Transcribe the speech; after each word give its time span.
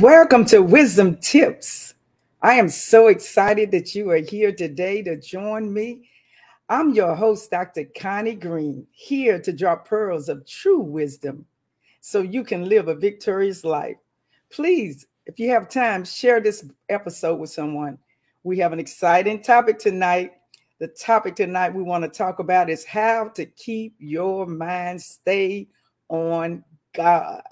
Welcome 0.00 0.46
to 0.46 0.62
Wisdom 0.62 1.16
Tips. 1.16 1.92
I 2.40 2.54
am 2.54 2.70
so 2.70 3.08
excited 3.08 3.70
that 3.72 3.94
you 3.94 4.08
are 4.08 4.16
here 4.16 4.50
today 4.50 5.02
to 5.02 5.20
join 5.20 5.70
me. 5.70 6.08
I'm 6.70 6.94
your 6.94 7.14
host, 7.14 7.50
Dr. 7.50 7.84
Connie 7.98 8.34
Green, 8.34 8.86
here 8.92 9.38
to 9.42 9.52
drop 9.52 9.86
pearls 9.86 10.30
of 10.30 10.46
true 10.46 10.80
wisdom 10.80 11.44
so 12.00 12.22
you 12.22 12.44
can 12.44 12.66
live 12.66 12.88
a 12.88 12.94
victorious 12.94 13.62
life. 13.62 13.98
Please, 14.50 15.06
if 15.26 15.38
you 15.38 15.50
have 15.50 15.68
time, 15.68 16.06
share 16.06 16.40
this 16.40 16.64
episode 16.88 17.36
with 17.36 17.50
someone. 17.50 17.98
We 18.42 18.56
have 18.56 18.72
an 18.72 18.80
exciting 18.80 19.42
topic 19.42 19.78
tonight. 19.78 20.32
The 20.78 20.88
topic 20.88 21.36
tonight 21.36 21.74
we 21.74 21.82
want 21.82 22.04
to 22.04 22.08
talk 22.08 22.38
about 22.38 22.70
is 22.70 22.86
how 22.86 23.28
to 23.34 23.44
keep 23.44 23.96
your 23.98 24.46
mind 24.46 25.02
stayed 25.02 25.68
on 26.08 26.64
God. 26.94 27.42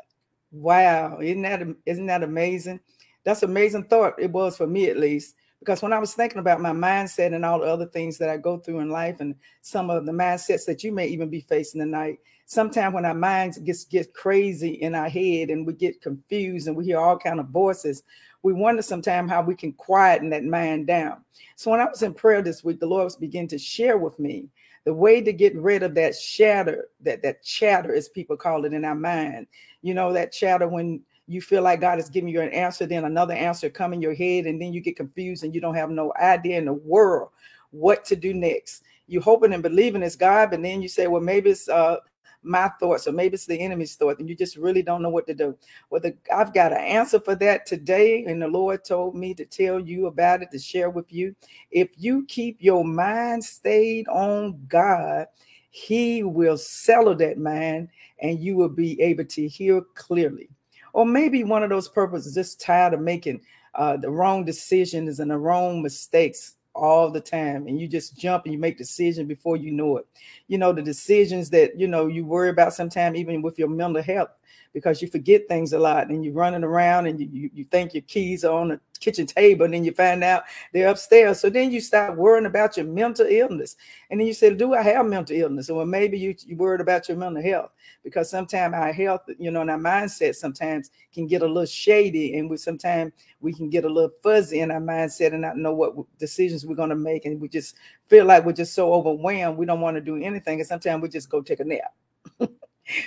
Wow, 0.50 1.18
isn't 1.20 1.42
that 1.42 1.62
isn't 1.84 2.06
that 2.06 2.22
amazing? 2.22 2.80
That's 3.24 3.42
amazing 3.42 3.84
thought. 3.84 4.14
It 4.18 4.30
was 4.30 4.56
for 4.56 4.66
me 4.66 4.88
at 4.88 4.96
least, 4.96 5.34
because 5.58 5.82
when 5.82 5.92
I 5.92 5.98
was 5.98 6.14
thinking 6.14 6.38
about 6.38 6.60
my 6.60 6.70
mindset 6.70 7.34
and 7.34 7.44
all 7.44 7.60
the 7.60 7.66
other 7.66 7.86
things 7.86 8.16
that 8.18 8.30
I 8.30 8.38
go 8.38 8.58
through 8.58 8.80
in 8.80 8.88
life, 8.88 9.20
and 9.20 9.34
some 9.60 9.90
of 9.90 10.06
the 10.06 10.12
mindsets 10.12 10.64
that 10.66 10.82
you 10.82 10.92
may 10.92 11.06
even 11.08 11.28
be 11.28 11.40
facing 11.40 11.80
tonight, 11.80 12.20
sometimes 12.46 12.94
when 12.94 13.04
our 13.04 13.14
minds 13.14 13.58
gets 13.58 13.84
get 13.84 14.14
crazy 14.14 14.70
in 14.70 14.94
our 14.94 15.08
head 15.10 15.50
and 15.50 15.66
we 15.66 15.74
get 15.74 16.00
confused 16.00 16.66
and 16.66 16.76
we 16.76 16.86
hear 16.86 16.98
all 16.98 17.18
kind 17.18 17.40
of 17.40 17.48
voices, 17.48 18.02
we 18.42 18.54
wonder 18.54 18.80
sometimes 18.80 19.30
how 19.30 19.42
we 19.42 19.54
can 19.54 19.72
quieten 19.72 20.30
that 20.30 20.44
mind 20.44 20.86
down. 20.86 21.22
So 21.56 21.70
when 21.70 21.80
I 21.80 21.84
was 21.84 22.02
in 22.02 22.14
prayer 22.14 22.40
this 22.40 22.64
week, 22.64 22.80
the 22.80 22.86
Lord 22.86 23.04
was 23.04 23.16
beginning 23.16 23.48
to 23.48 23.58
share 23.58 23.98
with 23.98 24.18
me 24.18 24.48
the 24.88 24.94
way 24.94 25.20
to 25.20 25.34
get 25.34 25.54
rid 25.54 25.82
of 25.82 25.94
that 25.94 26.16
shatter, 26.16 26.88
that 27.02 27.20
that 27.20 27.42
chatter, 27.42 27.94
as 27.94 28.08
people 28.08 28.38
call 28.38 28.64
it 28.64 28.72
in 28.72 28.86
our 28.86 28.94
mind. 28.94 29.46
You 29.82 29.92
know, 29.92 30.14
that 30.14 30.32
chatter 30.32 30.66
when 30.66 31.02
you 31.26 31.42
feel 31.42 31.60
like 31.60 31.82
God 31.82 31.98
is 31.98 32.08
giving 32.08 32.30
you 32.30 32.40
an 32.40 32.48
answer, 32.54 32.86
then 32.86 33.04
another 33.04 33.34
answer 33.34 33.68
come 33.68 33.92
in 33.92 34.00
your 34.00 34.14
head, 34.14 34.46
and 34.46 34.58
then 34.58 34.72
you 34.72 34.80
get 34.80 34.96
confused 34.96 35.44
and 35.44 35.54
you 35.54 35.60
don't 35.60 35.74
have 35.74 35.90
no 35.90 36.10
idea 36.18 36.56
in 36.56 36.64
the 36.64 36.72
world 36.72 37.28
what 37.70 38.02
to 38.06 38.16
do 38.16 38.32
next. 38.32 38.82
You 39.08 39.20
hoping 39.20 39.52
and 39.52 39.62
believing 39.62 40.02
it's 40.02 40.16
God, 40.16 40.52
but 40.52 40.62
then 40.62 40.80
you 40.80 40.88
say, 40.88 41.06
well, 41.06 41.20
maybe 41.20 41.50
it's 41.50 41.68
uh 41.68 41.98
my 42.42 42.68
thoughts, 42.80 43.06
or 43.06 43.12
maybe 43.12 43.34
it's 43.34 43.46
the 43.46 43.60
enemy's 43.60 43.96
thought, 43.96 44.18
and 44.18 44.28
you 44.28 44.34
just 44.34 44.56
really 44.56 44.82
don't 44.82 45.02
know 45.02 45.08
what 45.08 45.26
to 45.26 45.34
do. 45.34 45.56
Well, 45.90 46.00
the, 46.00 46.16
I've 46.34 46.54
got 46.54 46.72
an 46.72 46.78
answer 46.78 47.20
for 47.20 47.34
that 47.36 47.66
today, 47.66 48.24
and 48.24 48.40
the 48.40 48.48
Lord 48.48 48.84
told 48.84 49.14
me 49.14 49.34
to 49.34 49.44
tell 49.44 49.80
you 49.80 50.06
about 50.06 50.42
it, 50.42 50.50
to 50.52 50.58
share 50.58 50.90
with 50.90 51.12
you. 51.12 51.34
If 51.70 51.90
you 51.96 52.24
keep 52.26 52.58
your 52.60 52.84
mind 52.84 53.44
stayed 53.44 54.08
on 54.08 54.60
God, 54.68 55.26
He 55.70 56.22
will 56.22 56.58
settle 56.58 57.14
that 57.16 57.38
mind, 57.38 57.88
and 58.20 58.38
you 58.38 58.56
will 58.56 58.68
be 58.68 59.00
able 59.00 59.24
to 59.24 59.48
hear 59.48 59.82
clearly. 59.94 60.48
Or 60.92 61.04
maybe 61.04 61.44
one 61.44 61.62
of 61.62 61.70
those 61.70 61.88
purposes 61.88 62.28
is 62.28 62.34
just 62.34 62.60
tired 62.60 62.94
of 62.94 63.00
making 63.00 63.42
uh, 63.74 63.96
the 63.96 64.10
wrong 64.10 64.44
decisions 64.44 65.20
and 65.20 65.30
the 65.30 65.38
wrong 65.38 65.82
mistakes 65.82 66.56
all 66.78 67.10
the 67.10 67.20
time 67.20 67.66
and 67.66 67.80
you 67.80 67.88
just 67.88 68.16
jump 68.16 68.44
and 68.44 68.52
you 68.52 68.58
make 68.58 68.78
decisions 68.78 69.28
before 69.28 69.56
you 69.56 69.72
know 69.72 69.98
it. 69.98 70.06
You 70.46 70.58
know 70.58 70.72
the 70.72 70.82
decisions 70.82 71.50
that 71.50 71.78
you 71.78 71.88
know 71.88 72.06
you 72.06 72.24
worry 72.24 72.50
about 72.50 72.74
sometimes 72.74 73.18
even 73.18 73.42
with 73.42 73.58
your 73.58 73.68
mental 73.68 74.02
health 74.02 74.30
because 74.72 75.02
you 75.02 75.08
forget 75.08 75.48
things 75.48 75.72
a 75.72 75.78
lot 75.78 76.08
and 76.08 76.24
you're 76.24 76.34
running 76.34 76.64
around 76.64 77.06
and 77.06 77.18
you, 77.18 77.28
you, 77.32 77.50
you 77.54 77.64
think 77.64 77.94
your 77.94 78.02
keys 78.02 78.44
are 78.44 78.58
on 78.58 78.68
the 78.68 78.80
kitchen 79.00 79.26
table 79.26 79.64
and 79.64 79.74
then 79.74 79.84
you 79.84 79.92
find 79.92 80.22
out 80.22 80.44
they're 80.72 80.88
upstairs. 80.88 81.40
So 81.40 81.50
then 81.50 81.70
you 81.70 81.80
start 81.80 82.16
worrying 82.16 82.46
about 82.46 82.76
your 82.76 82.86
mental 82.86 83.26
illness. 83.28 83.76
And 84.10 84.20
then 84.20 84.26
you 84.26 84.34
say, 84.34 84.54
do 84.54 84.74
I 84.74 84.82
have 84.82 85.06
mental 85.06 85.36
illness? 85.36 85.70
Or 85.70 85.84
maybe 85.86 86.18
you, 86.18 86.34
you 86.46 86.56
worried 86.56 86.80
about 86.80 87.08
your 87.08 87.16
mental 87.16 87.42
health 87.42 87.70
because 88.02 88.30
sometimes 88.30 88.74
our 88.74 88.92
health, 88.92 89.22
you 89.38 89.50
know, 89.50 89.60
and 89.60 89.70
our 89.70 89.78
mindset 89.78 90.34
sometimes 90.34 90.90
can 91.12 91.26
get 91.26 91.42
a 91.42 91.46
little 91.46 91.66
shady 91.66 92.38
and 92.38 92.48
we 92.48 92.56
sometimes 92.56 93.12
we 93.40 93.52
can 93.52 93.68
get 93.70 93.84
a 93.84 93.88
little 93.88 94.12
fuzzy 94.22 94.60
in 94.60 94.70
our 94.70 94.80
mindset 94.80 95.32
and 95.32 95.42
not 95.42 95.56
know 95.56 95.72
what 95.72 95.94
decisions 96.18 96.66
we're 96.66 96.74
going 96.74 96.88
to 96.90 96.96
make. 96.96 97.24
And 97.24 97.40
we 97.40 97.48
just 97.48 97.76
feel 98.06 98.24
like 98.24 98.44
we're 98.44 98.52
just 98.52 98.74
so 98.74 98.92
overwhelmed. 98.92 99.58
We 99.58 99.66
don't 99.66 99.80
want 99.80 99.96
to 99.96 100.00
do 100.00 100.16
anything. 100.16 100.60
And 100.60 100.68
sometimes 100.68 101.02
we 101.02 101.08
just 101.08 101.30
go 101.30 101.42
take 101.42 101.60
a 101.60 101.64
nap. 101.64 101.94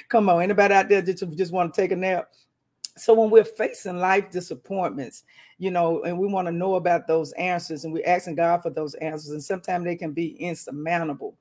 Come 0.10 0.30
on, 0.30 0.42
anybody 0.42 0.74
out 0.74 0.90
there 0.90 1.02
just, 1.02 1.28
just 1.32 1.52
want 1.52 1.74
to 1.74 1.82
take 1.82 1.92
a 1.92 1.96
nap? 1.96 2.30
So 3.02 3.16
when 3.16 3.32
we're 3.32 3.44
facing 3.44 3.98
life 3.98 4.30
disappointments, 4.30 5.24
you 5.58 5.72
know, 5.72 6.04
and 6.04 6.20
we 6.20 6.28
want 6.28 6.48
to 6.48 6.52
know 6.52 6.76
about 6.76 7.08
those 7.08 7.32
answers, 7.32 7.84
and 7.84 7.92
we're 7.92 8.06
asking 8.06 8.36
God 8.36 8.62
for 8.62 8.70
those 8.70 8.94
answers, 8.94 9.32
and 9.32 9.44
sometimes 9.44 9.86
they 9.86 9.96
can 9.96 10.12
be 10.12 10.36
insurmountable. 10.40 11.36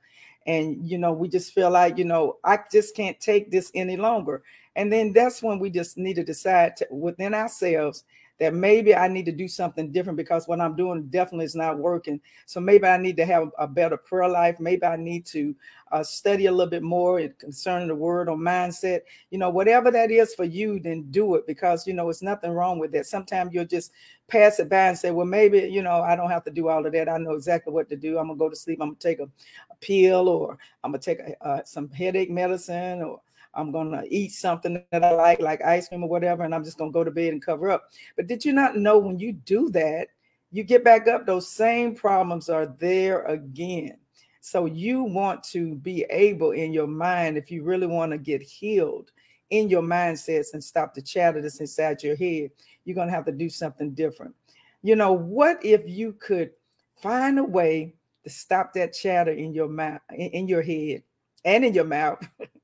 And 0.46 0.88
you 0.88 0.96
know, 0.96 1.12
we 1.12 1.28
just 1.28 1.52
feel 1.52 1.70
like, 1.70 1.98
you 1.98 2.06
know, 2.06 2.38
I 2.44 2.60
just 2.72 2.96
can't 2.96 3.20
take 3.20 3.50
this 3.50 3.70
any 3.74 3.98
longer. 3.98 4.42
And 4.74 4.90
then 4.90 5.12
that's 5.12 5.42
when 5.42 5.58
we 5.58 5.68
just 5.68 5.98
need 5.98 6.14
to 6.14 6.24
decide 6.24 6.78
to, 6.78 6.86
within 6.90 7.34
ourselves 7.34 8.04
that 8.40 8.54
maybe 8.54 8.96
I 8.96 9.06
need 9.06 9.26
to 9.26 9.32
do 9.32 9.46
something 9.46 9.92
different 9.92 10.16
because 10.16 10.48
what 10.48 10.62
I'm 10.62 10.74
doing 10.74 11.08
definitely 11.08 11.44
is 11.44 11.54
not 11.54 11.78
working. 11.78 12.20
So 12.46 12.58
maybe 12.58 12.86
I 12.86 12.96
need 12.96 13.18
to 13.18 13.26
have 13.26 13.50
a 13.58 13.68
better 13.68 13.98
prayer 13.98 14.28
life. 14.28 14.58
Maybe 14.58 14.84
I 14.84 14.96
need 14.96 15.26
to 15.26 15.54
uh, 15.92 16.02
study 16.02 16.46
a 16.46 16.50
little 16.50 16.70
bit 16.70 16.82
more 16.82 17.20
concerning 17.38 17.88
the 17.88 17.94
word 17.94 18.30
or 18.30 18.38
mindset. 18.38 19.00
You 19.30 19.36
know, 19.36 19.50
whatever 19.50 19.90
that 19.90 20.10
is 20.10 20.34
for 20.34 20.44
you, 20.44 20.80
then 20.80 21.10
do 21.10 21.34
it 21.34 21.46
because, 21.46 21.86
you 21.86 21.92
know, 21.92 22.08
it's 22.08 22.22
nothing 22.22 22.52
wrong 22.52 22.78
with 22.78 22.92
that. 22.92 23.04
Sometimes 23.04 23.52
you'll 23.52 23.66
just 23.66 23.92
pass 24.26 24.58
it 24.58 24.70
by 24.70 24.88
and 24.88 24.98
say, 24.98 25.10
well, 25.10 25.26
maybe, 25.26 25.58
you 25.58 25.82
know, 25.82 26.00
I 26.00 26.16
don't 26.16 26.30
have 26.30 26.44
to 26.44 26.50
do 26.50 26.68
all 26.68 26.86
of 26.86 26.92
that. 26.92 27.10
I 27.10 27.18
know 27.18 27.32
exactly 27.32 27.74
what 27.74 27.90
to 27.90 27.96
do. 27.96 28.18
I'm 28.18 28.28
going 28.28 28.38
to 28.38 28.42
go 28.42 28.48
to 28.48 28.56
sleep. 28.56 28.78
I'm 28.80 28.88
going 28.88 28.96
to 28.96 29.08
take 29.08 29.18
a, 29.18 29.24
a, 29.24 29.76
pill 29.80 30.28
or 30.30 30.56
I'm 30.82 30.92
going 30.92 31.00
to 31.00 31.04
take 31.04 31.18
a, 31.18 31.46
uh, 31.46 31.64
some 31.64 31.90
headache 31.90 32.30
medicine 32.30 33.02
or 33.02 33.20
I'm 33.54 33.72
gonna 33.72 34.04
eat 34.08 34.32
something 34.32 34.82
that 34.90 35.04
I 35.04 35.12
like, 35.12 35.40
like 35.40 35.62
ice 35.62 35.88
cream 35.88 36.04
or 36.04 36.08
whatever, 36.08 36.44
and 36.44 36.54
I'm 36.54 36.64
just 36.64 36.78
gonna 36.78 36.92
go 36.92 37.04
to 37.04 37.10
bed 37.10 37.32
and 37.32 37.44
cover 37.44 37.70
up. 37.70 37.90
But 38.16 38.26
did 38.26 38.44
you 38.44 38.52
not 38.52 38.76
know 38.76 38.98
when 38.98 39.18
you 39.18 39.32
do 39.32 39.68
that, 39.70 40.08
you 40.52 40.62
get 40.62 40.84
back 40.84 41.08
up, 41.08 41.26
those 41.26 41.48
same 41.48 41.94
problems 41.94 42.48
are 42.48 42.66
there 42.66 43.22
again. 43.22 43.96
So 44.40 44.66
you 44.66 45.02
want 45.02 45.42
to 45.44 45.74
be 45.76 46.04
able 46.10 46.52
in 46.52 46.72
your 46.72 46.86
mind, 46.86 47.36
if 47.36 47.50
you 47.50 47.62
really 47.62 47.86
want 47.86 48.12
to 48.12 48.18
get 48.18 48.42
healed 48.42 49.10
in 49.50 49.68
your 49.68 49.82
mindsets 49.82 50.54
and 50.54 50.62
stop 50.62 50.94
the 50.94 51.02
chatter 51.02 51.42
that's 51.42 51.60
inside 51.60 52.02
your 52.02 52.16
head, 52.16 52.50
you're 52.84 52.94
gonna 52.94 53.10
have 53.10 53.26
to 53.26 53.32
do 53.32 53.48
something 53.48 53.92
different. 53.92 54.34
You 54.82 54.96
know, 54.96 55.12
what 55.12 55.64
if 55.64 55.82
you 55.86 56.14
could 56.14 56.52
find 57.02 57.38
a 57.38 57.44
way 57.44 57.94
to 58.24 58.30
stop 58.30 58.72
that 58.74 58.92
chatter 58.92 59.32
in 59.32 59.52
your 59.52 59.68
mind, 59.68 60.00
in 60.10 60.48
your 60.48 60.62
head, 60.62 61.02
and 61.44 61.64
in 61.64 61.74
your 61.74 61.84
mouth 61.84 62.26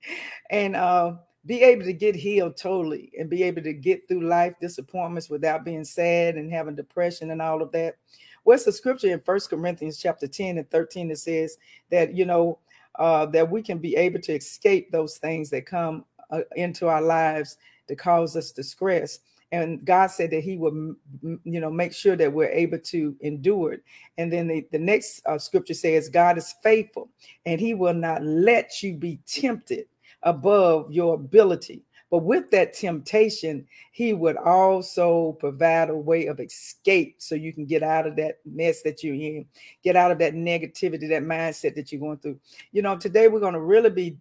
and 0.50 0.76
uh, 0.76 1.14
be 1.47 1.62
able 1.62 1.85
to 1.85 1.93
get 1.93 2.14
healed 2.14 2.56
totally 2.56 3.12
and 3.19 3.31
be 3.31 3.43
able 3.43 3.62
to 3.62 3.73
get 3.73 4.06
through 4.08 4.29
life 4.29 4.55
disappointments 4.61 5.31
without 5.31 5.64
being 5.64 5.85
sad 5.85 6.37
and 6.37 6.50
having 6.50 6.75
depression 6.75 7.31
and 7.31 7.41
all 7.41 7.62
of 7.62 7.73
that 7.73 7.97
what's 8.44 8.64
the 8.64 8.73
scripture 8.73 9.12
in 9.12 9.20
first 9.20 9.50
corinthians 9.50 9.99
chapter 9.99 10.26
10 10.26 10.58
and 10.58 10.70
13 10.70 11.08
that 11.08 11.19
says 11.19 11.56
that 11.91 12.14
you 12.14 12.25
know 12.25 12.58
uh, 12.99 13.26
that 13.26 13.50
we 13.50 13.62
can 13.62 13.79
be 13.79 13.94
able 13.94 14.20
to 14.20 14.32
escape 14.32 14.91
those 14.91 15.19
things 15.19 15.50
that 15.50 15.67
come 15.67 16.05
uh, 16.31 16.41
into 16.56 16.88
our 16.88 17.02
lives 17.02 17.56
to 17.87 17.94
cause 17.94 18.37
us 18.37 18.52
distress 18.52 19.20
and 19.52 19.85
God 19.85 20.09
said 20.09 20.32
that 20.32 20.43
He 20.43 20.56
would, 20.56 20.97
you 21.44 21.61
know, 21.61 21.70
make 21.70 21.94
sure 21.94 22.17
that 22.17 22.32
we're 22.32 22.50
able 22.50 22.81
to 22.81 23.17
endure 23.20 23.75
it. 23.75 23.85
And 24.19 24.32
then 24.32 24.49
the, 24.49 24.67
the 24.73 24.79
next 24.79 25.25
uh, 25.25 25.38
scripture 25.38 25.75
says, 25.75 26.09
God 26.09 26.37
is 26.37 26.55
faithful 26.64 27.11
and 27.44 27.61
He 27.61 27.73
will 27.73 27.94
not 27.94 28.23
let 28.25 28.82
you 28.82 28.94
be 28.94 29.20
tempted 29.25 29.87
above 30.26 30.93
your 30.93 31.14
ability. 31.14 31.82
But 32.11 32.19
with 32.19 32.50
that 32.50 32.75
temptation, 32.75 33.67
He 33.93 34.12
would 34.12 34.37
also 34.37 35.32
provide 35.40 35.90
a 35.90 35.96
way 35.96 36.26
of 36.26 36.38
escape 36.38 37.17
so 37.19 37.34
you 37.34 37.52
can 37.52 37.64
get 37.64 37.82
out 37.82 38.06
of 38.06 38.14
that 38.17 38.38
mess 38.44 38.82
that 38.82 39.02
you're 39.02 39.14
in, 39.14 39.46
get 39.82 39.96
out 39.96 40.12
of 40.12 40.19
that 40.19 40.34
negativity, 40.34 41.08
that 41.08 41.25
mindset 41.25 41.75
that 41.75 41.90
you're 41.90 42.00
going 42.00 42.19
through. 42.19 42.38
You 42.73 42.82
know, 42.82 42.96
today 42.96 43.26
we're 43.26 43.40
going 43.40 43.55
to 43.55 43.61
really 43.61 43.90
be 43.90 44.19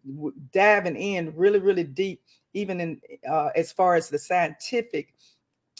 diving 0.51 0.95
in 0.95 1.35
really, 1.35 1.59
really 1.59 1.83
deep 1.83 2.21
even 2.55 2.79
in 2.79 3.01
uh, 3.29 3.49
as 3.55 3.71
far 3.71 3.95
as 3.95 4.09
the 4.09 4.17
scientific 4.17 5.13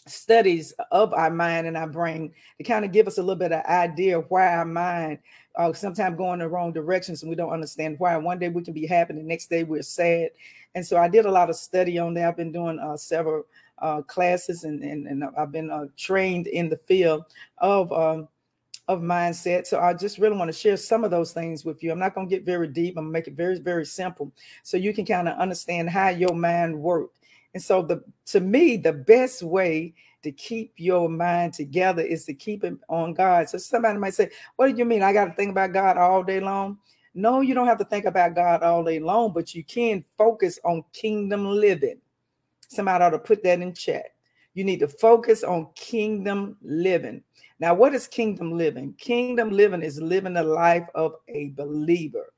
studies 0.08 0.74
of 0.92 1.14
our 1.14 1.32
mind 1.32 1.66
and 1.66 1.76
our 1.76 1.88
brain 1.88 2.32
to 2.58 2.64
kind 2.64 2.86
of 2.86 2.92
give 2.92 3.08
us 3.08 3.18
a 3.18 3.22
little 3.22 3.40
bit 3.40 3.52
of 3.52 3.66
idea 3.66 4.20
why 4.20 4.56
our 4.56 4.66
mind 4.66 5.18
uh, 5.58 5.74
sometimes 5.74 6.18
going 6.18 6.40
the 6.40 6.48
wrong 6.48 6.72
directions 6.72 7.22
and 7.22 7.30
we 7.30 7.36
don't 7.36 7.52
understand 7.52 7.96
why. 8.00 8.18
One 8.18 8.40
day 8.40 8.50
we 8.50 8.64
can 8.64 8.74
be 8.74 8.86
happy, 8.86 9.14
the 9.14 9.24
next 9.24 9.50
day 9.50 9.64
we're 9.64 9.82
sad. 9.82 10.30
And 10.74 10.86
so 10.86 10.98
I 10.98 11.08
did 11.08 11.26
a 11.26 11.32
lot 11.32 11.50
of 11.50 11.56
study 11.56 11.98
on 11.98 12.14
that. 12.16 12.28
I've 12.28 12.38
been 12.38 12.52
doing 12.52 12.80
uh, 12.80 12.98
several 12.98 13.46
uh, 13.80 14.02
classes 14.02 14.64
and, 14.64 14.82
and, 14.84 15.08
and 15.08 15.24
I've 15.38 15.52
been 15.52 15.72
uh, 15.72 15.86
trained 15.98 16.48
in 16.48 16.70
the 16.70 16.78
field 16.78 17.26
of 17.58 17.92
um, 17.92 18.28
of 18.88 19.02
mindset. 19.02 19.66
So 19.66 19.80
I 19.80 19.94
just 19.94 20.20
really 20.20 20.38
want 20.38 20.50
to 20.50 20.58
share 20.58 20.78
some 20.78 21.04
of 21.04 21.12
those 21.12 21.34
things 21.34 21.66
with 21.66 21.82
you. 21.82 21.92
I'm 21.92 22.00
not 22.00 22.14
going 22.14 22.30
to 22.30 22.36
get 22.36 22.46
very 22.46 22.68
deep. 22.68 22.98
I'm 22.98 23.06
going 23.06 23.08
to 23.08 23.14
make 23.14 23.28
it 23.28 23.34
very, 23.34 23.58
very 23.58 23.86
simple 23.86 24.32
so 24.64 24.78
you 24.78 24.94
can 24.94 25.06
kind 25.06 25.28
of 25.28 25.38
understand 25.40 25.90
how 25.90 26.10
your 26.10 26.36
mind 26.36 26.80
works. 26.80 27.18
And 27.54 27.64
so 27.64 27.82
the 27.82 28.04
to 28.28 28.40
me, 28.42 28.78
the 28.78 28.94
best 28.94 29.42
way 29.42 29.94
to 30.26 30.32
keep 30.32 30.74
your 30.76 31.08
mind 31.08 31.54
together 31.54 32.02
is 32.02 32.26
to 32.26 32.34
keep 32.34 32.64
it 32.64 32.74
on 32.90 33.14
God. 33.14 33.48
So 33.48 33.58
somebody 33.58 33.98
might 33.98 34.16
say, 34.16 34.32
What 34.56 34.72
do 34.72 34.78
you 34.78 34.84
mean? 34.84 35.04
I 35.04 35.14
got 35.14 35.26
to 35.26 35.34
think 35.34 35.52
about 35.52 35.72
God 35.72 35.98
all 35.98 36.24
day 36.24 36.40
long? 36.40 36.80
No, 37.14 37.42
you 37.42 37.54
don't 37.54 37.68
have 37.68 37.78
to 37.78 37.86
think 37.86 38.06
about 38.06 38.36
God 38.36 38.64
all 38.64 38.84
day 38.84 39.00
long, 39.00 39.32
but 39.32 39.54
you 39.54 39.64
can 39.64 40.04
focus 40.18 40.60
on 40.66 40.84
kingdom 40.92 41.46
living. 41.46 42.02
Somebody 42.68 43.04
ought 43.04 43.12
to 43.12 43.20
put 43.20 43.44
that 43.44 43.62
in 43.62 43.74
chat. 43.74 44.08
You 44.56 44.64
need 44.64 44.80
to 44.80 44.88
focus 44.88 45.44
on 45.44 45.68
kingdom 45.76 46.58
living. 46.62 47.24
Now, 47.60 47.74
what 47.74 47.94
is 47.94 48.08
kingdom 48.08 48.58
living? 48.58 48.94
Kingdom 48.98 49.52
living 49.52 49.84
is 49.84 50.02
living 50.02 50.34
the 50.34 50.44
life 50.44 50.88
of 50.96 51.14
a 51.28 51.50
believer, 51.52 52.34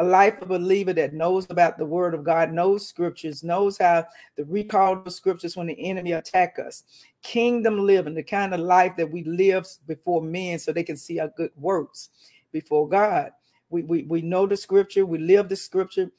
a 0.00 0.04
life 0.04 0.36
of 0.40 0.50
a 0.50 0.58
believer 0.58 0.92
that 0.92 1.12
knows 1.12 1.46
about 1.50 1.76
the 1.76 1.84
word 1.84 2.14
of 2.14 2.24
God, 2.24 2.52
knows 2.52 2.86
scriptures, 2.86 3.42
knows 3.42 3.78
how 3.78 4.04
to 4.36 4.44
recall 4.44 5.02
the 5.02 5.10
scriptures 5.10 5.56
when 5.56 5.66
the 5.66 5.88
enemy 5.88 6.12
attack 6.12 6.58
us. 6.64 6.84
Kingdom 7.22 7.84
living, 7.84 8.14
the 8.14 8.22
kind 8.22 8.54
of 8.54 8.60
life 8.60 8.94
that 8.96 9.10
we 9.10 9.24
live 9.24 9.66
before 9.86 10.22
men 10.22 10.58
so 10.58 10.72
they 10.72 10.84
can 10.84 10.96
see 10.96 11.18
our 11.18 11.32
good 11.36 11.50
works 11.56 12.10
before 12.52 12.88
God. 12.88 13.32
We, 13.70 13.82
we, 13.82 14.02
we 14.04 14.22
know 14.22 14.46
the 14.46 14.56
scripture, 14.56 15.04
we 15.04 15.18
live 15.18 15.48
the 15.48 15.56
scripture, 15.56 16.10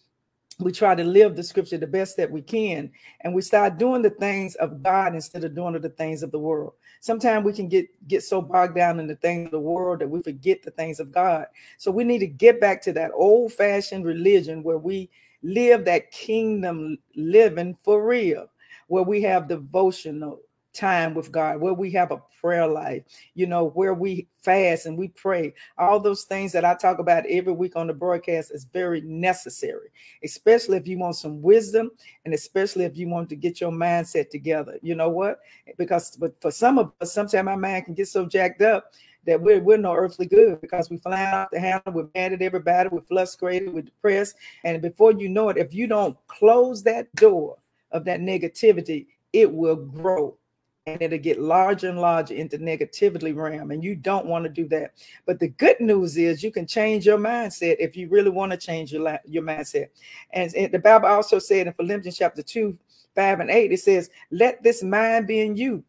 we 0.59 0.73
try 0.73 0.93
to 0.93 1.03
live 1.03 1.35
the 1.35 1.43
scripture 1.43 1.77
the 1.77 1.87
best 1.87 2.17
that 2.17 2.29
we 2.29 2.41
can 2.41 2.91
and 3.21 3.33
we 3.33 3.41
start 3.41 3.77
doing 3.77 4.01
the 4.01 4.09
things 4.09 4.55
of 4.55 4.83
god 4.83 5.15
instead 5.15 5.43
of 5.43 5.55
doing 5.55 5.79
the 5.79 5.89
things 5.89 6.21
of 6.21 6.31
the 6.31 6.39
world 6.39 6.73
sometimes 6.99 7.45
we 7.45 7.53
can 7.53 7.67
get 7.67 7.87
get 8.07 8.23
so 8.23 8.41
bogged 8.41 8.75
down 8.75 8.99
in 8.99 9.07
the 9.07 9.15
things 9.15 9.45
of 9.45 9.51
the 9.51 9.59
world 9.59 9.99
that 9.99 10.09
we 10.09 10.21
forget 10.21 10.63
the 10.63 10.71
things 10.71 10.99
of 10.99 11.11
god. 11.11 11.47
So 11.77 11.91
we 11.91 12.03
need 12.03 12.19
to 12.19 12.27
get 12.27 12.59
back 12.61 12.81
to 12.83 12.93
that 12.93 13.11
old 13.13 13.53
fashioned 13.53 14.05
religion 14.05 14.63
where 14.63 14.77
we 14.77 15.09
live 15.41 15.85
that 15.85 16.11
kingdom 16.11 16.97
living 17.15 17.75
for 17.81 18.05
real 18.05 18.49
where 18.87 19.03
we 19.03 19.21
have 19.21 19.47
devotional 19.47 20.41
time 20.73 21.13
with 21.13 21.31
God, 21.31 21.59
where 21.59 21.73
we 21.73 21.91
have 21.91 22.11
a 22.11 22.21
prayer 22.41 22.67
life, 22.67 23.03
you 23.33 23.45
know, 23.45 23.69
where 23.69 23.93
we 23.93 24.27
fast 24.43 24.85
and 24.85 24.97
we 24.97 25.09
pray. 25.09 25.53
All 25.77 25.99
those 25.99 26.23
things 26.23 26.51
that 26.53 26.65
I 26.65 26.75
talk 26.75 26.99
about 26.99 27.25
every 27.27 27.53
week 27.53 27.75
on 27.75 27.87
the 27.87 27.93
broadcast 27.93 28.51
is 28.51 28.65
very 28.65 29.01
necessary, 29.01 29.89
especially 30.23 30.77
if 30.77 30.87
you 30.87 30.97
want 30.97 31.15
some 31.15 31.41
wisdom 31.41 31.91
and 32.25 32.33
especially 32.33 32.85
if 32.85 32.97
you 32.97 33.07
want 33.07 33.29
to 33.29 33.35
get 33.35 33.59
your 33.59 33.71
mindset 33.71 34.29
together. 34.29 34.77
You 34.81 34.95
know 34.95 35.09
what? 35.09 35.39
Because 35.77 36.15
but 36.15 36.39
for 36.41 36.51
some 36.51 36.77
of 36.77 36.91
us, 37.01 37.13
sometimes 37.13 37.45
my 37.45 37.55
mind 37.55 37.85
can 37.85 37.93
get 37.93 38.07
so 38.07 38.25
jacked 38.25 38.61
up 38.61 38.93
that 39.25 39.41
we're, 39.41 39.59
we're 39.59 39.77
no 39.77 39.93
earthly 39.93 40.25
good 40.25 40.61
because 40.61 40.89
we 40.89 40.97
fly 40.97 41.31
off 41.31 41.49
the 41.51 41.59
handle, 41.59 41.93
we're 41.93 42.09
mad 42.15 42.33
at 42.33 42.41
everybody, 42.41 42.89
we're 42.89 43.01
frustrated, 43.01 43.73
we're 43.73 43.81
depressed. 43.81 44.35
And 44.63 44.81
before 44.81 45.11
you 45.11 45.29
know 45.29 45.49
it, 45.49 45.57
if 45.57 45.73
you 45.73 45.87
don't 45.87 46.17
close 46.27 46.83
that 46.83 47.13
door 47.15 47.57
of 47.91 48.05
that 48.05 48.21
negativity, 48.21 49.07
it 49.33 49.51
will 49.51 49.75
grow 49.75 50.37
and 50.85 51.01
it'll 51.01 51.19
get 51.19 51.39
larger 51.39 51.89
and 51.89 51.99
larger 51.99 52.33
into 52.33 52.57
negativity 52.57 53.35
realm 53.35 53.71
and 53.71 53.83
you 53.83 53.95
don't 53.95 54.25
want 54.25 54.43
to 54.45 54.49
do 54.49 54.67
that. 54.69 54.93
But 55.25 55.39
the 55.39 55.49
good 55.49 55.79
news 55.79 56.17
is 56.17 56.43
you 56.43 56.51
can 56.51 56.65
change 56.65 57.05
your 57.05 57.17
mindset 57.17 57.77
if 57.79 57.95
you 57.95 58.07
really 58.09 58.29
want 58.29 58.51
to 58.51 58.57
change 58.57 58.91
your, 58.91 59.19
your 59.25 59.43
mindset. 59.43 59.89
And, 60.31 60.53
and 60.55 60.71
the 60.71 60.79
bible 60.79 61.07
also 61.07 61.39
said 61.39 61.67
in 61.67 61.73
philippians 61.73 62.17
chapter 62.17 62.41
2 62.41 62.77
5 63.15 63.39
and 63.39 63.49
8 63.49 63.71
it 63.71 63.79
says 63.79 64.09
let 64.31 64.61
this 64.63 64.83
mind 64.83 65.27
be 65.27 65.41
in 65.41 65.57
you 65.57 65.83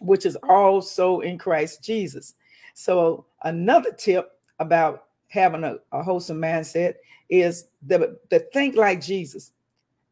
which 0.00 0.26
is 0.26 0.36
also 0.48 1.20
in 1.20 1.38
christ 1.38 1.82
jesus. 1.82 2.34
So 2.74 3.26
another 3.42 3.92
tip 3.92 4.32
about 4.58 5.04
having 5.28 5.64
a, 5.64 5.76
a 5.92 6.02
wholesome 6.02 6.40
mindset 6.40 6.94
is 7.28 7.66
the, 7.86 8.18
the 8.30 8.40
think 8.52 8.76
like 8.76 9.00
jesus 9.00 9.52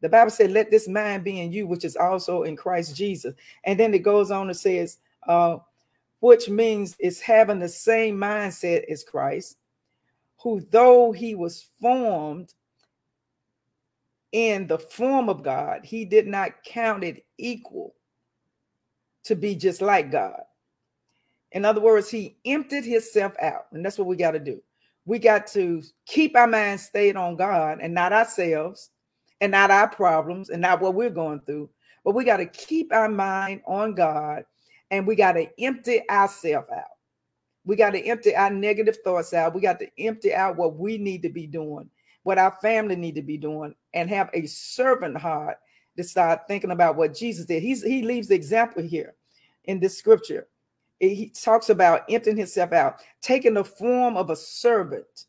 the 0.00 0.08
Bible 0.08 0.30
said, 0.30 0.52
let 0.52 0.70
this 0.70 0.88
mind 0.88 1.24
be 1.24 1.40
in 1.40 1.52
you, 1.52 1.66
which 1.66 1.84
is 1.84 1.96
also 1.96 2.44
in 2.44 2.56
Christ 2.56 2.96
Jesus. 2.96 3.34
And 3.64 3.78
then 3.78 3.92
it 3.92 4.02
goes 4.02 4.30
on 4.30 4.48
and 4.48 4.56
says, 4.56 4.98
uh, 5.26 5.58
which 6.20 6.48
means 6.48 6.96
it's 6.98 7.20
having 7.20 7.58
the 7.58 7.68
same 7.68 8.16
mindset 8.16 8.84
as 8.90 9.04
Christ, 9.04 9.56
who 10.42 10.60
though 10.70 11.12
he 11.12 11.34
was 11.34 11.66
formed 11.80 12.54
in 14.32 14.66
the 14.66 14.78
form 14.78 15.28
of 15.28 15.42
God, 15.42 15.84
he 15.84 16.04
did 16.04 16.26
not 16.26 16.62
count 16.64 17.04
it 17.04 17.24
equal 17.36 17.94
to 19.24 19.34
be 19.34 19.54
just 19.54 19.82
like 19.82 20.10
God. 20.10 20.40
In 21.52 21.64
other 21.64 21.80
words, 21.80 22.08
he 22.08 22.36
emptied 22.44 22.84
himself 22.84 23.32
out. 23.42 23.66
And 23.72 23.84
that's 23.84 23.98
what 23.98 24.06
we 24.06 24.16
got 24.16 24.30
to 24.32 24.38
do. 24.38 24.62
We 25.04 25.18
got 25.18 25.46
to 25.48 25.82
keep 26.06 26.36
our 26.36 26.46
mind 26.46 26.80
stayed 26.80 27.16
on 27.16 27.36
God 27.36 27.80
and 27.82 27.92
not 27.92 28.12
ourselves 28.12 28.90
and 29.40 29.52
not 29.52 29.70
our 29.70 29.88
problems 29.88 30.50
and 30.50 30.60
not 30.62 30.80
what 30.80 30.94
we're 30.94 31.10
going 31.10 31.40
through. 31.40 31.70
But 32.04 32.14
we 32.14 32.24
got 32.24 32.38
to 32.38 32.46
keep 32.46 32.92
our 32.92 33.08
mind 33.08 33.62
on 33.66 33.94
God 33.94 34.44
and 34.90 35.06
we 35.06 35.14
got 35.16 35.32
to 35.32 35.48
empty 35.62 36.02
ourselves 36.10 36.68
out. 36.70 36.84
We 37.64 37.76
got 37.76 37.90
to 37.90 38.00
empty 38.00 38.34
our 38.34 38.50
negative 38.50 38.98
thoughts 39.04 39.34
out. 39.34 39.54
We 39.54 39.60
got 39.60 39.78
to 39.80 39.88
empty 39.98 40.34
out 40.34 40.56
what 40.56 40.76
we 40.76 40.98
need 40.98 41.22
to 41.22 41.28
be 41.28 41.46
doing, 41.46 41.90
what 42.22 42.38
our 42.38 42.56
family 42.62 42.96
need 42.96 43.14
to 43.16 43.22
be 43.22 43.36
doing, 43.36 43.74
and 43.94 44.08
have 44.08 44.30
a 44.32 44.46
servant 44.46 45.18
heart 45.18 45.58
to 45.96 46.04
start 46.04 46.42
thinking 46.48 46.70
about 46.70 46.96
what 46.96 47.14
Jesus 47.14 47.46
did. 47.46 47.62
He's, 47.62 47.82
he 47.82 48.02
leaves 48.02 48.28
the 48.28 48.34
example 48.34 48.82
here 48.82 49.14
in 49.64 49.78
this 49.78 49.98
scripture. 49.98 50.48
He 50.98 51.30
talks 51.30 51.70
about 51.70 52.04
emptying 52.10 52.36
himself 52.36 52.72
out, 52.72 53.00
taking 53.22 53.54
the 53.54 53.64
form 53.64 54.16
of 54.16 54.30
a 54.30 54.36
servant 54.36 55.26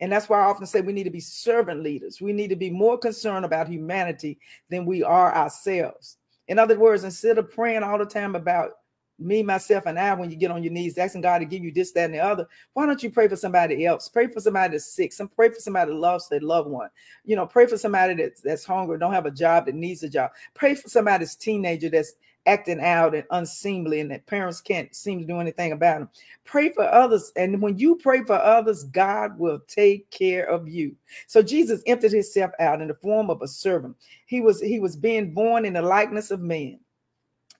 and 0.00 0.10
that's 0.10 0.28
why 0.28 0.40
I 0.40 0.46
often 0.46 0.66
say 0.66 0.80
we 0.80 0.92
need 0.92 1.04
to 1.04 1.10
be 1.10 1.20
servant 1.20 1.82
leaders. 1.82 2.20
We 2.20 2.32
need 2.32 2.48
to 2.48 2.56
be 2.56 2.70
more 2.70 2.98
concerned 2.98 3.44
about 3.44 3.68
humanity 3.68 4.38
than 4.68 4.86
we 4.86 5.02
are 5.02 5.34
ourselves. 5.34 6.16
In 6.48 6.58
other 6.58 6.78
words, 6.78 7.04
instead 7.04 7.38
of 7.38 7.50
praying 7.50 7.82
all 7.82 7.98
the 7.98 8.04
time 8.04 8.34
about 8.34 8.72
me, 9.18 9.42
myself, 9.44 9.86
and 9.86 9.98
I, 9.98 10.12
when 10.14 10.30
you 10.30 10.36
get 10.36 10.50
on 10.50 10.64
your 10.64 10.72
knees, 10.72 10.98
asking 10.98 11.20
God 11.20 11.38
to 11.38 11.44
give 11.44 11.62
you 11.62 11.72
this, 11.72 11.92
that, 11.92 12.06
and 12.06 12.14
the 12.14 12.18
other, 12.18 12.48
why 12.72 12.84
don't 12.84 13.02
you 13.02 13.10
pray 13.10 13.28
for 13.28 13.36
somebody 13.36 13.86
else? 13.86 14.08
Pray 14.08 14.26
for 14.26 14.40
somebody 14.40 14.72
that's 14.72 14.92
sick. 14.92 15.12
Some 15.12 15.28
pray 15.28 15.50
for 15.50 15.60
somebody 15.60 15.92
that 15.92 15.96
loves 15.96 16.28
their 16.28 16.40
loved 16.40 16.68
one. 16.68 16.88
You 17.24 17.36
know, 17.36 17.46
pray 17.46 17.66
for 17.66 17.78
somebody 17.78 18.14
that's 18.14 18.40
that's 18.40 18.64
hungry, 18.64 18.98
don't 18.98 19.12
have 19.12 19.26
a 19.26 19.30
job, 19.30 19.66
that 19.66 19.76
needs 19.76 20.02
a 20.02 20.08
job. 20.08 20.32
Pray 20.54 20.74
for 20.74 20.88
somebody's 20.88 21.36
teenager 21.36 21.88
that's 21.88 22.14
acting 22.46 22.80
out 22.80 23.14
and 23.14 23.24
unseemly 23.30 24.00
and 24.00 24.10
that 24.10 24.26
parents 24.26 24.60
can't 24.60 24.94
seem 24.94 25.20
to 25.20 25.26
do 25.26 25.40
anything 25.40 25.72
about 25.72 26.00
them. 26.00 26.08
Pray 26.44 26.72
for 26.72 26.84
others. 26.84 27.32
And 27.36 27.60
when 27.62 27.78
you 27.78 27.96
pray 27.96 28.22
for 28.24 28.34
others, 28.34 28.84
God 28.84 29.38
will 29.38 29.60
take 29.66 30.10
care 30.10 30.44
of 30.48 30.68
you. 30.68 30.94
So 31.26 31.42
Jesus 31.42 31.82
emptied 31.86 32.12
himself 32.12 32.50
out 32.60 32.82
in 32.82 32.88
the 32.88 32.94
form 32.94 33.30
of 33.30 33.42
a 33.42 33.48
servant. 33.48 33.96
He 34.26 34.40
was 34.40 34.60
he 34.60 34.80
was 34.80 34.96
being 34.96 35.32
born 35.32 35.64
in 35.64 35.72
the 35.72 35.82
likeness 35.82 36.30
of 36.30 36.40
man 36.40 36.80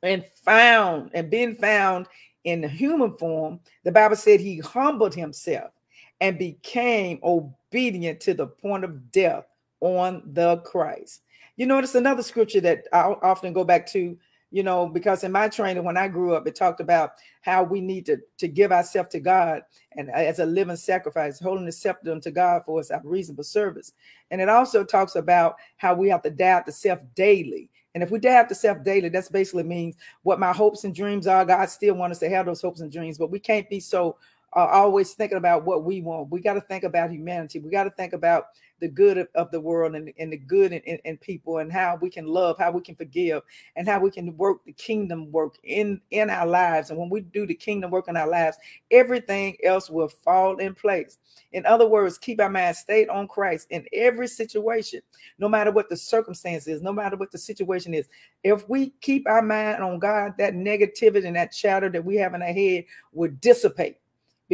and 0.03 0.25
found 0.45 1.11
and 1.15 1.31
being 1.31 1.55
found 1.55 2.07
in 2.45 2.61
the 2.61 2.69
human 2.69 3.17
form. 3.17 3.61
The 3.85 3.93
Bible 3.93 4.17
said 4.17 4.41
he 4.41 4.59
humbled 4.59 5.15
himself 5.15 5.71
and 6.21 6.39
became 6.39 7.19
obedient 7.23 8.21
to 8.21 8.35
the 8.35 8.47
point 8.47 8.85
of 8.85 9.11
death 9.11 9.47
on 9.81 10.23
the 10.33 10.59
Christ. 10.59 11.23
You 11.57 11.67
notice 11.67 11.95
another 11.95 12.23
scripture 12.23 12.61
that 12.63 12.87
I 12.93 13.15
often 13.23 13.53
go 13.53 13.65
back 13.65 13.87
to 13.89 14.17
you 14.55 14.63
know, 14.63 14.87
because 14.87 15.25
in 15.25 15.33
my 15.33 15.49
training, 15.49 15.83
when 15.83 15.97
I 15.97 16.07
grew 16.07 16.37
up, 16.37 16.47
it 16.47 16.55
talked 16.55 16.79
about 16.79 17.15
how 17.41 17.65
we 17.65 17.81
need 17.81 18.07
to, 18.07 18.19
to 18.39 18.47
give 18.47 18.71
ourselves 18.71 19.09
to 19.09 19.19
God 19.19 19.63
and 19.97 20.09
as 20.13 20.39
a 20.39 20.47
living 20.47 20.77
sacrifice, 20.77 21.41
holding 21.41 21.67
the 21.67 21.73
scepter 21.73 22.13
unto 22.13 22.31
God 22.31 22.63
for 22.65 22.79
us 22.79 22.93
our 22.93 23.01
reasonable 23.03 23.43
service. 23.43 23.95
And 24.31 24.41
it 24.41 24.49
also 24.49 24.85
talks 24.85 25.17
about 25.17 25.57
how 25.77 25.95
we 25.95 26.09
have 26.11 26.23
to 26.23 26.31
die 26.31 26.61
to 26.61 26.71
self 26.71 27.01
daily. 27.17 27.69
And 27.95 28.03
if 28.05 28.13
we 28.13 28.21
die 28.21 28.45
to 28.45 28.55
self 28.55 28.85
daily, 28.85 29.09
that's 29.09 29.29
basically 29.29 29.65
means 29.65 29.97
what 30.23 30.39
my 30.39 30.53
hopes 30.53 30.85
and 30.85 30.95
dreams 30.95 31.27
are. 31.27 31.45
God 31.45 31.69
still 31.69 31.97
wants 31.97 32.19
us 32.19 32.21
to 32.21 32.31
have 32.31 32.47
those 32.47 32.63
hopes 32.63 32.79
and 32.79 32.93
dreams, 32.93 33.19
but 33.19 33.33
we 33.33 33.41
can't 33.41 33.69
be 33.69 33.81
so 33.81 34.19
uh, 34.55 34.67
always 34.67 35.15
thinking 35.15 35.39
about 35.39 35.65
what 35.65 35.85
we 35.85 36.01
want. 36.01 36.31
We 36.31 36.41
got 36.41 36.55
to 36.55 36.61
think 36.61 36.85
about 36.85 37.11
humanity. 37.11 37.59
We 37.59 37.71
got 37.71 37.85
to 37.85 37.91
think 37.91 38.13
about 38.13 38.47
the 38.81 38.89
good 38.89 39.19
of, 39.19 39.29
of 39.35 39.51
the 39.51 39.61
world 39.61 39.95
and, 39.95 40.13
and 40.19 40.33
the 40.33 40.37
good 40.37 40.73
in, 40.73 40.81
in, 40.81 40.99
in, 41.05 41.17
people 41.17 41.59
and 41.59 41.73
how 41.73 41.97
we 42.01 42.11
can 42.11 42.27
love, 42.27 42.59
how 42.59 42.71
we 42.71 42.81
can 42.81 42.95
forgive, 42.95 43.43
and 43.77 43.89
how 43.89 44.01
we 44.01 44.11
can 44.11 44.37
work 44.37 44.65
the 44.65 44.73
kingdom 44.73 45.31
work 45.33 45.57
in, 45.63 46.01
in 46.11 46.29
our 46.29 46.47
lives. 46.47 46.91
And 46.91 46.99
when 46.99 47.09
we 47.09 47.21
do 47.21 47.47
the 47.47 47.55
kingdom 47.55 47.91
work 47.91 48.09
in 48.09 48.17
our 48.17 48.29
lives, 48.29 48.59
everything 48.91 49.57
else 49.65 49.89
will 49.89 50.09
fall 50.09 50.57
in 50.59 50.75
place. 50.75 51.19
In 51.53 51.65
other 51.67 51.89
words, 51.89 52.19
keep 52.19 52.41
our 52.41 52.51
mind 52.51 52.77
stayed 52.77 53.09
on 53.09 53.29
Christ 53.29 53.69
in 53.71 53.87
every 53.93 54.29
situation, 54.29 55.01
no 55.39 55.49
matter 55.49 55.71
what 55.71 55.89
the 55.89 55.97
circumstance 55.97 56.67
is, 56.67 56.83
no 56.83 56.93
matter 56.93 57.17
what 57.17 57.33
the 57.33 57.39
situation 57.39 57.95
is. 57.95 58.09
If 58.43 58.69
we 58.69 58.91
keep 59.01 59.27
our 59.29 59.43
mind 59.43 59.83
on 59.83 59.99
God, 59.99 60.35
that 60.39 60.55
negativity 60.55 61.27
and 61.27 61.37
that 61.37 61.53
chatter 61.53 61.89
that 61.89 62.05
we 62.05 62.17
have 62.17 62.35
in 62.35 62.43
our 62.43 62.53
head 62.53 62.85
will 63.13 63.31
dissipate 63.41 63.97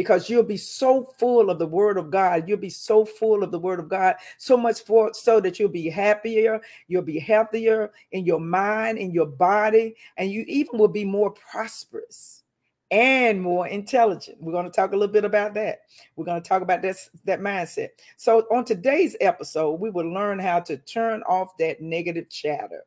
because 0.01 0.31
you'll 0.31 0.41
be 0.41 0.57
so 0.57 1.03
full 1.19 1.51
of 1.51 1.59
the 1.59 1.67
word 1.67 1.95
of 1.95 2.09
God. 2.09 2.49
You'll 2.49 2.57
be 2.57 2.71
so 2.71 3.05
full 3.05 3.43
of 3.43 3.51
the 3.51 3.59
word 3.59 3.79
of 3.79 3.87
God, 3.87 4.15
so 4.39 4.57
much 4.57 4.81
for 4.81 5.13
so 5.13 5.39
that 5.39 5.59
you'll 5.59 5.69
be 5.69 5.91
happier, 5.91 6.59
you'll 6.87 7.03
be 7.03 7.19
healthier 7.19 7.91
in 8.11 8.25
your 8.25 8.39
mind, 8.39 8.97
in 8.97 9.11
your 9.11 9.27
body, 9.27 9.95
and 10.17 10.31
you 10.31 10.43
even 10.47 10.79
will 10.79 10.87
be 10.87 11.05
more 11.05 11.29
prosperous 11.29 12.41
and 12.89 13.39
more 13.39 13.67
intelligent. 13.67 14.37
We're 14.41 14.53
going 14.53 14.65
to 14.65 14.71
talk 14.71 14.91
a 14.91 14.97
little 14.97 15.13
bit 15.13 15.23
about 15.23 15.53
that. 15.53 15.81
We're 16.15 16.25
going 16.25 16.41
to 16.41 16.49
talk 16.49 16.63
about 16.63 16.81
this 16.81 17.11
that 17.25 17.39
mindset. 17.39 17.89
So 18.17 18.47
on 18.51 18.65
today's 18.65 19.15
episode, 19.21 19.79
we 19.79 19.91
will 19.91 20.11
learn 20.11 20.39
how 20.39 20.61
to 20.61 20.77
turn 20.77 21.21
off 21.29 21.55
that 21.57 21.79
negative 21.79 22.27
chatter 22.31 22.81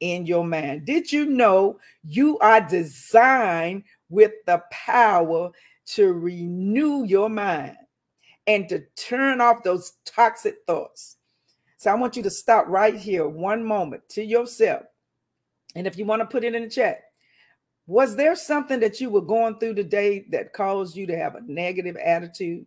in 0.00 0.26
your 0.26 0.44
mind. 0.44 0.84
Did 0.84 1.12
you 1.12 1.26
know 1.26 1.78
you 2.02 2.40
are 2.40 2.60
designed 2.60 3.84
with 4.08 4.32
the 4.46 4.60
power 4.72 5.52
to 5.94 6.12
renew 6.12 7.04
your 7.04 7.28
mind 7.28 7.76
and 8.46 8.68
to 8.68 8.84
turn 8.96 9.40
off 9.40 9.62
those 9.62 9.94
toxic 10.04 10.56
thoughts. 10.66 11.16
So 11.76 11.90
I 11.90 11.94
want 11.94 12.16
you 12.16 12.22
to 12.24 12.30
stop 12.30 12.66
right 12.68 12.94
here 12.94 13.28
one 13.28 13.64
moment 13.64 14.08
to 14.10 14.24
yourself. 14.24 14.82
And 15.74 15.86
if 15.86 15.96
you 15.96 16.04
want 16.04 16.20
to 16.20 16.26
put 16.26 16.44
it 16.44 16.54
in 16.54 16.62
the 16.64 16.68
chat, 16.68 17.02
Was 17.90 18.14
there 18.14 18.36
something 18.36 18.78
that 18.78 19.00
you 19.00 19.10
were 19.10 19.20
going 19.20 19.58
through 19.58 19.74
today 19.74 20.24
that 20.30 20.52
caused 20.52 20.96
you 20.96 21.08
to 21.08 21.16
have 21.16 21.34
a 21.34 21.40
negative 21.40 21.96
attitude? 21.96 22.64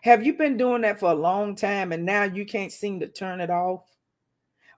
Have 0.00 0.24
you 0.24 0.32
been 0.32 0.56
doing 0.56 0.80
that 0.80 0.98
for 0.98 1.10
a 1.10 1.14
long 1.14 1.54
time 1.54 1.92
and 1.92 2.06
now 2.06 2.22
you 2.22 2.46
can't 2.46 2.72
seem 2.72 3.00
to 3.00 3.06
turn 3.06 3.42
it 3.42 3.50
off? 3.50 3.84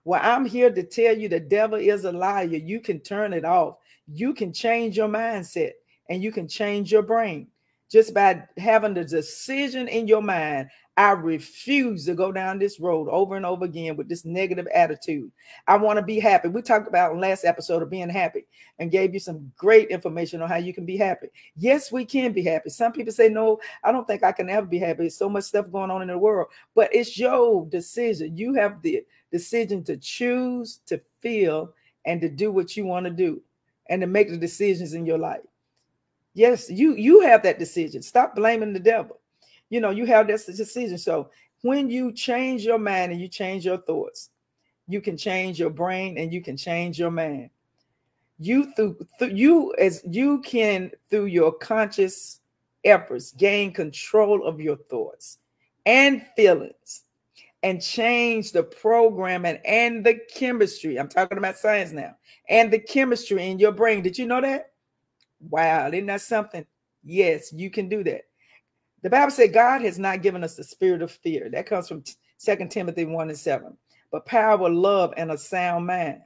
Well, 0.03 0.19
I'm 0.21 0.43
here 0.43 0.69
to 0.69 0.83
tell 0.83 1.17
you 1.17 1.29
the 1.29 1.39
devil 1.39 1.79
is 1.79 2.03
a 2.03 2.11
liar. 2.11 2.43
You 2.43 2.81
can 2.81 2.99
turn 2.99 3.31
it 3.31 3.45
off. 3.45 3.77
You 4.05 4.33
can 4.33 4.51
change 4.51 4.97
your 4.97 5.07
mindset 5.07 5.71
and 6.11 6.21
you 6.21 6.29
can 6.31 6.45
change 6.45 6.91
your 6.91 7.01
brain 7.01 7.47
just 7.89 8.13
by 8.13 8.43
having 8.57 8.93
the 8.93 9.05
decision 9.05 9.87
in 9.87 10.07
your 10.07 10.21
mind 10.21 10.69
I 10.97 11.11
refuse 11.11 12.05
to 12.05 12.15
go 12.15 12.33
down 12.33 12.59
this 12.59 12.79
road 12.79 13.07
over 13.09 13.37
and 13.37 13.45
over 13.45 13.63
again 13.63 13.95
with 13.95 14.09
this 14.09 14.25
negative 14.25 14.67
attitude. 14.75 15.31
I 15.65 15.77
want 15.77 15.97
to 15.97 16.03
be 16.03 16.19
happy. 16.19 16.49
We 16.49 16.61
talked 16.61 16.87
about 16.87 17.17
last 17.17 17.45
episode 17.45 17.81
of 17.81 17.89
being 17.89 18.09
happy 18.09 18.45
and 18.77 18.91
gave 18.91 19.13
you 19.13 19.19
some 19.21 19.51
great 19.57 19.87
information 19.87 20.41
on 20.41 20.49
how 20.49 20.57
you 20.57 20.73
can 20.73 20.85
be 20.85 20.97
happy. 20.97 21.27
Yes, 21.55 21.93
we 21.93 22.03
can 22.03 22.33
be 22.33 22.43
happy. 22.43 22.69
Some 22.69 22.91
people 22.91 23.13
say, 23.13 23.29
No, 23.29 23.59
I 23.85 23.93
don't 23.93 24.05
think 24.05 24.21
I 24.21 24.33
can 24.33 24.49
ever 24.49 24.67
be 24.67 24.79
happy. 24.79 25.03
There's 25.03 25.17
so 25.17 25.29
much 25.29 25.45
stuff 25.45 25.71
going 25.71 25.91
on 25.91 26.01
in 26.01 26.09
the 26.09 26.17
world, 26.17 26.49
but 26.75 26.93
it's 26.93 27.17
your 27.17 27.65
decision. 27.67 28.35
You 28.35 28.53
have 28.55 28.81
the 28.81 29.03
decision 29.31 29.85
to 29.85 29.95
choose 29.95 30.81
to 30.87 31.01
feel 31.21 31.73
and 32.05 32.19
to 32.19 32.27
do 32.27 32.51
what 32.51 32.75
you 32.75 32.85
want 32.85 33.05
to 33.05 33.11
do 33.11 33.41
and 33.89 34.01
to 34.01 34.07
make 34.07 34.29
the 34.29 34.37
decisions 34.37 34.93
in 34.93 35.05
your 35.05 35.17
life. 35.17 35.41
Yes, 36.33 36.69
you 36.69 36.95
you 36.95 37.21
have 37.21 37.43
that 37.43 37.59
decision. 37.59 38.01
Stop 38.01 38.35
blaming 38.35 38.73
the 38.73 38.79
devil 38.79 39.21
you 39.71 39.79
know, 39.79 39.89
you 39.89 40.05
have 40.05 40.27
this 40.27 40.45
decision. 40.45 40.99
So 40.99 41.31
when 41.61 41.89
you 41.89 42.11
change 42.11 42.63
your 42.63 42.77
mind 42.77 43.13
and 43.13 43.19
you 43.21 43.27
change 43.27 43.65
your 43.65 43.77
thoughts, 43.77 44.29
you 44.87 45.01
can 45.01 45.17
change 45.17 45.59
your 45.59 45.69
brain 45.71 46.17
and 46.19 46.31
you 46.31 46.41
can 46.41 46.57
change 46.57 46.99
your 46.99 47.09
mind. 47.09 47.49
You 48.37 48.73
through, 48.75 48.99
through 49.17 49.29
you 49.29 49.73
as 49.79 50.03
you 50.07 50.41
can 50.41 50.91
through 51.09 51.27
your 51.27 51.53
conscious 51.53 52.41
efforts 52.83 53.31
gain 53.31 53.71
control 53.71 54.45
of 54.45 54.59
your 54.59 54.75
thoughts 54.75 55.37
and 55.85 56.25
feelings 56.35 57.03
and 57.63 57.81
change 57.81 58.51
the 58.51 58.63
programming 58.63 59.59
and 59.63 60.03
the 60.03 60.19
chemistry. 60.35 60.97
I'm 60.99 61.07
talking 61.07 61.37
about 61.37 61.57
science 61.57 61.91
now 61.91 62.15
and 62.49 62.73
the 62.73 62.79
chemistry 62.79 63.49
in 63.49 63.59
your 63.59 63.71
brain. 63.71 64.01
Did 64.01 64.17
you 64.17 64.25
know 64.25 64.41
that? 64.41 64.70
Wow, 65.49 65.87
isn't 65.87 66.05
that 66.05 66.21
something? 66.21 66.65
Yes, 67.03 67.51
you 67.51 67.69
can 67.69 67.89
do 67.89 68.03
that. 68.03 68.21
The 69.01 69.09
Bible 69.09 69.31
said 69.31 69.53
God 69.53 69.81
has 69.81 69.97
not 69.97 70.21
given 70.21 70.43
us 70.43 70.55
the 70.55 70.63
spirit 70.63 71.01
of 71.01 71.11
fear. 71.11 71.49
That 71.49 71.65
comes 71.65 71.87
from 71.87 72.03
Second 72.37 72.69
Timothy 72.69 73.05
1 73.05 73.29
and 73.29 73.37
7. 73.37 73.75
But 74.11 74.25
power, 74.25 74.69
love, 74.69 75.13
and 75.17 75.31
a 75.31 75.37
sound 75.37 75.87
mind. 75.87 76.21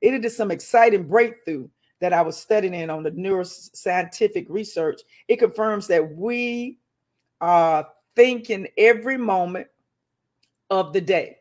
It 0.00 0.24
is 0.24 0.36
some 0.36 0.50
exciting 0.50 1.04
breakthrough 1.04 1.68
that 2.00 2.12
I 2.12 2.22
was 2.22 2.36
studying 2.36 2.74
in 2.74 2.90
on 2.90 3.02
the 3.02 3.12
neuroscientific 3.12 4.46
research. 4.48 5.00
It 5.28 5.36
confirms 5.36 5.86
that 5.88 6.16
we 6.16 6.78
are 7.40 7.86
thinking 8.16 8.66
every 8.76 9.16
moment 9.16 9.68
of 10.70 10.92
the 10.92 11.00
day 11.00 11.36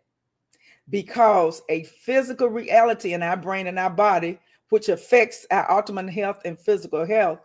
because 0.90 1.62
a 1.70 1.84
physical 1.84 2.48
reality 2.48 3.14
in 3.14 3.24
our 3.24 3.38
brain 3.38 3.68
and 3.68 3.80
our 3.80 3.90
body, 3.90 4.40
which 4.70 4.90
affects 4.90 5.46
our 5.52 5.70
ultimate 5.72 6.10
health 6.10 6.42
and 6.46 6.60
physical 6.60 7.06
health, 7.06 7.40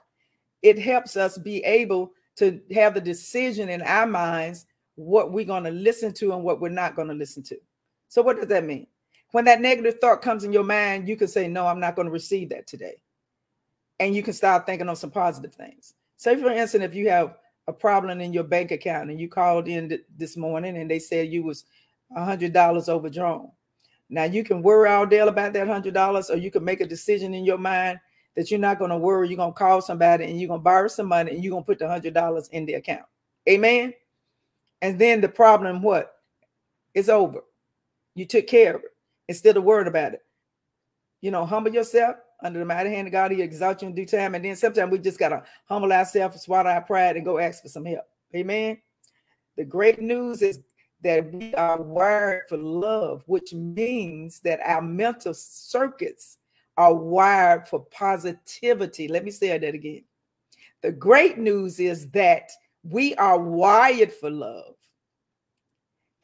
it 0.63 0.79
helps 0.79 1.17
us 1.17 1.39
be 1.39 1.65
able 1.65 2.13
to 2.37 2.61
have 2.75 2.95
the 2.95 3.01
decision 3.01 3.69
in 3.69 3.83
our 3.83 4.07
minds 4.07 4.67
what 4.97 5.33
we're 5.33 5.45
going 5.45 5.65
to 5.65 5.71
listen 5.71 6.13
to 6.15 6.33
and 6.33 6.43
what 6.43 6.61
we're 6.61 6.69
not 6.69 6.97
going 6.97 7.09
to 7.09 7.15
listen 7.15 7.43
to. 7.43 7.57
So, 8.09 8.23
what 8.23 8.37
does 8.37 8.49
that 8.49 8.65
mean? 8.65 8.87
When 9.33 9.45
that 9.47 9.61
negative 9.61 9.99
thought 10.01 10.23
comes 10.23 10.45
in 10.45 10.53
your 10.53 10.65
mind, 10.65 11.09
you 11.09 11.17
can 11.17 11.29
say, 11.29 11.49
No, 11.49 11.67
I'm 11.67 11.81
not 11.81 11.97
going 11.97 12.07
to 12.07 12.13
receive 12.13 12.51
that 12.51 12.67
today. 12.67 13.01
And 13.99 14.15
you 14.15 14.23
can 14.23 14.33
start 14.33 14.67
thinking 14.67 14.89
on 14.89 14.97
some 14.97 15.11
positive 15.11 15.55
things. 15.55 15.95
Say, 16.17 16.37
for 16.37 16.51
instance, 16.51 16.85
if 16.85 16.95
you 16.95 17.09
have 17.11 17.37
a 17.67 17.73
problem 17.73 18.21
in 18.21 18.33
your 18.33 18.45
bank 18.45 18.71
account 18.71 19.11
and 19.11 19.21
you 19.21 19.29
called 19.29 19.69
in 19.69 19.89
th- 19.89 20.05
this 20.17 20.37
morning 20.37 20.77
and 20.77 20.91
they 20.91 20.99
said 20.99 21.29
you 21.29 21.43
was 21.43 21.65
$100 22.17 22.89
overdrawn. 22.89 23.51
Now, 24.11 24.25
you 24.25 24.45
can 24.45 24.63
worry 24.63 24.89
all 24.89 25.07
day 25.07 25.19
about 25.19 25.53
that 25.53 25.67
$100 25.67 26.31
or 26.31 26.37
you 26.37 26.51
can 26.51 26.65
make 26.65 26.81
a 26.81 26.87
decision 26.87 27.35
in 27.35 27.45
your 27.45 27.59
mind 27.59 27.99
that 28.37 28.51
you're 28.51 28.61
not 28.61 28.79
going 28.79 28.91
to 28.91 28.99
worry. 28.99 29.29
You're 29.29 29.37
going 29.37 29.53
to 29.53 29.59
call 29.59 29.81
somebody 29.81 30.25
and 30.25 30.39
you're 30.39 30.49
going 30.49 30.61
to 30.61 30.65
borrow 30.65 30.89
some 30.89 31.09
money 31.09 31.33
and 31.33 31.43
you're 31.43 31.51
going 31.51 31.63
to 31.63 31.67
put 31.67 31.79
the 31.79 31.89
hundred 31.89 32.15
dollars 32.15 32.49
in 32.49 32.67
the 32.67 32.75
account. 32.75 33.07
Amen. 33.49 33.95
And 34.83 34.99
then 34.99 35.21
the 35.21 35.29
problem, 35.29 35.83
what? 35.83 36.13
It's 36.95 37.09
over. 37.09 37.43
You 38.15 38.27
took 38.27 38.47
care 38.47 38.77
of 38.77 38.83
it 38.83 38.91
instead 39.29 39.57
of 39.57 39.65
worrying 39.65 39.89
about 39.89 40.15
it. 40.15 40.23
You 41.21 41.31
know, 41.31 41.47
humble 41.47 41.73
yourself 41.73 42.17
under 42.43 42.59
the 42.59 42.65
mighty 42.65 42.91
hand 42.91 43.09
of 43.09 43.13
God. 43.13 43.33
He 43.33 43.41
exalt 43.41 43.83
you 43.83 43.89
in 43.89 43.95
due 43.95 44.05
time. 44.05 44.35
And 44.35 44.45
then 44.45 44.57
sometimes 44.57 44.93
we 44.93 44.99
just 44.99 45.19
gotta 45.19 45.43
humble 45.67 45.93
ourselves, 45.93 46.43
swallow 46.43 46.71
our 46.71 46.83
pride, 46.83 47.17
and 47.17 47.25
go 47.25 47.39
ask 47.39 47.63
for 47.63 47.69
some 47.69 47.85
help. 47.85 48.05
Amen. 48.35 48.79
The 49.57 49.65
great 49.65 50.01
news 50.01 50.43
is 50.43 50.61
that 51.05 51.33
we 51.33 51.55
are 51.55 51.81
wired 51.81 52.49
for 52.49 52.57
love, 52.57 53.23
which 53.27 53.53
means 53.53 54.41
that 54.41 54.59
our 54.65 54.83
mental 54.83 55.35
circuits 55.35 56.39
are 56.77 56.95
wired 56.95 57.69
for 57.69 57.85
positivity. 57.87 59.07
Let 59.07 59.25
me 59.25 59.31
say 59.31 59.57
that 59.57 59.75
again. 59.75 60.05
The 60.83 60.93
great 60.93 61.39
news 61.39 61.79
is 61.79 62.11
that 62.11 62.51
we 62.83 63.15
are 63.17 63.39
wired 63.39 64.13
for 64.13 64.31
love. 64.31 64.75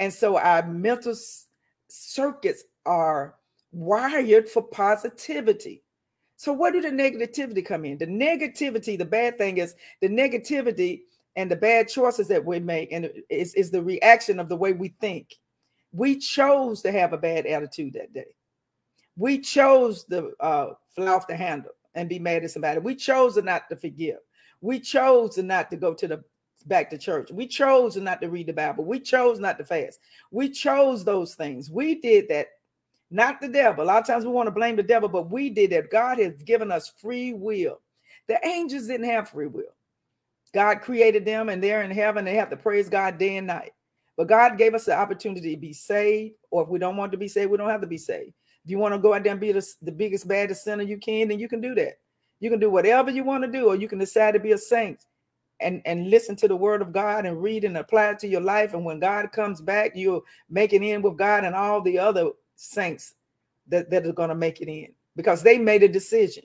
And 0.00 0.12
so 0.12 0.38
our 0.38 0.66
mental 0.66 1.14
circuits 1.88 2.64
are 2.86 3.36
wired 3.70 4.48
for 4.48 4.62
positivity. 4.62 5.82
So, 6.36 6.54
where 6.54 6.72
do 6.72 6.80
the 6.80 6.88
negativity 6.88 7.64
come 7.64 7.84
in? 7.84 7.98
The 7.98 8.06
negativity, 8.06 8.96
the 8.96 9.04
bad 9.04 9.36
thing 9.36 9.58
is 9.58 9.74
the 10.00 10.08
negativity 10.08 11.02
and 11.36 11.50
the 11.50 11.56
bad 11.56 11.88
choices 11.88 12.28
that 12.28 12.44
we 12.44 12.58
make, 12.60 12.92
and 12.92 13.10
is, 13.28 13.54
is 13.54 13.70
the 13.70 13.82
reaction 13.82 14.40
of 14.40 14.48
the 14.48 14.56
way 14.56 14.72
we 14.72 14.88
think. 15.00 15.36
We 15.92 16.18
chose 16.18 16.82
to 16.82 16.92
have 16.92 17.12
a 17.12 17.18
bad 17.18 17.46
attitude 17.46 17.94
that 17.94 18.12
day. 18.12 18.34
We 19.16 19.38
chose 19.40 20.04
to 20.04 20.32
uh, 20.40 20.70
fly 20.94 21.08
off 21.08 21.26
the 21.26 21.36
handle 21.36 21.72
and 21.94 22.08
be 22.08 22.18
mad 22.18 22.44
at 22.44 22.50
somebody. 22.50 22.78
We 22.80 22.94
chose 22.94 23.36
not 23.36 23.68
to 23.68 23.76
forgive. 23.76 24.18
We 24.60 24.80
chose 24.80 25.38
not 25.38 25.70
to 25.70 25.76
go 25.76 25.94
to 25.94 26.08
the 26.08 26.24
back 26.66 26.90
to 26.90 26.98
church. 26.98 27.30
We 27.30 27.46
chose 27.46 27.96
not 27.96 28.20
to 28.20 28.28
read 28.28 28.46
the 28.46 28.52
Bible. 28.52 28.84
We 28.84 29.00
chose 29.00 29.38
not 29.40 29.58
to 29.58 29.64
fast. 29.64 30.00
We 30.30 30.50
chose 30.50 31.04
those 31.04 31.34
things. 31.34 31.70
We 31.70 31.96
did 31.96 32.28
that, 32.28 32.48
not 33.10 33.40
the 33.40 33.48
devil. 33.48 33.84
A 33.84 33.86
lot 33.86 34.02
of 34.02 34.06
times 34.06 34.24
we 34.24 34.30
want 34.30 34.46
to 34.46 34.52
blame 34.52 34.76
the 34.76 34.82
devil, 34.82 35.08
but 35.08 35.30
we 35.30 35.50
did 35.50 35.70
that. 35.70 35.90
God 35.90 36.18
has 36.18 36.42
given 36.42 36.70
us 36.70 36.92
free 37.00 37.32
will. 37.32 37.80
The 38.28 38.38
angels 38.46 38.86
didn't 38.86 39.08
have 39.08 39.30
free 39.30 39.46
will. 39.46 39.74
God 40.52 40.80
created 40.80 41.24
them 41.24 41.48
and 41.48 41.62
they're 41.62 41.82
in 41.82 41.90
heaven. 41.90 42.24
They 42.24 42.34
have 42.34 42.50
to 42.50 42.56
praise 42.56 42.88
God 42.88 43.18
day 43.18 43.36
and 43.36 43.46
night. 43.46 43.72
But 44.16 44.28
God 44.28 44.58
gave 44.58 44.74
us 44.74 44.84
the 44.84 44.94
opportunity 44.94 45.54
to 45.54 45.60
be 45.60 45.72
saved, 45.72 46.34
or 46.50 46.62
if 46.62 46.68
we 46.68 46.78
don't 46.78 46.96
want 46.96 47.12
to 47.12 47.18
be 47.18 47.28
saved, 47.28 47.50
we 47.50 47.56
don't 47.56 47.70
have 47.70 47.80
to 47.80 47.86
be 47.86 47.96
saved. 47.96 48.34
If 48.64 48.70
you 48.70 48.78
want 48.78 48.92
to 48.94 48.98
go 48.98 49.14
out 49.14 49.22
there 49.22 49.32
and 49.32 49.40
be 49.40 49.52
the, 49.52 49.66
the 49.80 49.92
biggest, 49.92 50.28
baddest 50.28 50.64
sinner 50.64 50.82
you 50.82 50.98
can, 50.98 51.28
then 51.28 51.38
you 51.38 51.48
can 51.48 51.62
do 51.62 51.74
that. 51.76 51.98
You 52.40 52.50
can 52.50 52.60
do 52.60 52.70
whatever 52.70 53.10
you 53.10 53.24
want 53.24 53.44
to 53.44 53.50
do, 53.50 53.68
or 53.68 53.76
you 53.76 53.88
can 53.88 53.98
decide 53.98 54.32
to 54.32 54.40
be 54.40 54.52
a 54.52 54.58
saint 54.58 55.04
and, 55.60 55.80
and 55.84 56.10
listen 56.10 56.36
to 56.36 56.48
the 56.48 56.56
word 56.56 56.82
of 56.82 56.92
God 56.92 57.24
and 57.24 57.42
read 57.42 57.64
and 57.64 57.76
apply 57.76 58.10
it 58.10 58.18
to 58.18 58.28
your 58.28 58.40
life. 58.40 58.74
And 58.74 58.84
when 58.84 58.98
God 58.98 59.32
comes 59.32 59.60
back, 59.60 59.92
you'll 59.94 60.24
make 60.48 60.72
it 60.72 60.82
in 60.82 61.02
with 61.02 61.16
God 61.16 61.44
and 61.44 61.54
all 61.54 61.80
the 61.80 61.98
other 61.98 62.30
saints 62.56 63.14
that, 63.68 63.90
that 63.90 64.06
are 64.06 64.12
going 64.12 64.28
to 64.28 64.34
make 64.34 64.60
it 64.60 64.68
in 64.68 64.92
because 65.16 65.42
they 65.42 65.58
made 65.58 65.82
a 65.82 65.88
decision. 65.88 66.44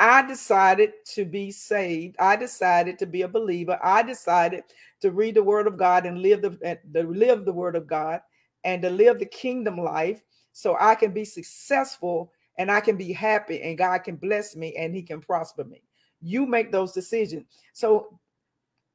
I 0.00 0.26
decided 0.26 0.92
to 1.12 1.26
be 1.26 1.52
saved. 1.52 2.16
I 2.18 2.34
decided 2.34 2.98
to 2.98 3.06
be 3.06 3.20
a 3.22 3.28
believer. 3.28 3.78
I 3.82 4.02
decided 4.02 4.64
to 5.02 5.10
read 5.10 5.34
the 5.34 5.42
word 5.42 5.66
of 5.66 5.76
God 5.76 6.06
and 6.06 6.22
live 6.22 6.40
the, 6.40 6.78
to 6.94 7.02
live 7.02 7.44
the 7.44 7.52
word 7.52 7.76
of 7.76 7.86
God 7.86 8.22
and 8.64 8.80
to 8.80 8.88
live 8.88 9.18
the 9.18 9.26
kingdom 9.26 9.76
life 9.76 10.22
so 10.52 10.76
I 10.80 10.94
can 10.94 11.12
be 11.12 11.26
successful 11.26 12.32
and 12.56 12.70
I 12.70 12.80
can 12.80 12.96
be 12.96 13.12
happy 13.12 13.60
and 13.60 13.76
God 13.76 13.98
can 13.98 14.16
bless 14.16 14.56
me 14.56 14.74
and 14.74 14.94
he 14.94 15.02
can 15.02 15.20
prosper 15.20 15.64
me. 15.64 15.82
You 16.22 16.46
make 16.46 16.72
those 16.72 16.92
decisions. 16.92 17.44
So 17.74 18.18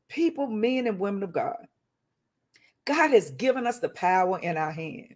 people, 0.10 0.48
men 0.48 0.88
and 0.88 1.00
women 1.00 1.22
of 1.22 1.34
God, 1.34 1.68
God 2.86 3.12
has 3.12 3.30
given 3.32 3.68
us 3.68 3.80
the 3.80 3.90
power 3.90 4.40
in 4.40 4.58
our 4.58 4.72
hand 4.72 5.16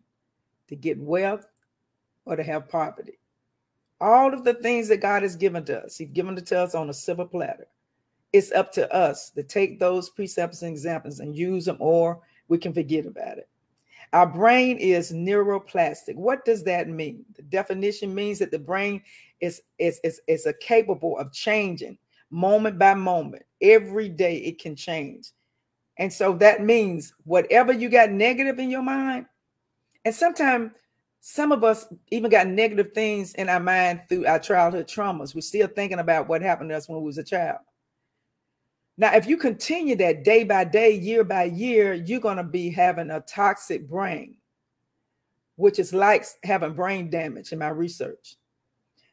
to 0.67 0.75
get 0.75 0.99
wealth 0.99 1.47
or 2.25 2.35
to 2.35 2.43
have 2.43 2.69
poverty. 2.69 3.18
All 4.01 4.33
of 4.33 4.43
the 4.43 4.53
things 4.55 4.87
that 4.87 5.01
God 5.01 5.23
has 5.23 5.35
given 5.35 5.65
to 5.65 5.83
us, 5.83 5.97
He's 5.97 6.09
given 6.09 6.37
it 6.37 6.45
to 6.47 6.59
us 6.59 6.75
on 6.75 6.89
a 6.89 6.93
silver 6.93 7.25
platter. 7.25 7.67
It's 8.31 8.51
up 8.51 8.71
to 8.73 8.91
us 8.93 9.31
to 9.31 9.43
take 9.43 9.79
those 9.79 10.09
precepts 10.09 10.61
and 10.61 10.71
examples 10.71 11.19
and 11.19 11.35
use 11.35 11.65
them, 11.65 11.77
or 11.79 12.21
we 12.47 12.57
can 12.57 12.73
forget 12.73 13.05
about 13.05 13.37
it. 13.37 13.49
Our 14.13 14.27
brain 14.27 14.77
is 14.77 15.11
neuroplastic. 15.11 16.15
What 16.15 16.45
does 16.45 16.63
that 16.63 16.87
mean? 16.89 17.25
The 17.35 17.43
definition 17.43 18.15
means 18.15 18.39
that 18.39 18.51
the 18.51 18.59
brain 18.59 19.03
is 19.39 19.61
is 19.77 19.99
is, 20.03 20.21
is 20.27 20.45
a 20.45 20.53
capable 20.53 21.17
of 21.17 21.31
changing 21.31 21.97
moment 22.31 22.79
by 22.79 22.93
moment. 22.93 23.43
Every 23.61 24.09
day 24.09 24.37
it 24.37 24.59
can 24.59 24.75
change. 24.75 25.31
And 25.97 26.11
so 26.11 26.33
that 26.33 26.63
means 26.63 27.13
whatever 27.25 27.73
you 27.73 27.89
got 27.89 28.11
negative 28.11 28.57
in 28.57 28.69
your 28.69 28.81
mind, 28.81 29.25
and 30.05 30.15
sometimes 30.15 30.71
Some 31.21 31.51
of 31.51 31.63
us 31.63 31.85
even 32.09 32.31
got 32.31 32.47
negative 32.47 32.93
things 32.93 33.33
in 33.33 33.49
our 33.49 33.59
mind 33.59 34.01
through 34.07 34.25
our 34.25 34.39
childhood 34.39 34.87
traumas. 34.87 35.35
We're 35.35 35.41
still 35.41 35.67
thinking 35.67 35.99
about 35.99 36.29
what 36.29 36.41
happened 36.41 36.69
to 36.69 36.77
us 36.77 36.87
when 36.87 36.99
we 36.99 37.05
was 37.05 37.17
a 37.17 37.23
child. 37.23 37.59
Now, 38.97 39.13
if 39.15 39.27
you 39.27 39.37
continue 39.37 39.95
that 39.97 40.23
day 40.23 40.43
by 40.43 40.65
day, 40.65 40.91
year 40.91 41.23
by 41.23 41.45
year, 41.45 41.93
you're 41.93 42.19
going 42.19 42.37
to 42.37 42.43
be 42.43 42.69
having 42.69 43.11
a 43.11 43.21
toxic 43.21 43.87
brain, 43.87 44.35
which 45.55 45.79
is 45.79 45.93
like 45.93 46.25
having 46.43 46.73
brain 46.73 47.09
damage 47.09 47.51
in 47.51 47.59
my 47.59 47.69
research. 47.69 48.35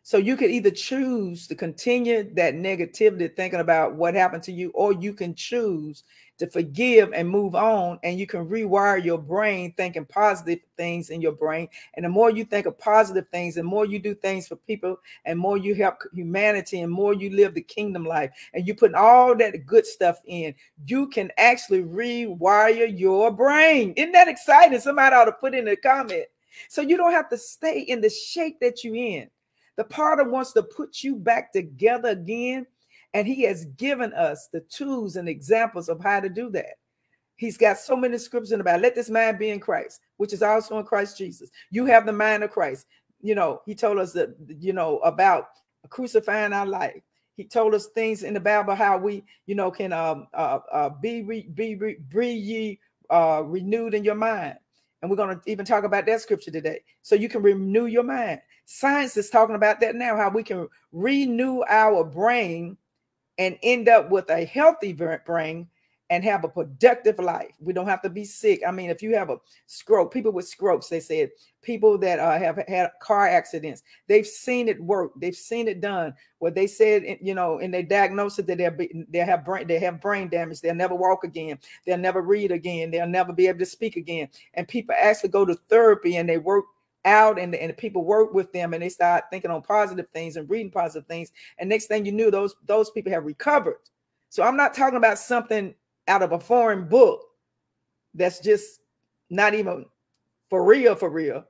So 0.02 0.18
you 0.18 0.36
could 0.36 0.50
either 0.50 0.70
choose 0.70 1.48
to 1.48 1.56
continue 1.56 2.32
that 2.34 2.54
negativity, 2.54 3.34
thinking 3.34 3.60
about 3.60 3.94
what 3.94 4.14
happened 4.14 4.44
to 4.44 4.52
you, 4.52 4.70
or 4.70 4.92
you 4.92 5.12
can 5.12 5.34
choose 5.34 6.04
to 6.38 6.46
forgive 6.46 7.12
and 7.12 7.28
move 7.28 7.54
on. 7.54 7.98
And 8.02 8.18
you 8.18 8.26
can 8.26 8.46
rewire 8.46 9.02
your 9.02 9.18
brain 9.18 9.72
thinking 9.76 10.04
positive 10.04 10.60
things 10.76 11.10
in 11.10 11.20
your 11.20 11.32
brain. 11.32 11.68
And 11.94 12.04
the 12.04 12.08
more 12.08 12.30
you 12.30 12.44
think 12.44 12.66
of 12.66 12.78
positive 12.78 13.26
things, 13.30 13.54
the 13.54 13.62
more 13.62 13.86
you 13.86 13.98
do 13.98 14.14
things 14.14 14.48
for 14.48 14.56
people, 14.56 14.98
and 15.24 15.38
more 15.38 15.56
you 15.56 15.74
help 15.74 16.02
humanity, 16.12 16.80
and 16.80 16.92
more 16.92 17.14
you 17.14 17.30
live 17.30 17.54
the 17.54 17.62
kingdom 17.62 18.04
life, 18.04 18.30
and 18.54 18.66
you 18.66 18.74
put 18.74 18.94
all 18.94 19.36
that 19.36 19.66
good 19.66 19.86
stuff 19.86 20.20
in, 20.26 20.54
you 20.86 21.08
can 21.08 21.30
actually 21.38 21.82
rewire 21.82 22.98
your 22.98 23.30
brain. 23.30 23.92
Isn't 23.96 24.12
that 24.12 24.28
exciting? 24.28 24.78
Somebody 24.80 25.14
ought 25.14 25.24
to 25.26 25.32
put 25.32 25.54
in 25.54 25.68
a 25.68 25.76
comment. 25.76 26.26
So 26.68 26.80
you 26.80 26.96
don't 26.96 27.12
have 27.12 27.28
to 27.30 27.38
stay 27.38 27.80
in 27.80 28.00
the 28.00 28.10
shape 28.10 28.60
that 28.60 28.82
you're 28.82 28.96
in. 28.96 29.30
The 29.76 29.84
part 29.84 30.18
potter 30.18 30.30
wants 30.30 30.52
to 30.52 30.62
put 30.62 31.02
you 31.02 31.16
back 31.16 31.52
together 31.52 32.08
again. 32.08 32.66
And 33.16 33.26
he 33.26 33.44
has 33.44 33.64
given 33.64 34.12
us 34.12 34.46
the 34.52 34.60
tools 34.60 35.16
and 35.16 35.26
examples 35.26 35.88
of 35.88 36.02
how 36.02 36.20
to 36.20 36.28
do 36.28 36.50
that. 36.50 36.74
He's 37.36 37.56
got 37.56 37.78
so 37.78 37.96
many 37.96 38.18
scriptures 38.18 38.52
about 38.52 38.82
let 38.82 38.94
this 38.94 39.08
mind 39.08 39.38
be 39.38 39.48
in 39.48 39.58
Christ, 39.58 40.02
which 40.18 40.34
is 40.34 40.42
also 40.42 40.78
in 40.78 40.84
Christ 40.84 41.16
Jesus. 41.16 41.48
You 41.70 41.86
have 41.86 42.04
the 42.04 42.12
mind 42.12 42.44
of 42.44 42.50
Christ. 42.50 42.84
You 43.22 43.34
know, 43.34 43.62
he 43.64 43.74
told 43.74 43.96
us 43.96 44.12
that, 44.12 44.36
you 44.60 44.74
know, 44.74 44.98
about 44.98 45.46
crucifying 45.88 46.52
our 46.52 46.66
life. 46.66 47.00
He 47.38 47.44
told 47.44 47.74
us 47.74 47.86
things 47.86 48.22
in 48.22 48.34
the 48.34 48.40
Bible 48.40 48.74
how 48.74 48.98
we, 48.98 49.24
you 49.46 49.54
know, 49.54 49.70
can 49.70 49.94
um, 49.94 50.26
uh, 50.34 50.58
uh, 50.70 50.90
be 50.90 51.22
re, 51.22 51.48
be 51.54 51.74
re, 51.74 51.96
be 52.10 52.28
ye 52.28 52.80
uh, 53.08 53.42
renewed 53.46 53.94
in 53.94 54.04
your 54.04 54.14
mind. 54.14 54.58
And 55.00 55.10
we're 55.10 55.16
going 55.16 55.40
to 55.40 55.50
even 55.50 55.64
talk 55.64 55.84
about 55.84 56.04
that 56.04 56.20
scripture 56.20 56.50
today. 56.50 56.80
So 57.00 57.14
you 57.14 57.30
can 57.30 57.40
renew 57.40 57.86
your 57.86 58.04
mind. 58.04 58.42
Science 58.66 59.16
is 59.16 59.30
talking 59.30 59.56
about 59.56 59.80
that 59.80 59.94
now, 59.94 60.18
how 60.18 60.28
we 60.28 60.42
can 60.42 60.68
renew 60.92 61.62
our 61.66 62.04
brain 62.04 62.76
and 63.38 63.58
end 63.62 63.88
up 63.88 64.10
with 64.10 64.30
a 64.30 64.44
healthy 64.44 64.92
brain 64.92 65.68
and 66.10 66.22
have 66.22 66.44
a 66.44 66.48
productive 66.48 67.18
life. 67.18 67.52
We 67.60 67.72
don't 67.72 67.88
have 67.88 68.02
to 68.02 68.10
be 68.10 68.24
sick. 68.24 68.62
I 68.66 68.70
mean, 68.70 68.90
if 68.90 69.02
you 69.02 69.16
have 69.16 69.30
a 69.30 69.38
stroke, 69.66 70.12
people 70.12 70.30
with 70.30 70.46
strokes, 70.46 70.88
they 70.88 71.00
said 71.00 71.30
people 71.62 71.98
that 71.98 72.20
uh, 72.20 72.38
have 72.38 72.62
had 72.68 72.90
car 73.00 73.26
accidents, 73.26 73.82
they've 74.06 74.26
seen 74.26 74.68
it 74.68 74.80
work. 74.80 75.12
They've 75.16 75.34
seen 75.34 75.66
it 75.66 75.80
done. 75.80 76.14
What 76.38 76.54
they 76.54 76.68
said, 76.68 77.18
you 77.20 77.34
know, 77.34 77.58
in 77.58 77.72
their 77.72 77.82
diagnosis 77.82 78.46
that 78.46 78.58
they'll 78.58 79.06
they 79.08 79.18
have 79.18 79.44
brain, 79.44 79.66
they 79.66 79.80
have 79.80 80.00
brain 80.00 80.28
damage. 80.28 80.60
They'll 80.60 80.74
never 80.74 80.94
walk 80.94 81.24
again. 81.24 81.58
They'll 81.84 81.98
never 81.98 82.22
read 82.22 82.52
again. 82.52 82.90
They'll 82.90 83.08
never 83.08 83.32
be 83.32 83.48
able 83.48 83.58
to 83.60 83.66
speak 83.66 83.96
again. 83.96 84.28
And 84.54 84.68
people 84.68 84.94
actually 84.96 85.30
go 85.30 85.44
to 85.44 85.56
therapy 85.68 86.16
and 86.16 86.28
they 86.28 86.38
work 86.38 86.66
out 87.06 87.38
and, 87.38 87.54
and 87.54 87.74
people 87.76 88.04
work 88.04 88.34
with 88.34 88.52
them 88.52 88.74
and 88.74 88.82
they 88.82 88.88
start 88.88 89.24
thinking 89.30 89.50
on 89.50 89.62
positive 89.62 90.08
things 90.12 90.36
and 90.36 90.50
reading 90.50 90.70
positive 90.70 91.06
things. 91.06 91.32
And 91.58 91.68
next 91.68 91.86
thing 91.86 92.04
you 92.04 92.12
knew, 92.12 92.30
those 92.30 92.54
those 92.66 92.90
people 92.90 93.12
have 93.12 93.24
recovered. 93.24 93.78
So 94.28 94.42
I'm 94.42 94.56
not 94.56 94.74
talking 94.74 94.98
about 94.98 95.18
something 95.18 95.74
out 96.08 96.22
of 96.22 96.32
a 96.32 96.40
foreign 96.40 96.88
book 96.88 97.22
that's 98.14 98.40
just 98.40 98.80
not 99.30 99.54
even 99.54 99.86
for 100.50 100.64
real, 100.64 100.94
for 100.94 101.08
real. 101.08 101.44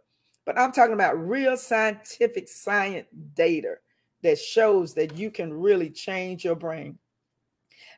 But 0.45 0.59
I'm 0.59 0.73
talking 0.73 0.95
about 0.95 1.19
real 1.19 1.57
scientific 1.57 2.49
science 2.49 3.09
data 3.35 3.77
that 4.23 4.38
shows 4.38 4.95
that 4.95 5.16
you 5.16 5.31
can 5.31 5.53
really 5.53 5.90
change 5.90 6.45
your 6.45 6.55
brain. 6.55 6.99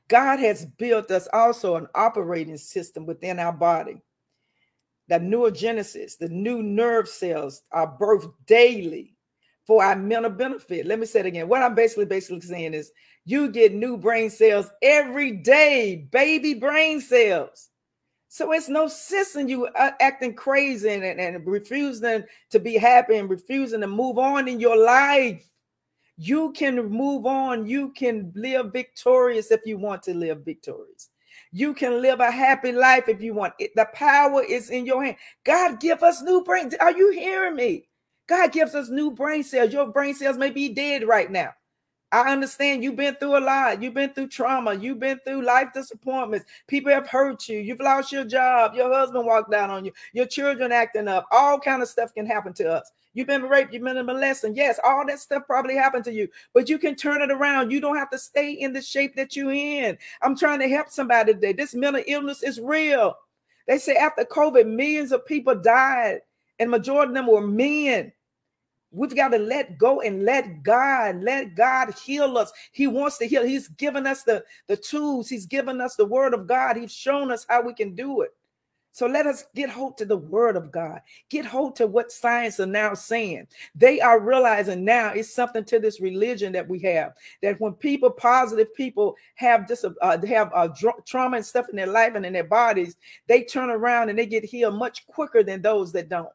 God 0.08 0.38
has 0.38 0.64
built 0.64 1.10
us 1.10 1.28
also 1.32 1.76
an 1.76 1.86
operating 1.94 2.56
system 2.56 3.04
within 3.04 3.38
our 3.38 3.52
body 3.52 4.00
the 5.08 5.16
neurogenesis, 5.16 6.18
the 6.18 6.28
new 6.28 6.62
nerve 6.62 7.08
cells 7.08 7.62
are 7.72 7.96
birthed 7.98 8.32
daily 8.46 9.14
for 9.66 9.84
our 9.84 9.96
mental 9.96 10.30
benefit. 10.30 10.86
Let 10.86 10.98
me 10.98 11.06
say 11.06 11.20
it 11.20 11.26
again. 11.26 11.48
What 11.48 11.62
I'm 11.62 11.74
basically 11.74 12.06
basically 12.06 12.40
saying 12.40 12.74
is 12.74 12.92
you 13.24 13.50
get 13.50 13.74
new 13.74 13.96
brain 13.96 14.30
cells 14.30 14.70
every 14.82 15.32
day, 15.32 16.08
baby 16.10 16.54
brain 16.54 17.00
cells. 17.00 17.70
So 18.28 18.52
it's 18.52 18.68
no 18.68 18.88
sense 18.88 19.36
in 19.36 19.48
you 19.48 19.66
uh, 19.66 19.92
acting 20.00 20.34
crazy 20.34 20.90
and, 20.90 21.04
and 21.04 21.46
refusing 21.46 22.24
to 22.50 22.58
be 22.58 22.76
happy 22.76 23.16
and 23.16 23.28
refusing 23.28 23.80
to 23.80 23.86
move 23.86 24.18
on 24.18 24.48
in 24.48 24.60
your 24.60 24.76
life. 24.76 25.50
You 26.18 26.52
can 26.52 26.88
move 26.88 27.26
on. 27.26 27.66
You 27.66 27.90
can 27.90 28.32
live 28.34 28.72
victorious 28.72 29.50
if 29.50 29.64
you 29.64 29.78
want 29.78 30.02
to 30.04 30.14
live 30.14 30.44
victorious. 30.44 31.08
You 31.52 31.74
can 31.74 32.02
live 32.02 32.20
a 32.20 32.30
happy 32.30 32.72
life 32.72 33.08
if 33.08 33.22
you 33.22 33.34
want. 33.34 33.54
It, 33.58 33.74
the 33.74 33.86
power 33.94 34.42
is 34.42 34.70
in 34.70 34.86
your 34.86 35.02
hand. 35.04 35.16
God 35.44 35.80
give 35.80 36.02
us 36.02 36.22
new 36.22 36.42
brain. 36.42 36.70
Are 36.80 36.92
you 36.92 37.12
hearing 37.12 37.56
me? 37.56 37.88
God 38.26 38.52
gives 38.52 38.74
us 38.74 38.90
new 38.90 39.10
brain 39.10 39.42
cells. 39.42 39.72
Your 39.72 39.86
brain 39.86 40.14
cells 40.14 40.36
may 40.36 40.50
be 40.50 40.68
dead 40.68 41.04
right 41.04 41.30
now. 41.30 41.54
I 42.10 42.32
understand 42.32 42.82
you've 42.82 42.96
been 42.96 43.16
through 43.16 43.38
a 43.38 43.40
lot. 43.40 43.82
You've 43.82 43.94
been 43.94 44.14
through 44.14 44.28
trauma. 44.28 44.74
You've 44.74 44.98
been 44.98 45.18
through 45.26 45.42
life 45.42 45.68
disappointments. 45.74 46.46
People 46.66 46.90
have 46.90 47.06
hurt 47.06 47.48
you. 47.48 47.58
You've 47.58 47.80
lost 47.80 48.12
your 48.12 48.24
job. 48.24 48.74
Your 48.74 48.90
husband 48.92 49.26
walked 49.26 49.50
down 49.50 49.70
on 49.70 49.84
you. 49.84 49.92
Your 50.14 50.26
children 50.26 50.72
acting 50.72 51.06
up. 51.08 51.26
All 51.30 51.58
kind 51.58 51.82
of 51.82 51.88
stuff 51.88 52.14
can 52.14 52.24
happen 52.26 52.54
to 52.54 52.72
us. 52.72 52.90
You've 53.18 53.26
been 53.26 53.48
raped. 53.48 53.74
You've 53.74 53.82
been 53.82 54.06
molested. 54.06 54.56
Yes, 54.56 54.78
all 54.84 55.04
that 55.08 55.18
stuff 55.18 55.42
probably 55.44 55.74
happened 55.74 56.04
to 56.04 56.12
you, 56.12 56.28
but 56.54 56.68
you 56.68 56.78
can 56.78 56.94
turn 56.94 57.20
it 57.20 57.32
around. 57.32 57.72
You 57.72 57.80
don't 57.80 57.96
have 57.96 58.10
to 58.10 58.18
stay 58.18 58.52
in 58.52 58.72
the 58.72 58.80
shape 58.80 59.16
that 59.16 59.34
you're 59.34 59.50
in. 59.50 59.98
I'm 60.22 60.36
trying 60.36 60.60
to 60.60 60.68
help 60.68 60.88
somebody 60.88 61.34
today. 61.34 61.52
This 61.52 61.74
mental 61.74 62.04
illness 62.06 62.44
is 62.44 62.60
real. 62.60 63.16
They 63.66 63.78
say 63.78 63.96
after 63.96 64.24
COVID, 64.24 64.68
millions 64.68 65.10
of 65.10 65.26
people 65.26 65.56
died, 65.56 66.20
and 66.60 66.70
majority 66.70 67.10
of 67.10 67.14
them 67.16 67.26
were 67.26 67.44
men. 67.44 68.12
We've 68.92 69.16
got 69.16 69.30
to 69.30 69.38
let 69.38 69.78
go 69.78 70.00
and 70.00 70.22
let 70.22 70.62
God, 70.62 71.20
let 71.20 71.56
God 71.56 71.92
heal 71.94 72.38
us. 72.38 72.52
He 72.70 72.86
wants 72.86 73.18
to 73.18 73.26
heal. 73.26 73.42
He's 73.42 73.66
given 73.66 74.06
us 74.06 74.22
the, 74.22 74.44
the 74.68 74.76
tools, 74.76 75.28
He's 75.28 75.44
given 75.44 75.80
us 75.80 75.96
the 75.96 76.06
word 76.06 76.34
of 76.34 76.46
God. 76.46 76.76
He's 76.76 76.92
shown 76.92 77.32
us 77.32 77.44
how 77.48 77.62
we 77.62 77.74
can 77.74 77.96
do 77.96 78.20
it. 78.20 78.30
So 78.98 79.06
let 79.06 79.28
us 79.28 79.44
get 79.54 79.70
hold 79.70 79.96
to 79.98 80.04
the 80.04 80.16
word 80.16 80.56
of 80.56 80.72
God. 80.72 81.02
Get 81.30 81.46
hold 81.46 81.76
to 81.76 81.86
what 81.86 82.10
science 82.10 82.58
are 82.58 82.66
now 82.66 82.94
saying. 82.94 83.46
They 83.76 84.00
are 84.00 84.18
realizing 84.18 84.84
now 84.84 85.12
it's 85.12 85.32
something 85.32 85.62
to 85.66 85.78
this 85.78 86.00
religion 86.00 86.52
that 86.54 86.68
we 86.68 86.80
have. 86.80 87.14
That 87.40 87.60
when 87.60 87.74
people, 87.74 88.10
positive 88.10 88.74
people, 88.74 89.14
have 89.36 89.68
this, 89.68 89.84
uh, 89.84 90.26
have 90.26 90.50
uh, 90.52 90.70
trauma 91.06 91.36
and 91.36 91.46
stuff 91.46 91.68
in 91.68 91.76
their 91.76 91.86
life 91.86 92.16
and 92.16 92.26
in 92.26 92.32
their 92.32 92.42
bodies, 92.42 92.96
they 93.28 93.44
turn 93.44 93.70
around 93.70 94.08
and 94.08 94.18
they 94.18 94.26
get 94.26 94.44
healed 94.44 94.74
much 94.74 95.06
quicker 95.06 95.44
than 95.44 95.62
those 95.62 95.92
that 95.92 96.08
don't. 96.08 96.28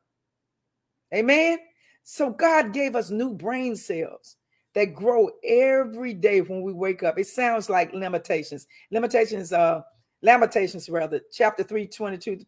Amen. 1.14 1.58
So 2.06 2.30
God 2.30 2.72
gave 2.72 2.96
us 2.96 3.10
new 3.10 3.34
brain 3.34 3.76
cells 3.76 4.38
that 4.74 4.94
grow 4.94 5.32
every 5.46 6.14
day 6.14 6.40
when 6.40 6.62
we 6.62 6.72
wake 6.72 7.04
up. 7.04 7.20
It 7.20 7.28
sounds 7.28 7.70
like 7.70 7.92
limitations. 7.92 8.68
Limitations, 8.90 9.52
uh, 9.52 9.82
Lamentations 10.24 10.90
rather, 10.90 11.22
chapter 11.32 11.64
3, 11.64 11.86
22 11.86 12.40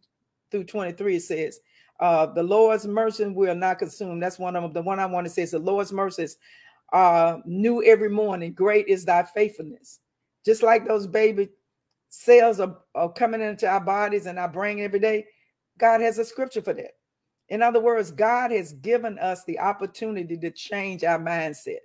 through 0.49 0.63
23, 0.63 1.17
it 1.17 1.21
says, 1.21 1.59
uh, 1.99 2.25
the 2.25 2.41
Lord's 2.41 2.87
mercy 2.87 3.25
will 3.25 3.55
not 3.55 3.79
consume. 3.79 4.19
That's 4.19 4.39
one 4.39 4.55
of 4.55 4.63
them. 4.63 4.73
The 4.73 4.81
one 4.81 4.99
I 4.99 5.05
want 5.05 5.27
to 5.27 5.31
say 5.31 5.43
is 5.43 5.51
the 5.51 5.59
Lord's 5.59 5.91
mercies 5.93 6.37
are 6.89 7.41
new 7.45 7.83
every 7.83 8.09
morning. 8.09 8.53
Great 8.53 8.87
is 8.87 9.05
thy 9.05 9.23
faithfulness. 9.23 9.99
Just 10.45 10.63
like 10.63 10.85
those 10.85 11.07
baby 11.07 11.49
cells 12.09 12.59
are, 12.59 12.77
are 12.93 13.11
coming 13.11 13.41
into 13.41 13.67
our 13.67 13.81
bodies 13.81 14.25
and 14.25 14.39
our 14.39 14.49
brain 14.49 14.79
every 14.79 14.99
day, 14.99 15.25
God 15.77 16.01
has 16.01 16.17
a 16.17 16.25
scripture 16.25 16.61
for 16.61 16.73
that. 16.73 16.91
In 17.49 17.61
other 17.61 17.79
words, 17.79 18.11
God 18.11 18.51
has 18.51 18.73
given 18.73 19.19
us 19.19 19.43
the 19.43 19.59
opportunity 19.59 20.37
to 20.37 20.51
change 20.51 21.03
our 21.03 21.19
mindset. 21.19 21.79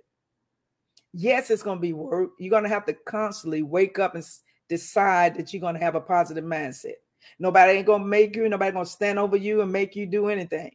Yes, 1.13 1.51
it's 1.51 1.63
going 1.63 1.77
to 1.77 1.81
be 1.81 1.93
work. 1.93 2.31
You're 2.39 2.49
going 2.49 2.63
to 2.63 2.69
have 2.69 2.85
to 2.85 2.93
constantly 3.05 3.61
wake 3.61 3.99
up 3.99 4.15
and 4.15 4.25
decide 4.71 5.35
that 5.35 5.51
you're 5.51 5.59
going 5.59 5.75
to 5.75 5.81
have 5.81 5.95
a 5.95 6.01
positive 6.01 6.45
mindset. 6.45 6.95
Nobody 7.37 7.73
ain't 7.73 7.85
going 7.85 8.01
to 8.01 8.07
make 8.07 8.35
you, 8.37 8.47
nobody 8.47 8.71
going 8.71 8.85
to 8.85 8.91
stand 8.91 9.19
over 9.19 9.35
you 9.35 9.61
and 9.61 9.71
make 9.71 9.97
you 9.97 10.05
do 10.05 10.29
anything. 10.29 10.71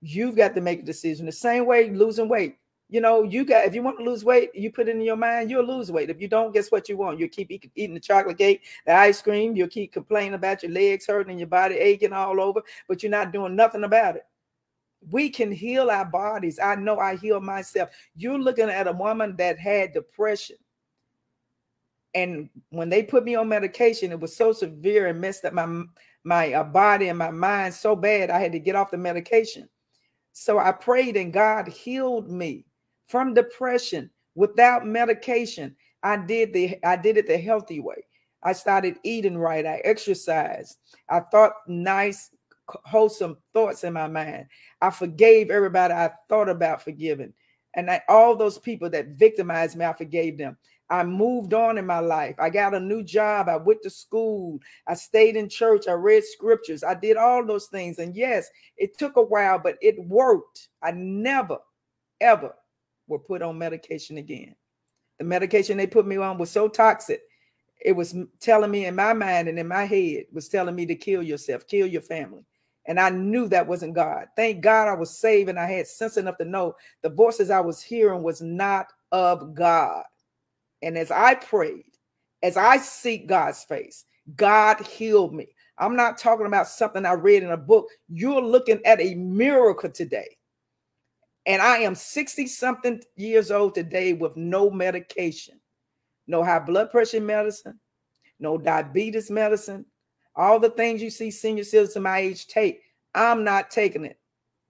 You've 0.00 0.36
got 0.36 0.54
to 0.54 0.60
make 0.60 0.80
a 0.80 0.84
decision. 0.84 1.26
The 1.26 1.32
same 1.32 1.66
way 1.66 1.90
losing 1.90 2.28
weight. 2.28 2.56
You 2.88 3.00
know, 3.00 3.24
you 3.24 3.44
got 3.44 3.66
if 3.66 3.74
you 3.74 3.82
want 3.82 3.98
to 3.98 4.04
lose 4.04 4.24
weight, 4.24 4.50
you 4.54 4.70
put 4.70 4.88
it 4.88 4.96
in 4.96 5.02
your 5.02 5.16
mind, 5.16 5.50
you'll 5.50 5.66
lose 5.66 5.90
weight. 5.90 6.10
If 6.10 6.20
you 6.20 6.28
don't, 6.28 6.54
guess 6.54 6.70
what 6.70 6.88
you 6.88 6.96
want? 6.96 7.18
You'll 7.18 7.28
keep 7.28 7.50
eating 7.50 7.94
the 7.94 8.00
chocolate 8.00 8.38
cake, 8.38 8.62
the 8.86 8.94
ice 8.94 9.20
cream, 9.20 9.54
you'll 9.54 9.68
keep 9.68 9.92
complaining 9.92 10.34
about 10.34 10.62
your 10.62 10.72
legs 10.72 11.06
hurting 11.06 11.30
and 11.30 11.38
your 11.38 11.48
body 11.48 11.74
aching 11.76 12.12
all 12.12 12.40
over, 12.40 12.62
but 12.88 13.02
you're 13.02 13.10
not 13.10 13.32
doing 13.32 13.54
nothing 13.54 13.84
about 13.84 14.16
it. 14.16 14.22
We 15.08 15.28
can 15.30 15.52
heal 15.52 15.90
our 15.90 16.04
bodies. 16.04 16.58
I 16.58 16.74
know 16.76 16.98
I 16.98 17.16
heal 17.16 17.40
myself. 17.40 17.90
You're 18.16 18.38
looking 18.38 18.68
at 18.68 18.88
a 18.88 18.92
woman 18.92 19.36
that 19.36 19.58
had 19.58 19.92
depression. 19.92 20.56
And 22.14 22.50
when 22.70 22.88
they 22.88 23.02
put 23.02 23.24
me 23.24 23.36
on 23.36 23.48
medication, 23.48 24.10
it 24.10 24.20
was 24.20 24.34
so 24.34 24.52
severe 24.52 25.06
and 25.08 25.20
messed 25.20 25.44
up 25.44 25.52
my 25.52 25.84
my 26.22 26.52
uh, 26.52 26.64
body 26.64 27.08
and 27.08 27.18
my 27.18 27.30
mind 27.30 27.72
so 27.72 27.96
bad 27.96 28.28
I 28.28 28.40
had 28.40 28.52
to 28.52 28.58
get 28.58 28.76
off 28.76 28.90
the 28.90 28.98
medication. 28.98 29.68
So 30.32 30.58
I 30.58 30.72
prayed 30.72 31.16
and 31.16 31.32
God 31.32 31.68
healed 31.68 32.30
me 32.30 32.66
from 33.06 33.34
depression 33.34 34.10
without 34.34 34.86
medication. 34.86 35.76
I 36.02 36.16
did 36.16 36.52
the 36.52 36.78
I 36.84 36.96
did 36.96 37.16
it 37.16 37.26
the 37.26 37.38
healthy 37.38 37.80
way. 37.80 38.04
I 38.42 38.52
started 38.52 38.96
eating 39.02 39.36
right. 39.36 39.66
I 39.66 39.82
exercised. 39.84 40.78
I 41.08 41.20
thought 41.20 41.52
nice, 41.66 42.30
wholesome 42.66 43.36
thoughts 43.52 43.84
in 43.84 43.92
my 43.92 44.08
mind. 44.08 44.46
I 44.80 44.90
forgave 44.90 45.50
everybody 45.50 45.92
I 45.92 46.10
thought 46.28 46.48
about 46.48 46.82
forgiving. 46.82 47.34
And 47.74 47.90
I, 47.90 48.00
all 48.08 48.34
those 48.34 48.58
people 48.58 48.90
that 48.90 49.08
victimized 49.08 49.76
me, 49.76 49.84
I 49.84 49.92
forgave 49.92 50.38
them. 50.38 50.56
I 50.90 51.04
moved 51.04 51.54
on 51.54 51.78
in 51.78 51.86
my 51.86 52.00
life. 52.00 52.34
I 52.38 52.50
got 52.50 52.74
a 52.74 52.80
new 52.80 53.04
job. 53.04 53.48
I 53.48 53.56
went 53.56 53.80
to 53.82 53.90
school. 53.90 54.58
I 54.88 54.94
stayed 54.94 55.36
in 55.36 55.48
church. 55.48 55.86
I 55.86 55.92
read 55.92 56.24
scriptures. 56.24 56.82
I 56.82 56.94
did 56.94 57.16
all 57.16 57.46
those 57.46 57.66
things. 57.66 58.00
And 58.00 58.16
yes, 58.16 58.50
it 58.76 58.98
took 58.98 59.16
a 59.16 59.22
while, 59.22 59.58
but 59.58 59.76
it 59.80 60.04
worked. 60.04 60.68
I 60.82 60.90
never, 60.90 61.58
ever 62.20 62.54
were 63.06 63.20
put 63.20 63.40
on 63.40 63.56
medication 63.56 64.18
again. 64.18 64.56
The 65.18 65.24
medication 65.24 65.76
they 65.76 65.86
put 65.86 66.06
me 66.06 66.16
on 66.16 66.38
was 66.38 66.50
so 66.50 66.66
toxic. 66.66 67.22
It 67.80 67.92
was 67.92 68.16
telling 68.40 68.70
me 68.70 68.86
in 68.86 68.96
my 68.96 69.12
mind 69.12 69.48
and 69.48 69.58
in 69.58 69.68
my 69.68 69.84
head 69.84 70.24
was 70.32 70.48
telling 70.48 70.74
me 70.74 70.86
to 70.86 70.94
kill 70.96 71.22
yourself, 71.22 71.66
kill 71.68 71.86
your 71.86 72.02
family. 72.02 72.44
And 72.86 72.98
I 72.98 73.10
knew 73.10 73.46
that 73.48 73.66
wasn't 73.66 73.94
God. 73.94 74.26
Thank 74.34 74.62
God 74.62 74.88
I 74.88 74.94
was 74.94 75.16
saved 75.16 75.48
and 75.48 75.58
I 75.58 75.70
had 75.70 75.86
sense 75.86 76.16
enough 76.16 76.38
to 76.38 76.44
know 76.44 76.74
the 77.02 77.10
voices 77.10 77.50
I 77.50 77.60
was 77.60 77.80
hearing 77.80 78.22
was 78.22 78.42
not 78.42 78.86
of 79.12 79.54
God. 79.54 80.04
And 80.82 80.96
as 80.96 81.10
I 81.10 81.34
prayed, 81.34 81.84
as 82.42 82.56
I 82.56 82.78
seek 82.78 83.26
God's 83.26 83.64
face, 83.64 84.04
God 84.36 84.80
healed 84.80 85.34
me. 85.34 85.48
I'm 85.78 85.96
not 85.96 86.18
talking 86.18 86.46
about 86.46 86.68
something 86.68 87.06
I 87.06 87.12
read 87.12 87.42
in 87.42 87.50
a 87.50 87.56
book. 87.56 87.88
You're 88.08 88.42
looking 88.42 88.84
at 88.84 89.00
a 89.00 89.14
miracle 89.14 89.90
today. 89.90 90.36
And 91.46 91.62
I 91.62 91.78
am 91.78 91.94
60 91.94 92.46
something 92.46 93.00
years 93.16 93.50
old 93.50 93.74
today 93.74 94.12
with 94.12 94.36
no 94.36 94.70
medication, 94.70 95.58
no 96.26 96.44
high 96.44 96.58
blood 96.58 96.90
pressure 96.90 97.20
medicine, 97.20 97.80
no 98.38 98.58
diabetes 98.58 99.30
medicine, 99.30 99.86
all 100.36 100.60
the 100.60 100.70
things 100.70 101.02
you 101.02 101.10
see 101.10 101.30
senior 101.30 101.64
citizens 101.64 102.02
my 102.02 102.18
age 102.18 102.46
take. 102.46 102.82
I'm 103.14 103.42
not 103.42 103.70
taking 103.70 104.04
it. 104.04 104.18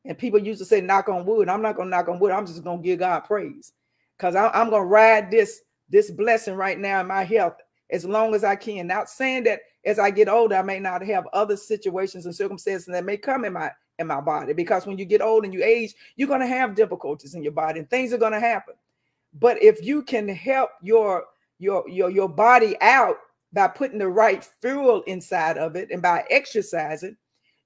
And 0.05 0.17
people 0.17 0.39
used 0.39 0.61
to 0.61 0.65
say, 0.65 0.81
knock 0.81 1.09
on 1.09 1.27
wood. 1.27 1.49
I'm 1.49 1.61
not 1.61 1.77
going 1.77 1.91
to 1.91 1.97
knock 1.97 2.09
on 2.09 2.19
wood. 2.19 2.33
I'm 2.33 2.47
just 2.47 2.65
going 2.65 2.79
to 2.79 2.85
give 2.85 3.01
God 3.01 3.21
praise 3.21 3.73
because 4.17 4.35
I'm 4.35 4.71
going 4.71 4.83
to 4.83 4.89
ride 4.89 5.31
this 5.31 5.61
this 5.91 6.11
blessing 6.11 6.55
right 6.55 6.79
now 6.79 7.01
in 7.01 7.07
my 7.07 7.25
health 7.25 7.57
as 7.91 8.05
long 8.05 8.35
as 8.35 8.45
I 8.45 8.57
can. 8.57 8.87
Not 8.87 9.11
saying 9.11 9.45
that 9.45 9.61
as 9.85 9.99
I 9.99 10.11
get 10.11 10.29
older, 10.29 10.57
I 10.57 10.63
may 10.63 10.79
not 10.79 11.05
have 11.05 11.27
other 11.33 11.57
situations 11.57 12.27
and 12.27 12.35
circumstances 12.35 12.87
that 12.87 13.05
may 13.05 13.17
come 13.17 13.45
in 13.45 13.53
my 13.53 13.71
in 13.99 14.07
my 14.07 14.21
body 14.21 14.55
because 14.55 14.87
when 14.87 14.97
you 14.97 15.05
get 15.05 15.21
old 15.21 15.45
and 15.45 15.53
you 15.53 15.63
age, 15.63 15.95
you're 16.17 16.29
going 16.29 16.41
to 16.41 16.47
have 16.47 16.75
difficulties 16.75 17.35
in 17.35 17.43
your 17.43 17.53
body 17.53 17.81
and 17.81 17.91
things 17.91 18.13
are 18.13 18.19
going 18.19 18.33
to 18.33 18.41
happen. 18.41 18.75
But 19.39 19.63
if 19.63 19.85
you 19.85 20.03
can 20.03 20.29
help 20.29 20.71
your 20.83 21.25
your 21.59 21.87
your 21.89 22.11
your 22.11 22.29
body 22.29 22.77
out 22.81 23.17
by 23.53 23.69
putting 23.69 23.99
the 23.99 24.09
right 24.09 24.45
fuel 24.61 25.03
inside 25.03 25.59
of 25.59 25.77
it 25.77 25.91
and 25.91 26.01
by 26.01 26.25
exercising, 26.31 27.17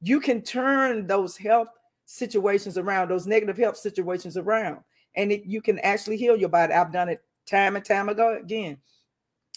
you 0.01 0.21
can 0.21 0.43
turn 0.43 1.07
those 1.07 1.37
health 1.37 1.69
situations 2.07 2.77
around, 2.79 3.09
those 3.09 3.27
negative 3.27 3.57
health 3.57 3.77
situations 3.77 4.37
around, 4.37 4.79
and 5.17 5.33
it, 5.33 5.45
you 5.45 5.63
can 5.63 5.79
actually 5.81 6.17
heal 6.17 6.37
your 6.37 6.49
body. 6.49 6.73
I've 6.73 6.93
done 6.93 7.09
it 7.09 7.23
time 7.47 7.77
and 7.77 7.85
time 7.85 8.09
ago 8.09 8.37
again. 8.37 8.79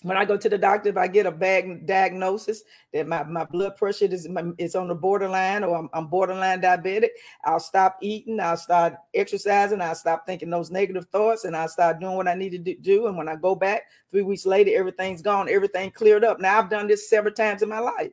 When 0.04 0.16
I 0.16 0.26
go 0.26 0.38
to 0.38 0.48
the 0.48 0.60
doctor, 0.60 0.90
if 0.90 0.98
I 0.98 1.08
get 1.08 1.26
a 1.26 1.32
bad 1.32 1.88
diagnosis 1.88 2.62
that 2.94 3.08
my, 3.08 3.24
my 3.24 3.46
blood 3.46 3.76
pressure 3.78 4.06
is, 4.06 4.28
is 4.60 4.76
on 4.76 4.90
the 4.90 4.94
borderline 4.96 5.64
or 5.64 5.76
I'm, 5.76 5.90
I'm 5.92 6.06
borderline 6.06 6.62
diabetic, 6.62 7.10
I'll 7.44 7.60
stop 7.60 7.98
eating, 8.04 8.40
I'll 8.40 8.58
start 8.58 8.94
exercising, 9.16 9.82
I'll 9.82 9.96
stop 9.96 10.28
thinking 10.28 10.52
those 10.52 10.70
negative 10.70 11.08
thoughts, 11.12 11.46
and 11.46 11.58
I'll 11.58 11.68
start 11.68 12.00
doing 12.00 12.16
what 12.16 12.28
I 12.28 12.36
need 12.36 12.64
to 12.64 12.76
do. 12.76 13.08
And 13.08 13.18
when 13.18 13.28
I 13.28 13.38
go 13.38 13.56
back 13.56 13.86
three 14.12 14.22
weeks 14.22 14.46
later, 14.46 14.70
everything's 14.78 15.24
gone, 15.24 15.50
everything 15.50 15.90
cleared 15.90 16.24
up. 16.24 16.40
Now 16.40 16.60
I've 16.60 16.70
done 16.70 16.86
this 16.86 17.10
several 17.10 17.34
times 17.34 17.64
in 17.64 17.70
my 17.70 17.80
life 17.80 18.12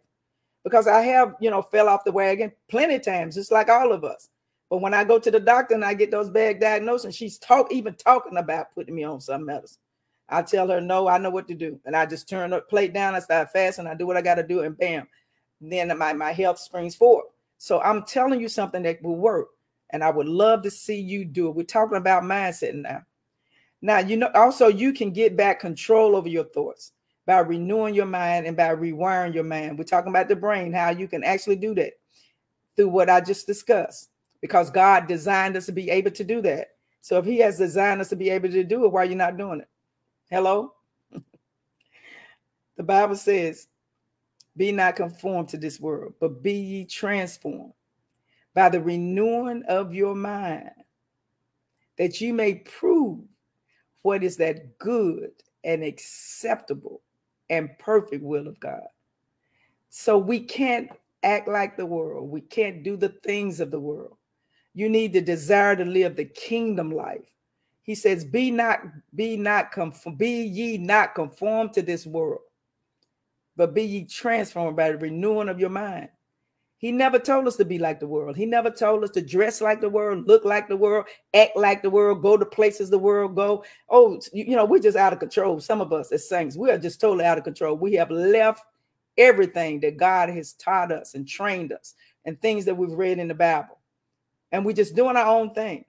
because 0.65 0.87
I 0.87 1.03
have, 1.03 1.35
you 1.39 1.51
know, 1.51 1.61
fell 1.61 1.91
off 1.91 2.05
the 2.05 2.13
wagon 2.13 2.51
plenty 2.69 2.95
of 2.95 3.05
times, 3.05 3.35
just 3.35 3.53
like 3.53 3.69
all 3.69 3.93
of 3.93 4.05
us. 4.05 4.31
But 4.75 4.81
when 4.81 4.93
I 4.93 5.05
go 5.05 5.21
to 5.21 5.31
the 5.31 5.39
doctor 5.39 5.77
and 5.77 5.85
I 5.85 5.95
get 5.95 6.11
those 6.11 6.29
bad 6.29 6.59
diagnoses, 6.59 7.15
she's 7.15 7.39
talk 7.39 7.73
even 7.73 7.95
talking 7.95 8.39
about 8.39 8.75
putting 8.75 8.97
me 8.97 9.05
on 9.05 9.21
some 9.21 9.47
medicine. 9.47 9.79
I 10.29 10.43
tell 10.43 10.67
her 10.67 10.81
no, 10.81 11.07
I 11.07 11.17
know 11.17 11.31
what 11.31 11.47
to 11.47 11.55
do, 11.55 11.79
and 11.85 11.95
I 11.95 12.07
just 12.07 12.29
turn 12.29 12.51
the 12.51 12.61
plate 12.61 12.93
down. 12.93 13.15
I 13.15 13.21
start 13.21 13.53
fasting. 13.53 13.87
I 13.87 13.95
do 13.95 14.05
what 14.05 14.17
I 14.17 14.21
got 14.21 14.35
to 14.35 14.43
do, 14.43 14.63
and 14.63 14.77
bam, 14.77 15.07
then 15.61 15.97
my 15.97 16.13
my 16.13 16.33
health 16.33 16.59
springs 16.59 16.97
forward. 16.97 17.27
So 17.57 17.81
I'm 17.83 18.03
telling 18.03 18.41
you 18.41 18.49
something 18.49 18.83
that 18.83 19.01
will 19.01 19.15
work, 19.15 19.47
and 19.91 20.03
I 20.03 20.11
would 20.11 20.27
love 20.27 20.65
to 20.65 20.73
see 20.73 20.99
you 20.99 21.25
do 21.25 21.51
it. 21.51 21.55
We're 21.55 21.63
talking 21.63 21.97
about 21.97 22.25
mindset 22.25 22.75
now. 22.75 23.05
Now 23.81 24.01
you 24.01 24.17
know 24.17 24.33
also 24.35 24.67
you 24.67 24.93
can 24.93 25.13
get 25.13 25.37
back 25.37 25.61
control 25.61 26.17
over 26.17 26.29
your 26.29 26.47
thoughts 26.47 26.91
by 27.27 27.39
renewing 27.39 27.95
your 27.95 28.07
mind 28.07 28.49
and 28.49 28.57
by 28.57 28.75
rewiring 28.75 29.37
your 29.37 29.45
mind. 29.45 29.79
We're 29.79 29.85
talking 29.85 30.11
about 30.11 30.27
the 30.27 30.35
brain, 30.35 30.73
how 30.73 30.91
you 30.91 31.07
can 31.07 31.23
actually 31.23 31.57
do 31.59 31.77
that 31.77 31.93
through 32.75 32.89
what 32.89 33.09
I 33.09 33.21
just 33.21 33.47
discussed 33.47 34.11
because 34.45 34.69
God 34.69 35.07
designed 35.07 35.57
us 35.57 35.65
to 35.65 35.73
be 35.73 35.89
able 35.89 36.11
to 36.11 36.23
do 36.23 36.43
that. 36.43 36.73
So 37.01 37.17
if 37.17 37.25
He 37.25 37.39
has 37.39 37.57
designed 37.57 38.03
us 38.03 38.11
to 38.11 38.17
be 38.17 38.29
able 38.29 38.51
to 38.51 38.63
do 38.63 38.85
it, 38.85 38.93
why 38.93 39.01
are 39.01 39.07
you 39.07 39.15
not 39.15 39.39
doing 39.39 39.61
it? 39.61 39.69
Hello? 40.29 40.75
the 42.77 42.83
Bible 42.83 43.17
says, 43.17 43.69
Be 44.55 44.71
not 44.71 44.97
conformed 44.97 45.49
to 45.49 45.57
this 45.57 45.81
world, 45.81 46.13
but 46.21 46.43
be 46.43 46.53
ye 46.53 46.85
transformed 46.85 47.73
by 48.53 48.69
the 48.69 48.83
renewing 48.83 49.63
of 49.67 49.95
your 49.95 50.15
mind, 50.15 50.69
that 51.97 52.21
you 52.21 52.35
may 52.35 52.57
prove 52.57 53.21
what 54.03 54.23
is 54.23 54.37
that 54.37 54.77
good 54.77 55.31
and 55.65 55.83
acceptable 55.83 57.01
and 57.49 57.71
perfect 57.79 58.23
will 58.23 58.47
of 58.47 58.61
God. 58.61 58.89
So 59.89 60.19
we 60.19 60.41
can't 60.41 60.91
act 61.23 61.49
like 61.49 61.79
the 61.79 61.87
world. 61.87 62.29
We 62.29 62.43
can't 62.43 62.83
do 62.83 62.99
the 62.99 63.09
things 63.09 63.59
of 63.61 63.71
the 63.71 63.81
world. 63.81 64.19
You 64.75 64.89
need 64.89 65.13
the 65.13 65.21
desire 65.21 65.77
to 65.77 65.85
live 65.85 66.17
the 66.17 66.25
kingdom 66.25 66.91
life. 66.91 67.33
He 67.83 67.95
says, 67.95 68.25
"Be 68.25 68.51
not, 68.51 68.81
be 69.15 69.37
not 69.37 69.71
conform, 69.71 70.17
be 70.17 70.43
ye 70.43 70.79
not 70.79 71.15
conformed 71.15 71.73
to 71.75 71.83
this 71.83 72.07
world, 72.07 72.41
but 73.57 73.75
be 73.75 73.85
ye 73.85 74.05
transformed 74.05 74.77
by 74.77 74.91
the 74.91 74.99
renewing 74.99 75.49
of 75.49 75.61
your 75.61 75.71
mind." 75.71 76.09
He 76.79 76.93
never 76.93 77.19
told 77.19 77.47
us 77.47 77.57
to 77.57 77.65
be 77.65 77.79
like 77.79 78.01
the 78.01 78.07
world. 78.07 78.37
He 78.37 78.45
never 78.45 78.71
told 78.71 79.05
us 79.05 79.11
to 79.13 79.23
dress 79.23 79.61
like 79.63 79.81
the 79.81 79.89
world, 79.89 80.27
look 80.27 80.45
like 80.45 80.69
the 80.69 80.77
world, 80.77 81.07
act 81.33 81.57
like 81.57 81.81
the 81.81 81.89
world, 81.89 82.21
go 82.21 82.37
to 82.37 82.45
places 82.45 82.91
the 82.91 82.99
world 82.99 83.37
go. 83.37 83.65
Oh, 83.89 84.21
you 84.33 84.57
know, 84.57 84.67
we're 84.67 84.81
just 84.81 84.97
out 84.97 85.13
of 85.13 85.19
control. 85.19 85.61
Some 85.61 85.81
of 85.81 85.93
us 85.95 86.13
as 86.13 86.29
saints, 86.29 86.57
we 86.57 86.71
are 86.71 86.79
just 86.79 87.01
totally 87.01 87.25
out 87.25 87.39
of 87.39 87.45
control. 87.45 87.77
We 87.77 87.95
have 87.95 88.11
left 88.11 88.67
everything 89.17 89.81
that 89.81 89.97
God 89.97 90.29
has 90.29 90.53
taught 90.55 90.93
us 90.93 91.15
and 91.15 91.27
trained 91.27 91.73
us 91.73 91.95
and 92.27 92.41
things 92.41 92.65
that 92.67 92.77
we've 92.77 92.91
read 92.91 93.19
in 93.19 93.29
the 93.29 93.35
Bible 93.35 93.74
and 94.55 94.65
we're 94.65 94.73
just 94.73 94.95
doing 94.95 95.17
our 95.17 95.27
own 95.27 95.53
thing. 95.53 95.85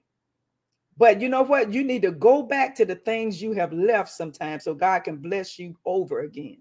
But 0.96 1.20
you 1.20 1.28
know 1.28 1.42
what? 1.42 1.72
You 1.72 1.84
need 1.84 2.02
to 2.02 2.10
go 2.10 2.42
back 2.42 2.74
to 2.76 2.84
the 2.84 2.96
things 2.96 3.40
you 3.40 3.52
have 3.52 3.72
left 3.72 4.10
sometimes 4.10 4.64
so 4.64 4.74
God 4.74 5.04
can 5.04 5.18
bless 5.18 5.56
you 5.56 5.76
over 5.84 6.20
again. 6.20 6.58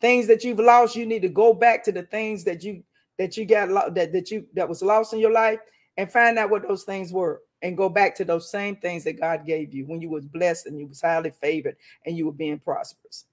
Things 0.00 0.26
that 0.28 0.44
you've 0.44 0.58
lost, 0.58 0.96
you 0.96 1.04
need 1.04 1.20
to 1.22 1.28
go 1.28 1.52
back 1.52 1.84
to 1.84 1.92
the 1.92 2.04
things 2.04 2.42
that 2.44 2.64
you 2.64 2.82
that 3.18 3.36
you 3.36 3.44
got 3.44 3.94
that 3.94 4.14
that 4.14 4.30
you 4.30 4.46
that 4.54 4.66
was 4.66 4.80
lost 4.80 5.12
in 5.12 5.18
your 5.18 5.32
life 5.32 5.58
and 5.98 6.10
find 6.10 6.38
out 6.38 6.48
what 6.48 6.66
those 6.66 6.84
things 6.84 7.12
were 7.12 7.42
and 7.60 7.76
go 7.76 7.90
back 7.90 8.14
to 8.14 8.24
those 8.24 8.50
same 8.50 8.76
things 8.76 9.04
that 9.04 9.20
God 9.20 9.44
gave 9.44 9.74
you 9.74 9.84
when 9.86 10.00
you 10.00 10.08
was 10.08 10.24
blessed 10.24 10.66
and 10.66 10.78
you 10.78 10.86
was 10.86 11.02
highly 11.02 11.32
favored 11.32 11.76
and 12.06 12.16
you 12.16 12.24
were 12.24 12.32
being 12.32 12.58
prosperous. 12.58 13.26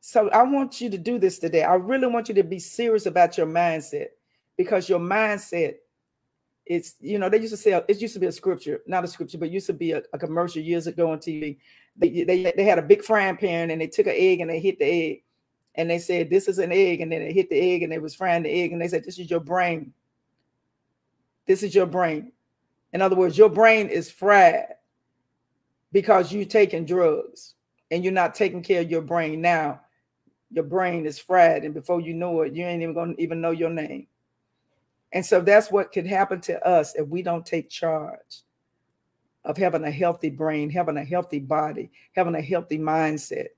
So 0.00 0.28
I 0.30 0.42
want 0.42 0.82
you 0.82 0.90
to 0.90 0.98
do 0.98 1.18
this 1.18 1.38
today. 1.38 1.62
I 1.62 1.76
really 1.76 2.08
want 2.08 2.28
you 2.28 2.34
to 2.34 2.44
be 2.44 2.58
serious 2.58 3.06
about 3.06 3.38
your 3.38 3.46
mindset 3.46 4.08
because 4.58 4.88
your 4.90 5.00
mindset 5.00 5.76
it's 6.68 6.96
you 7.00 7.18
know 7.18 7.28
they 7.28 7.40
used 7.40 7.52
to 7.52 7.56
say 7.56 7.72
it 7.72 8.00
used 8.00 8.14
to 8.14 8.20
be 8.20 8.26
a 8.26 8.32
scripture, 8.32 8.80
not 8.86 9.04
a 9.04 9.08
scripture, 9.08 9.38
but 9.38 9.50
used 9.50 9.66
to 9.66 9.72
be 9.72 9.92
a, 9.92 10.02
a 10.12 10.18
commercial 10.18 10.62
years 10.62 10.86
ago 10.86 11.10
on 11.10 11.18
TV. 11.18 11.58
They, 11.96 12.24
they 12.24 12.52
they 12.54 12.64
had 12.64 12.78
a 12.78 12.82
big 12.82 13.02
frying 13.02 13.36
pan 13.36 13.70
and 13.70 13.80
they 13.80 13.86
took 13.86 14.06
an 14.06 14.14
egg 14.14 14.40
and 14.40 14.50
they 14.50 14.60
hit 14.60 14.78
the 14.78 14.84
egg, 14.84 15.22
and 15.74 15.88
they 15.88 15.98
said 15.98 16.28
this 16.28 16.46
is 16.46 16.58
an 16.58 16.70
egg, 16.70 17.00
and 17.00 17.10
then 17.10 17.20
they 17.20 17.32
hit 17.32 17.48
the 17.48 17.58
egg 17.58 17.82
and 17.82 17.90
they 17.90 17.98
was 17.98 18.14
frying 18.14 18.42
the 18.42 18.50
egg 18.50 18.72
and 18.72 18.80
they 18.80 18.88
said 18.88 19.04
this 19.04 19.18
is 19.18 19.30
your 19.30 19.40
brain. 19.40 19.92
This 21.46 21.62
is 21.62 21.74
your 21.74 21.86
brain. 21.86 22.32
In 22.92 23.00
other 23.00 23.16
words, 23.16 23.38
your 23.38 23.48
brain 23.48 23.88
is 23.88 24.10
fried 24.10 24.74
because 25.90 26.32
you're 26.32 26.44
taking 26.44 26.84
drugs 26.84 27.54
and 27.90 28.04
you're 28.04 28.12
not 28.12 28.34
taking 28.34 28.62
care 28.62 28.82
of 28.82 28.90
your 28.90 29.02
brain 29.02 29.40
now. 29.40 29.80
Your 30.50 30.64
brain 30.64 31.06
is 31.06 31.18
fried, 31.18 31.64
and 31.64 31.74
before 31.74 32.00
you 32.00 32.14
know 32.14 32.42
it, 32.42 32.54
you 32.54 32.64
ain't 32.64 32.82
even 32.82 32.94
gonna 32.94 33.14
even 33.18 33.40
know 33.40 33.50
your 33.50 33.70
name. 33.70 34.06
And 35.12 35.24
so 35.24 35.40
that's 35.40 35.70
what 35.70 35.92
could 35.92 36.06
happen 36.06 36.40
to 36.42 36.66
us 36.66 36.94
if 36.94 37.06
we 37.08 37.22
don't 37.22 37.46
take 37.46 37.70
charge 37.70 38.42
of 39.44 39.56
having 39.56 39.84
a 39.84 39.90
healthy 39.90 40.30
brain, 40.30 40.68
having 40.68 40.98
a 40.98 41.04
healthy 41.04 41.38
body, 41.38 41.90
having 42.14 42.34
a 42.34 42.42
healthy 42.42 42.78
mindset. 42.78 43.48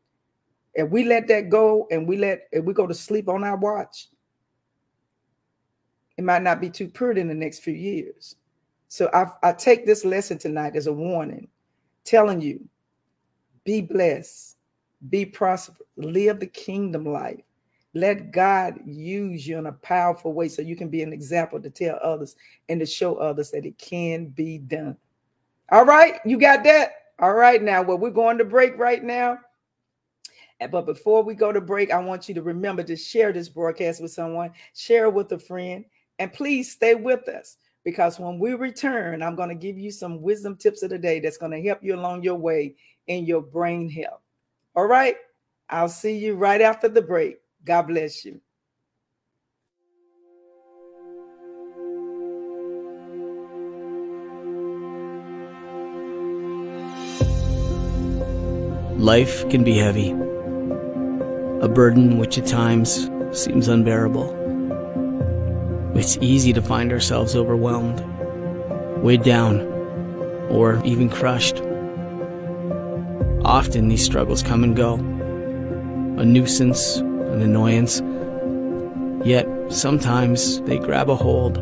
If 0.74 0.88
we 0.90 1.04
let 1.04 1.26
that 1.28 1.48
go 1.48 1.88
and 1.90 2.06
we 2.06 2.16
let 2.16 2.46
if 2.52 2.64
we 2.64 2.72
go 2.72 2.86
to 2.86 2.94
sleep 2.94 3.28
on 3.28 3.42
our 3.42 3.56
watch, 3.56 4.08
it 6.16 6.22
might 6.22 6.42
not 6.42 6.60
be 6.60 6.70
too 6.70 6.88
pretty 6.88 7.20
in 7.20 7.28
the 7.28 7.34
next 7.34 7.60
few 7.60 7.74
years. 7.74 8.36
So 8.86 9.10
I, 9.12 9.48
I 9.48 9.52
take 9.52 9.86
this 9.86 10.04
lesson 10.04 10.38
tonight 10.38 10.76
as 10.76 10.86
a 10.86 10.92
warning, 10.92 11.48
telling 12.04 12.40
you 12.40 12.68
be 13.64 13.80
blessed, 13.80 14.56
be 15.08 15.24
prosperous, 15.26 15.80
live 15.96 16.38
the 16.40 16.46
kingdom 16.46 17.04
life. 17.04 17.42
Let 17.92 18.30
God 18.30 18.80
use 18.86 19.46
you 19.46 19.58
in 19.58 19.66
a 19.66 19.72
powerful 19.72 20.32
way 20.32 20.48
so 20.48 20.62
you 20.62 20.76
can 20.76 20.88
be 20.88 21.02
an 21.02 21.12
example 21.12 21.60
to 21.60 21.70
tell 21.70 21.98
others 22.02 22.36
and 22.68 22.78
to 22.80 22.86
show 22.86 23.16
others 23.16 23.50
that 23.50 23.66
it 23.66 23.78
can 23.78 24.26
be 24.26 24.58
done. 24.58 24.96
All 25.72 25.84
right, 25.84 26.20
you 26.24 26.38
got 26.38 26.62
that? 26.64 26.92
All 27.18 27.34
right, 27.34 27.62
now, 27.62 27.82
well, 27.82 27.98
we're 27.98 28.10
going 28.10 28.38
to 28.38 28.44
break 28.44 28.78
right 28.78 29.02
now. 29.02 29.38
But 30.70 30.86
before 30.86 31.22
we 31.22 31.34
go 31.34 31.52
to 31.52 31.60
break, 31.60 31.90
I 31.90 31.98
want 31.98 32.28
you 32.28 32.34
to 32.34 32.42
remember 32.42 32.82
to 32.82 32.96
share 32.96 33.32
this 33.32 33.48
broadcast 33.48 34.02
with 34.02 34.12
someone, 34.12 34.52
share 34.74 35.06
it 35.06 35.14
with 35.14 35.32
a 35.32 35.38
friend, 35.38 35.84
and 36.18 36.32
please 36.32 36.70
stay 36.70 36.94
with 36.94 37.28
us 37.28 37.56
because 37.82 38.18
when 38.18 38.38
we 38.38 38.54
return, 38.54 39.22
I'm 39.22 39.36
going 39.36 39.48
to 39.48 39.54
give 39.54 39.78
you 39.78 39.90
some 39.90 40.20
wisdom 40.20 40.56
tips 40.56 40.82
of 40.82 40.90
the 40.90 40.98
day 40.98 41.18
that's 41.18 41.38
going 41.38 41.52
to 41.52 41.62
help 41.66 41.82
you 41.82 41.94
along 41.94 42.22
your 42.22 42.36
way 42.36 42.74
in 43.06 43.24
your 43.24 43.40
brain 43.40 43.88
health. 43.88 44.20
All 44.76 44.86
right, 44.86 45.16
I'll 45.70 45.88
see 45.88 46.16
you 46.16 46.34
right 46.34 46.60
after 46.60 46.88
the 46.88 47.02
break. 47.02 47.38
God 47.64 47.88
bless 47.88 48.24
you. 48.24 48.40
Life 58.96 59.48
can 59.48 59.64
be 59.64 59.78
heavy, 59.78 60.10
a 61.60 61.68
burden 61.68 62.18
which 62.18 62.38
at 62.38 62.46
times 62.46 63.10
seems 63.32 63.68
unbearable. 63.68 64.36
It's 65.94 66.18
easy 66.18 66.52
to 66.52 66.62
find 66.62 66.92
ourselves 66.92 67.34
overwhelmed, 67.34 68.00
weighed 69.02 69.22
down, 69.22 69.60
or 70.50 70.82
even 70.84 71.08
crushed. 71.08 71.62
Often 73.44 73.88
these 73.88 74.04
struggles 74.04 74.42
come 74.42 74.64
and 74.64 74.76
go, 74.76 74.94
a 74.94 76.24
nuisance, 76.24 77.02
an 77.32 77.42
annoyance, 77.42 78.00
yet 79.26 79.46
sometimes 79.68 80.60
they 80.62 80.78
grab 80.78 81.10
a 81.10 81.16
hold, 81.16 81.54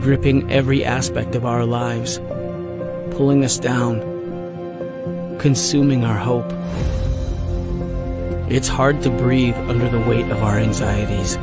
gripping 0.00 0.50
every 0.50 0.84
aspect 0.84 1.34
of 1.34 1.44
our 1.44 1.64
lives, 1.64 2.18
pulling 3.16 3.44
us 3.44 3.58
down 3.58 4.10
consuming 5.40 6.04
our 6.04 6.18
hope. 6.18 6.52
It's 8.52 8.68
hard 8.68 9.02
to 9.02 9.10
breathe 9.10 9.56
under 9.56 9.88
the 9.88 10.00
weight 10.00 10.26
of 10.26 10.42
our 10.42 10.58
anxieties. 10.58 11.38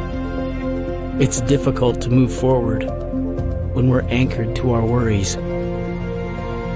It's 1.20 1.42
difficult 1.42 2.00
to 2.04 2.10
move 2.12 2.32
forward 2.32 2.84
when 3.74 3.90
we're 3.90 4.04
anchored 4.04 4.56
to 4.58 4.74
our 4.74 4.86
worries. 4.86 5.36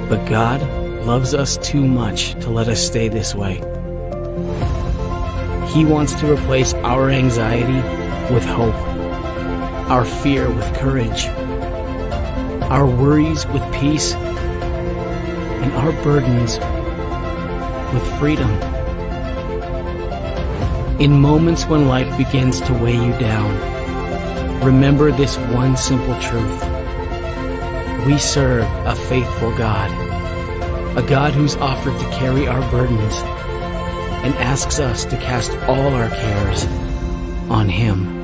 But 0.09 0.25
God 0.27 0.61
loves 1.05 1.35
us 1.35 1.57
too 1.57 1.85
much 1.85 2.33
to 2.41 2.49
let 2.49 2.67
us 2.67 2.83
stay 2.83 3.07
this 3.07 3.35
way. 3.35 3.61
He 5.73 5.85
wants 5.85 6.13
to 6.15 6.33
replace 6.33 6.73
our 6.73 7.09
anxiety 7.09 7.81
with 8.33 8.43
hope, 8.43 8.75
our 9.89 10.03
fear 10.03 10.49
with 10.51 10.73
courage, 10.75 11.27
our 12.69 12.85
worries 12.85 13.47
with 13.47 13.63
peace, 13.73 14.13
and 14.13 15.71
our 15.73 15.93
burdens 16.03 16.59
with 17.93 18.19
freedom. 18.19 18.49
In 20.99 21.21
moments 21.21 21.65
when 21.65 21.87
life 21.87 22.17
begins 22.17 22.59
to 22.61 22.73
weigh 22.73 22.95
you 22.95 23.13
down, 23.17 24.61
remember 24.65 25.09
this 25.13 25.37
one 25.37 25.77
simple 25.77 26.19
truth. 26.19 26.63
We 28.05 28.17
serve 28.17 28.65
a 28.85 28.93
faithful 28.93 29.55
God, 29.57 29.89
a 30.97 31.01
God 31.01 31.33
who's 31.33 31.55
offered 31.55 31.97
to 31.97 32.05
carry 32.11 32.45
our 32.45 32.59
burdens 32.71 33.23
and 34.23 34.33
asks 34.35 34.79
us 34.79 35.05
to 35.05 35.17
cast 35.17 35.51
all 35.67 35.93
our 35.93 36.09
cares 36.09 36.65
on 37.49 37.69
Him. 37.69 38.21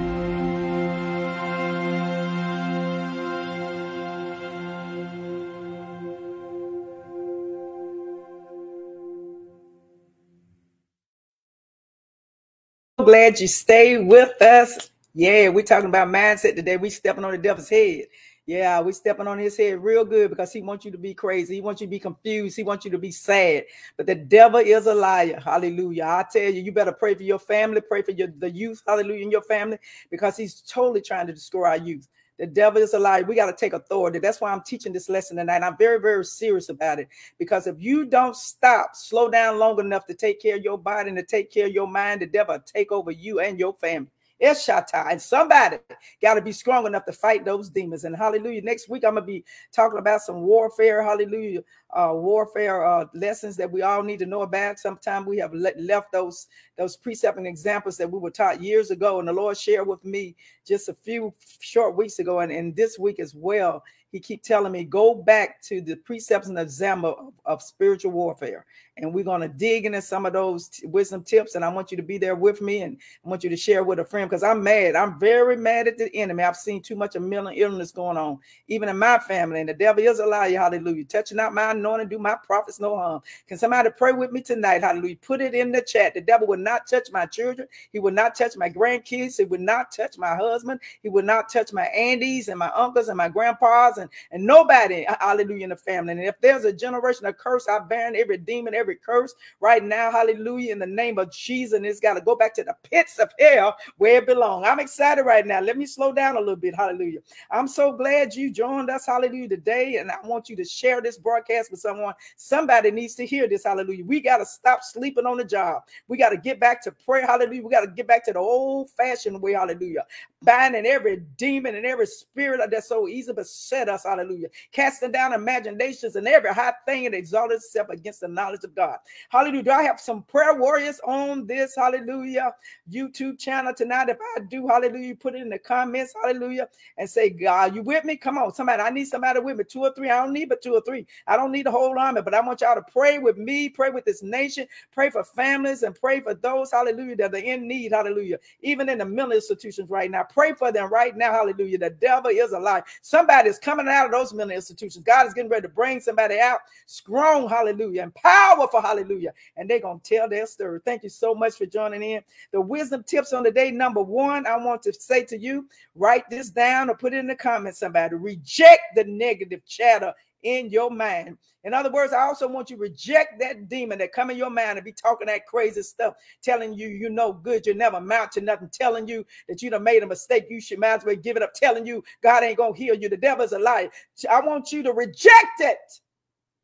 glad 13.07 13.39
you 13.39 13.47
stayed 13.47 14.05
with 14.05 14.41
us. 14.41 14.89
Yeah, 15.13 15.47
we're 15.49 15.63
talking 15.63 15.87
about 15.87 16.09
mindset 16.09 16.55
today. 16.55 16.75
We 16.75 16.89
stepping 16.89 17.23
on 17.23 17.31
the 17.31 17.37
devil's 17.37 17.69
head. 17.69 18.03
Yeah, 18.47 18.79
we 18.79 18.93
stepping 18.93 19.27
on 19.27 19.39
his 19.39 19.57
head 19.57 19.83
real 19.83 20.05
good 20.05 20.29
because 20.29 20.53
he 20.53 20.61
wants 20.61 20.85
you 20.85 20.91
to 20.91 20.97
be 20.97 21.13
crazy. 21.13 21.55
He 21.55 21.61
wants 21.61 21.81
you 21.81 21.87
to 21.87 21.91
be 21.91 21.99
confused. 21.99 22.55
He 22.55 22.63
wants 22.63 22.85
you 22.85 22.91
to 22.91 22.97
be 22.97 23.11
sad. 23.11 23.65
But 23.97 24.05
the 24.05 24.15
devil 24.15 24.61
is 24.61 24.85
a 24.85 24.93
liar. 24.95 25.41
Hallelujah. 25.43 26.05
I 26.05 26.25
tell 26.31 26.49
you, 26.49 26.61
you 26.61 26.71
better 26.71 26.93
pray 26.93 27.13
for 27.13 27.23
your 27.23 27.39
family, 27.39 27.81
pray 27.81 28.03
for 28.03 28.11
your 28.11 28.29
the 28.37 28.49
youth, 28.49 28.81
hallelujah, 28.87 29.23
in 29.25 29.31
your 29.31 29.41
family, 29.41 29.77
because 30.09 30.37
he's 30.37 30.61
totally 30.61 31.01
trying 31.01 31.27
to 31.27 31.33
destroy 31.33 31.67
our 31.67 31.77
youth. 31.77 32.07
The 32.39 32.47
devil 32.47 32.81
is 32.81 32.93
a 32.93 32.99
liar. 32.99 33.25
We 33.25 33.35
got 33.35 33.47
to 33.47 33.53
take 33.55 33.73
authority. 33.73 34.19
That's 34.19 34.39
why 34.39 34.53
I'm 34.53 34.61
teaching 34.61 34.93
this 34.93 35.09
lesson 35.09 35.35
tonight. 35.35 35.61
I'm 35.63 35.75
very, 35.75 35.99
very 35.99 36.23
serious 36.23 36.69
about 36.69 36.99
it 36.99 37.09
because 37.37 37.67
if 37.67 37.75
you 37.79 38.05
don't 38.05 38.35
stop, 38.35 38.91
slow 38.93 39.29
down 39.29 39.59
long 39.59 39.77
enough 39.81 40.05
to 40.05 40.13
take 40.13 40.41
care 40.41 40.55
of 40.55 40.63
your 40.63 40.77
body 40.77 41.09
and 41.09 41.17
to 41.17 41.25
take 41.25 41.51
care 41.51 41.65
of 41.65 41.73
your 41.73 41.87
mind, 41.87 42.21
the 42.21 42.27
devil 42.27 42.57
take 42.65 42.93
over 42.93 43.11
you 43.11 43.41
and 43.41 43.59
your 43.59 43.73
family. 43.73 44.07
It's 44.39 44.67
Shatta. 44.67 45.11
And 45.11 45.19
somebody 45.19 45.77
got 46.21 46.35
to 46.35 46.41
be 46.41 46.51
strong 46.51 46.85
enough 46.85 47.05
to 47.05 47.11
fight 47.11 47.43
those 47.43 47.69
demons. 47.69 48.03
And 48.03 48.15
hallelujah. 48.15 48.61
Next 48.61 48.87
week, 48.87 49.03
I'm 49.03 49.15
going 49.15 49.23
to 49.23 49.27
be 49.27 49.43
talking 49.73 49.97
about 49.97 50.21
some 50.21 50.41
warfare. 50.41 51.01
Hallelujah. 51.01 51.63
Uh, 51.89 52.11
warfare 52.13 52.85
uh, 52.85 53.05
lessons 53.15 53.57
that 53.57 53.71
we 53.71 53.81
all 53.81 54.03
need 54.03 54.19
to 54.19 54.27
know 54.27 54.43
about. 54.43 54.77
Sometimes 54.77 55.25
we 55.25 55.37
have 55.37 55.53
le- 55.53 55.71
left 55.77 56.11
those, 56.11 56.47
those 56.77 56.95
precept 56.95 57.37
and 57.37 57.47
examples 57.47 57.97
that 57.97 58.11
we 58.11 58.19
were 58.19 58.29
taught 58.29 58.61
years 58.61 58.91
ago. 58.91 59.17
And 59.19 59.27
the 59.27 59.33
Lord 59.33 59.57
shared 59.57 59.87
with 59.87 60.05
me 60.05 60.35
just 60.67 60.87
a 60.87 60.93
few 60.93 61.33
short 61.59 61.95
weeks 61.95 62.19
ago 62.19 62.41
and, 62.41 62.51
and 62.51 62.75
this 62.75 62.99
week 62.99 63.19
as 63.19 63.33
well 63.33 63.83
he 64.11 64.19
keep 64.19 64.41
telling 64.41 64.71
me 64.71 64.83
go 64.83 65.13
back 65.13 65.61
to 65.63 65.81
the 65.81 65.95
precepts 65.97 66.47
and 66.47 66.57
example 66.57 67.33
of, 67.45 67.57
of 67.57 67.61
spiritual 67.61 68.11
warfare. 68.11 68.65
And 68.95 69.13
we're 69.13 69.23
going 69.23 69.41
to 69.41 69.47
dig 69.47 69.85
into 69.85 70.01
some 70.01 70.25
of 70.25 70.33
those 70.33 70.69
t- 70.69 70.87
wisdom 70.87 71.23
tips 71.23 71.53
and 71.55 71.63
i 71.63 71.69
want 71.69 71.91
you 71.91 71.97
to 71.97 72.03
be 72.03 72.17
there 72.17 72.35
with 72.35 72.61
me 72.61 72.81
and 72.81 72.97
i 73.23 73.29
want 73.29 73.43
you 73.43 73.49
to 73.49 73.57
share 73.57 73.83
with 73.83 73.99
a 73.99 74.05
friend 74.05 74.29
because 74.29 74.43
i'm 74.43 74.63
mad. 74.63 74.95
I'm 74.95 75.19
very 75.19 75.55
mad 75.55 75.87
at 75.87 75.97
the 75.97 76.13
enemy. 76.15 76.43
I've 76.43 76.55
seen 76.55 76.81
too 76.81 76.95
much 76.95 77.15
of 77.15 77.21
mental 77.21 77.53
illness 77.55 77.91
going 77.91 78.17
on 78.17 78.39
even 78.67 78.89
in 78.89 78.97
my 78.97 79.19
family 79.19 79.59
and 79.59 79.69
the 79.69 79.73
devil 79.73 80.03
is 80.03 80.19
a 80.19 80.25
liar. 80.25 80.57
Hallelujah. 80.57 81.05
Touching 81.05 81.39
out 81.39 81.53
my 81.53 81.71
anointing 81.71 82.09
do 82.09 82.17
my 82.17 82.35
prophets 82.43 82.79
no 82.79 82.95
harm. 82.95 83.21
Can 83.47 83.57
somebody 83.57 83.89
pray 83.95 84.13
with 84.13 84.31
me 84.31 84.41
tonight? 84.41 84.81
Hallelujah. 84.81 85.17
Put 85.17 85.41
it 85.41 85.53
in 85.53 85.71
the 85.71 85.81
chat. 85.81 86.13
The 86.13 86.21
devil 86.21 86.47
will 86.47 86.57
not 86.57 86.87
touch 86.87 87.11
my 87.11 87.25
children. 87.25 87.67
He 87.91 87.99
will 87.99 88.11
not 88.11 88.35
touch 88.35 88.57
my 88.57 88.69
grandkids. 88.69 89.37
He 89.37 89.45
will 89.45 89.59
not 89.59 89.91
touch 89.91 90.17
my 90.17 90.35
husband. 90.35 90.79
He 91.01 91.09
will 91.09 91.23
not 91.23 91.49
touch 91.49 91.73
my 91.73 91.85
aunties 91.85 92.47
and 92.47 92.59
my 92.59 92.71
uncles 92.71 93.09
and 93.09 93.17
my 93.17 93.29
grandpas 93.29 93.96
and, 93.97 94.09
and 94.31 94.43
nobody 94.43 95.05
uh, 95.05 95.15
hallelujah 95.19 95.65
in 95.65 95.69
the 95.69 95.75
family 95.75 96.13
and 96.13 96.21
if 96.21 96.39
there's 96.41 96.65
a 96.65 96.73
generation 96.73 97.25
of 97.25 97.37
curse 97.37 97.67
i 97.67 97.79
ban 97.79 98.15
every 98.15 98.37
demon 98.37 98.73
every 98.73 98.95
curse 98.95 99.33
right 99.59 99.83
now. 99.83 100.11
Hallelujah. 100.11 100.73
In 100.73 100.79
the 100.79 100.87
name 100.87 101.17
of 101.17 101.31
Jesus. 101.31 101.77
And 101.77 101.85
it's 101.85 101.99
got 101.99 102.13
to 102.15 102.21
go 102.21 102.35
back 102.35 102.53
to 102.55 102.63
the 102.63 102.75
pits 102.83 103.19
of 103.19 103.31
hell 103.39 103.75
where 103.97 104.17
it 104.17 104.27
belongs. 104.27 104.65
I'm 104.67 104.79
excited 104.79 105.23
right 105.23 105.45
now. 105.45 105.59
Let 105.59 105.77
me 105.77 105.85
slow 105.85 106.13
down 106.13 106.35
a 106.35 106.39
little 106.39 106.55
bit. 106.55 106.75
Hallelujah. 106.75 107.19
I'm 107.51 107.67
so 107.67 107.91
glad 107.91 108.35
you 108.35 108.51
joined 108.51 108.89
us. 108.89 109.05
Hallelujah. 109.05 109.49
Today. 109.49 109.97
And 109.97 110.11
I 110.11 110.15
want 110.23 110.49
you 110.49 110.55
to 110.57 110.65
share 110.65 111.01
this 111.01 111.17
broadcast 111.17 111.71
with 111.71 111.79
someone. 111.79 112.13
Somebody 112.35 112.91
needs 112.91 113.15
to 113.15 113.25
hear 113.25 113.47
this. 113.47 113.63
Hallelujah. 113.63 114.05
We 114.05 114.21
got 114.21 114.37
to 114.37 114.45
stop 114.45 114.83
sleeping 114.83 115.25
on 115.25 115.37
the 115.37 115.45
job. 115.45 115.83
We 116.07 116.17
got 116.17 116.29
to 116.29 116.37
get 116.37 116.59
back 116.59 116.83
to 116.83 116.91
prayer. 116.91 117.25
Hallelujah. 117.25 117.63
We 117.63 117.71
got 117.71 117.81
to 117.81 117.91
get 117.91 118.07
back 118.07 118.25
to 118.25 118.33
the 118.33 118.39
old 118.39 118.89
fashioned 118.91 119.41
way. 119.41 119.53
Hallelujah. 119.53 120.05
Binding 120.43 120.85
every 120.85 121.17
demon 121.37 121.75
and 121.75 121.85
every 121.85 122.05
spirit 122.05 122.61
uh, 122.61 122.67
that's 122.67 122.87
so 122.87 123.07
easy 123.07 123.33
beset 123.33 123.86
us. 123.87 124.03
Hallelujah. 124.03 124.47
Casting 124.71 125.11
down 125.11 125.33
imaginations 125.33 126.15
and 126.15 126.27
every 126.27 126.53
high 126.53 126.73
thing 126.85 127.05
that 127.05 127.13
exalts 127.13 127.53
itself 127.53 127.89
against 127.89 128.21
the 128.21 128.27
knowledge 128.27 128.63
of 128.63 128.75
God. 128.75 128.97
Hallelujah. 129.29 129.63
Do 129.63 129.71
I 129.71 129.83
have 129.83 129.99
some 129.99 130.23
prayer 130.23 130.55
warriors 130.55 130.99
on 131.05 131.45
this? 131.47 131.75
Hallelujah. 131.75 132.53
YouTube 132.89 133.39
channel 133.39 133.73
tonight. 133.73 134.09
If 134.09 134.17
I 134.37 134.41
do, 134.41 134.67
hallelujah, 134.67 135.15
put 135.15 135.35
it 135.35 135.41
in 135.41 135.49
the 135.49 135.59
comments. 135.59 136.13
Hallelujah. 136.21 136.67
And 136.97 137.09
say, 137.09 137.29
God, 137.29 137.75
you 137.75 137.83
with 137.83 138.03
me? 138.03 138.15
Come 138.17 138.37
on. 138.37 138.53
Somebody, 138.53 138.81
I 138.81 138.89
need 138.89 139.05
somebody 139.05 139.39
with 139.39 139.57
me. 139.57 139.63
Two 139.63 139.81
or 139.81 139.93
three. 139.93 140.09
I 140.09 140.23
don't 140.23 140.33
need 140.33 140.49
but 140.49 140.61
two 140.61 140.73
or 140.73 140.81
three. 140.81 141.05
I 141.27 141.35
don't 141.35 141.51
need 141.51 141.65
the 141.65 141.71
whole 141.71 141.97
army, 141.97 142.21
but 142.21 142.33
I 142.33 142.41
want 142.41 142.61
y'all 142.61 142.75
to 142.75 142.81
pray 142.91 143.19
with 143.19 143.37
me, 143.37 143.69
pray 143.69 143.89
with 143.89 144.05
this 144.05 144.23
nation, 144.23 144.67
pray 144.91 145.09
for 145.09 145.23
families, 145.23 145.83
and 145.83 145.93
pray 145.93 146.21
for 146.21 146.33
those, 146.33 146.71
hallelujah, 146.71 147.15
that 147.17 147.33
are 147.33 147.37
in 147.37 147.67
need. 147.67 147.91
Hallelujah. 147.91 148.39
Even 148.61 148.89
in 148.89 148.97
the 148.97 149.05
mental 149.05 149.33
institutions 149.33 149.89
right 149.89 150.09
now. 150.09 150.23
Pray 150.23 150.53
for 150.53 150.71
them 150.71 150.91
right 150.91 151.15
now. 151.15 151.31
Hallelujah. 151.31 151.77
The 151.77 151.91
devil 151.91 152.31
is 152.31 152.53
alive. 152.53 152.83
Somebody's 153.01 153.59
coming 153.59 153.76
coming 153.77 153.93
out 153.93 154.05
of 154.05 154.11
those 154.11 154.33
mental 154.33 154.55
institutions. 154.55 155.03
God 155.05 155.27
is 155.27 155.33
getting 155.33 155.49
ready 155.49 155.63
to 155.63 155.69
bring 155.69 155.99
somebody 155.99 156.39
out 156.39 156.61
strong, 156.85 157.47
hallelujah, 157.47 158.03
and 158.03 158.15
powerful, 158.15 158.81
hallelujah. 158.81 159.33
And 159.55 159.69
they're 159.69 159.79
going 159.79 159.99
to 159.99 160.15
tell 160.15 160.27
their 160.27 160.47
story. 160.47 160.79
Thank 160.83 161.03
you 161.03 161.09
so 161.09 161.35
much 161.35 161.55
for 161.55 161.65
joining 161.65 162.01
in. 162.01 162.21
The 162.51 162.61
wisdom 162.61 163.03
tips 163.03 163.33
on 163.33 163.43
the 163.43 163.51
day 163.51 163.71
number 163.71 164.01
one, 164.01 164.47
I 164.47 164.57
want 164.57 164.81
to 164.83 164.93
say 164.93 165.23
to 165.25 165.37
you, 165.37 165.67
write 165.95 166.29
this 166.29 166.49
down 166.49 166.89
or 166.89 166.95
put 166.95 167.13
it 167.13 167.17
in 167.17 167.27
the 167.27 167.35
comments, 167.35 167.79
somebody. 167.79 168.15
Reject 168.15 168.81
the 168.95 169.03
negative 169.03 169.65
chatter 169.65 170.13
in 170.43 170.69
your 170.69 170.89
mind. 170.91 171.37
In 171.63 171.73
other 171.73 171.91
words, 171.91 172.13
I 172.13 172.21
also 172.21 172.47
want 172.47 172.69
you 172.69 172.77
reject 172.77 173.39
that 173.39 173.67
demon 173.67 173.99
that 173.99 174.13
come 174.13 174.29
in 174.29 174.37
your 174.37 174.49
mind 174.49 174.77
and 174.77 174.85
be 174.85 174.93
talking 174.93 175.27
that 175.27 175.45
crazy 175.45 175.81
stuff, 175.81 176.13
telling 176.41 176.73
you 176.73 176.87
you 176.87 177.09
know 177.09 177.33
good, 177.33 177.65
you 177.65 177.73
never 177.73 177.97
amount 177.97 178.31
to 178.33 178.41
nothing, 178.41 178.69
telling 178.71 179.07
you 179.07 179.25
that 179.49 179.61
you 179.61 179.69
done 179.69 179.83
made 179.83 180.03
a 180.03 180.07
mistake, 180.07 180.47
you 180.49 180.61
should 180.61 180.79
might 180.79 180.93
as 180.93 181.05
well 181.05 181.15
give 181.15 181.35
it 181.35 181.43
up, 181.43 181.53
telling 181.53 181.85
you 181.85 182.03
God 182.23 182.43
ain't 182.43 182.57
gonna 182.57 182.75
heal 182.75 182.95
you. 182.95 183.09
The 183.09 183.17
devil's 183.17 183.51
a 183.51 183.59
liar. 183.59 183.89
I 184.29 184.39
want 184.41 184.71
you 184.71 184.83
to 184.83 184.93
reject 184.93 185.59
it. 185.59 185.77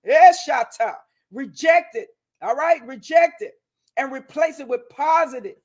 Yes, 0.06 0.48
Shata. 0.48 0.96
Reject 1.32 1.96
it. 1.96 2.10
All 2.42 2.56
right, 2.56 2.86
reject 2.86 3.42
it 3.42 3.54
and 3.98 4.12
replace 4.12 4.60
it 4.60 4.68
with 4.68 4.82
positive 4.90 5.56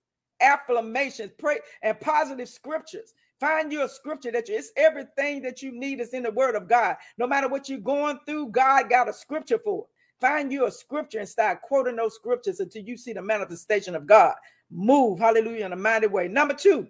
affirmations, 0.41 1.33
pray 1.39 1.59
and 1.83 1.99
positive 2.01 2.49
scriptures. 2.49 3.15
Find 3.41 3.73
you 3.73 3.85
a 3.85 3.89
scripture 3.89 4.33
that 4.33 4.49
you, 4.49 4.57
it's 4.57 4.73
everything 4.77 5.43
that 5.43 5.63
you 5.63 5.71
need 5.73 6.01
is 6.01 6.11
in 6.11 6.25
the 6.25 6.31
word 6.31 6.57
of 6.57 6.69
God. 6.69 6.97
No 7.19 7.27
matter 7.27 7.49
what 7.49 7.69
you're 7.69 7.79
going 7.79 8.19
through, 8.27 8.49
God 8.49 8.91
got 8.91 9.09
a 9.09 9.13
scripture 9.13 9.59
for 9.59 9.85
it. 9.85 9.91
Find 10.21 10.53
you 10.53 10.67
a 10.67 10.71
scripture 10.71 11.21
and 11.21 11.29
start 11.29 11.63
quoting 11.63 11.97
those 11.97 12.17
scriptures 12.17 12.59
until 12.59 12.83
you 12.83 12.97
see 12.97 13.13
the 13.13 13.23
manifestation 13.23 13.95
of 13.95 14.07
God. 14.07 14.35
Move, 14.71 15.21
hallelujah, 15.21 15.67
in 15.67 15.73
a 15.73 15.77
mighty 15.77 16.09
way. 16.09 16.27
Number 16.27 16.55
two, 16.55 16.89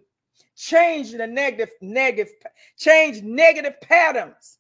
change 0.57 1.13
the 1.13 1.27
negative, 1.27 1.71
negative, 1.83 2.33
change 2.79 3.23
negative 3.23 3.79
patterns. 3.83 4.59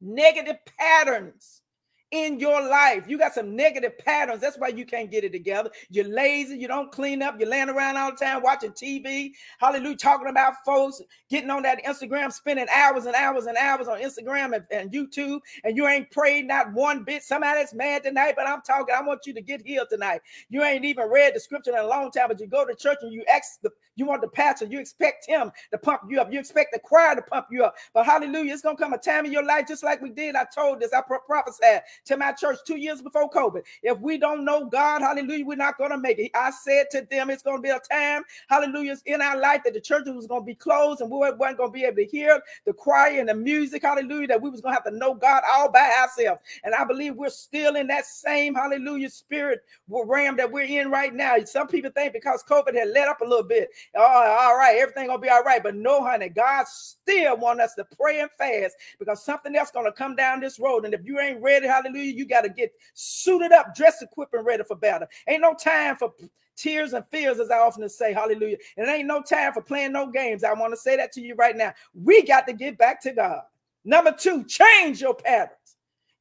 Negative 0.00 0.56
patterns 0.78 1.62
in 2.10 2.38
your 2.38 2.66
life. 2.68 3.04
You 3.08 3.18
got 3.18 3.34
some 3.34 3.56
negative 3.56 3.98
patterns. 3.98 4.40
That's 4.40 4.58
why 4.58 4.68
you 4.68 4.86
can't 4.86 5.10
get 5.10 5.24
it 5.24 5.32
together. 5.32 5.70
You're 5.90 6.08
lazy. 6.08 6.56
You 6.56 6.68
don't 6.68 6.92
clean 6.92 7.22
up. 7.22 7.38
You're 7.38 7.48
laying 7.48 7.68
around 7.68 7.96
all 7.96 8.10
the 8.10 8.16
time 8.16 8.42
watching 8.42 8.70
TV. 8.70 9.32
Hallelujah. 9.58 9.96
Talking 9.96 10.28
about 10.28 10.54
folks, 10.64 11.02
getting 11.28 11.50
on 11.50 11.62
that 11.62 11.84
Instagram, 11.84 12.32
spending 12.32 12.66
hours 12.74 13.06
and 13.06 13.14
hours 13.14 13.46
and 13.46 13.56
hours 13.56 13.88
on 13.88 14.00
Instagram 14.00 14.54
and, 14.54 14.64
and 14.70 14.92
YouTube, 14.92 15.40
and 15.64 15.76
you 15.76 15.88
ain't 15.88 16.10
prayed 16.10 16.46
not 16.46 16.72
one 16.72 17.04
bit. 17.04 17.22
Somebody's 17.22 17.74
mad 17.74 18.04
tonight, 18.04 18.34
but 18.36 18.46
I'm 18.46 18.62
talking. 18.62 18.94
I 18.94 19.02
want 19.02 19.26
you 19.26 19.34
to 19.34 19.42
get 19.42 19.62
healed 19.62 19.88
tonight. 19.90 20.20
You 20.48 20.62
ain't 20.62 20.84
even 20.84 21.08
read 21.10 21.34
the 21.34 21.40
scripture 21.40 21.72
in 21.72 21.78
a 21.78 21.86
long 21.86 22.10
time, 22.10 22.28
but 22.28 22.40
you 22.40 22.46
go 22.46 22.66
to 22.66 22.74
church 22.74 22.98
and 23.02 23.12
you 23.12 23.24
ask 23.32 23.60
the 23.62 23.70
you 23.96 24.06
want 24.06 24.22
the 24.22 24.28
pastor, 24.28 24.66
you 24.66 24.80
expect 24.80 25.26
him 25.26 25.52
to 25.70 25.78
pump 25.78 26.02
you 26.08 26.20
up. 26.20 26.32
You 26.32 26.40
expect 26.40 26.72
the 26.72 26.80
choir 26.80 27.14
to 27.14 27.22
pump 27.22 27.46
you 27.50 27.64
up. 27.64 27.76
But 27.92 28.06
hallelujah, 28.06 28.52
it's 28.52 28.62
gonna 28.62 28.76
come 28.76 28.92
a 28.92 28.98
time 28.98 29.24
in 29.24 29.32
your 29.32 29.44
life, 29.44 29.68
just 29.68 29.84
like 29.84 30.00
we 30.00 30.10
did. 30.10 30.34
I 30.34 30.46
told 30.52 30.80
this, 30.80 30.92
I 30.92 31.00
prophesied 31.02 31.82
to 32.06 32.16
my 32.16 32.32
church 32.32 32.58
two 32.66 32.76
years 32.76 33.02
before 33.02 33.30
COVID. 33.30 33.62
If 33.82 33.98
we 34.00 34.18
don't 34.18 34.44
know 34.44 34.66
God, 34.66 35.02
hallelujah, 35.02 35.44
we're 35.44 35.56
not 35.56 35.78
going 35.78 35.90
to 35.90 35.98
make 35.98 36.18
it. 36.18 36.30
I 36.34 36.50
said 36.50 36.86
to 36.92 37.06
them, 37.10 37.30
it's 37.30 37.42
going 37.42 37.58
to 37.58 37.62
be 37.62 37.70
a 37.70 37.80
time, 37.80 38.22
hallelujah, 38.48 38.96
in 39.06 39.20
our 39.20 39.36
life 39.36 39.62
that 39.64 39.74
the 39.74 39.80
church 39.80 40.04
was 40.06 40.26
going 40.26 40.42
to 40.42 40.46
be 40.46 40.54
closed 40.54 41.00
and 41.00 41.10
we 41.10 41.18
weren't 41.18 41.38
going 41.38 41.56
to 41.58 41.68
be 41.70 41.84
able 41.84 41.96
to 41.96 42.04
hear 42.04 42.40
the 42.66 42.72
choir 42.72 43.18
and 43.18 43.28
the 43.28 43.34
music, 43.34 43.82
hallelujah, 43.82 44.28
that 44.28 44.40
we 44.40 44.50
was 44.50 44.60
going 44.60 44.72
to 44.72 44.76
have 44.76 44.84
to 44.84 44.96
know 44.96 45.14
God 45.14 45.42
all 45.50 45.70
by 45.70 45.90
ourselves. 46.00 46.40
And 46.62 46.74
I 46.74 46.84
believe 46.84 47.14
we're 47.14 47.30
still 47.30 47.76
in 47.76 47.86
that 47.88 48.06
same, 48.06 48.54
hallelujah, 48.54 49.10
spirit 49.10 49.62
realm 49.88 50.36
that 50.36 50.50
we're 50.50 50.62
in 50.62 50.90
right 50.90 51.14
now. 51.14 51.36
Some 51.44 51.68
people 51.68 51.90
think 51.90 52.12
because 52.12 52.42
COVID 52.44 52.74
had 52.74 52.88
let 52.88 53.08
up 53.08 53.20
a 53.20 53.24
little 53.24 53.44
bit, 53.44 53.70
oh, 53.94 54.02
all 54.02 54.56
right, 54.56 54.76
everything 54.78 55.06
going 55.06 55.18
to 55.18 55.22
be 55.22 55.30
all 55.30 55.42
right. 55.42 55.62
But 55.62 55.76
no, 55.76 56.04
honey, 56.04 56.28
God 56.28 56.66
still 56.66 57.36
want 57.36 57.60
us 57.60 57.74
to 57.74 57.84
pray 57.84 58.20
and 58.20 58.30
fast 58.30 58.76
because 58.98 59.24
something 59.24 59.54
else 59.56 59.70
going 59.70 59.86
to 59.86 59.92
come 59.92 60.16
down 60.16 60.40
this 60.40 60.58
road. 60.58 60.84
And 60.84 60.94
if 60.94 61.04
you 61.04 61.18
ain't 61.20 61.42
ready, 61.42 61.66
hallelujah, 61.66 61.83
you 61.92 62.26
got 62.26 62.42
to 62.42 62.48
get 62.48 62.72
suited 62.94 63.52
up, 63.52 63.74
dressed, 63.74 64.02
equipped, 64.02 64.34
and 64.34 64.46
ready 64.46 64.64
for 64.64 64.76
battle. 64.76 65.08
Ain't 65.28 65.42
no 65.42 65.54
time 65.54 65.96
for 65.96 66.12
tears 66.56 66.92
and 66.92 67.04
fears, 67.10 67.40
as 67.40 67.50
I 67.50 67.58
often 67.58 67.88
say. 67.88 68.12
Hallelujah. 68.12 68.56
And 68.76 68.88
it 68.88 68.90
ain't 68.90 69.08
no 69.08 69.22
time 69.22 69.52
for 69.52 69.62
playing 69.62 69.92
no 69.92 70.10
games. 70.10 70.44
I 70.44 70.52
want 70.52 70.72
to 70.72 70.76
say 70.76 70.96
that 70.96 71.12
to 71.12 71.20
you 71.20 71.34
right 71.34 71.56
now. 71.56 71.72
We 71.94 72.22
got 72.22 72.46
to 72.46 72.52
get 72.52 72.78
back 72.78 73.02
to 73.02 73.12
God. 73.12 73.40
Number 73.84 74.12
two, 74.12 74.44
change 74.44 75.00
your 75.00 75.14
patterns. 75.14 75.76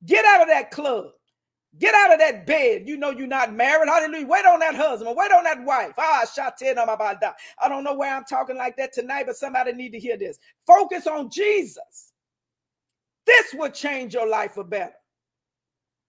Get 0.05 0.26
out 0.26 0.41
of 0.41 0.47
that 0.49 0.72
club. 0.72 1.11
Get 1.80 1.95
out 1.95 2.14
of 2.14 2.20
that 2.20 2.45
bed. 2.45 2.88
You 2.88 2.97
know 2.97 3.09
you're 3.09 3.26
not 3.26 3.53
married. 3.53 3.89
Hallelujah. 3.89 4.28
Wait 4.28 4.45
on 4.45 4.59
that 4.59 4.76
husband. 4.76 5.16
Wait 5.18 5.32
on 5.32 5.43
that 5.45 5.64
wife. 5.64 5.93
Ah, 5.97 6.24
I 7.61 7.70
don't 7.70 7.84
know 7.84 7.93
why 7.93 8.09
I'm 8.09 8.26
talking 8.26 8.57
like 8.57 8.78
that 8.78 8.93
tonight, 8.93 9.26
but 9.26 9.38
somebody 9.38 9.74
need 9.74 9.91
to 9.93 9.99
hear 9.99 10.18
this. 10.18 10.38
Focus 10.68 11.07
on 11.07 11.32
Jesus. 11.32 12.11
This 13.26 13.53
will 13.53 13.72
change 13.72 14.14
your 14.14 14.28
life 14.28 14.51
for 14.51 14.64
better. 14.64 14.93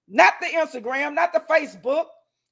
Not 0.09 0.35
the 0.41 0.47
Instagram, 0.47 1.15
not 1.15 1.33
the 1.33 1.41
Facebook, 1.41 2.07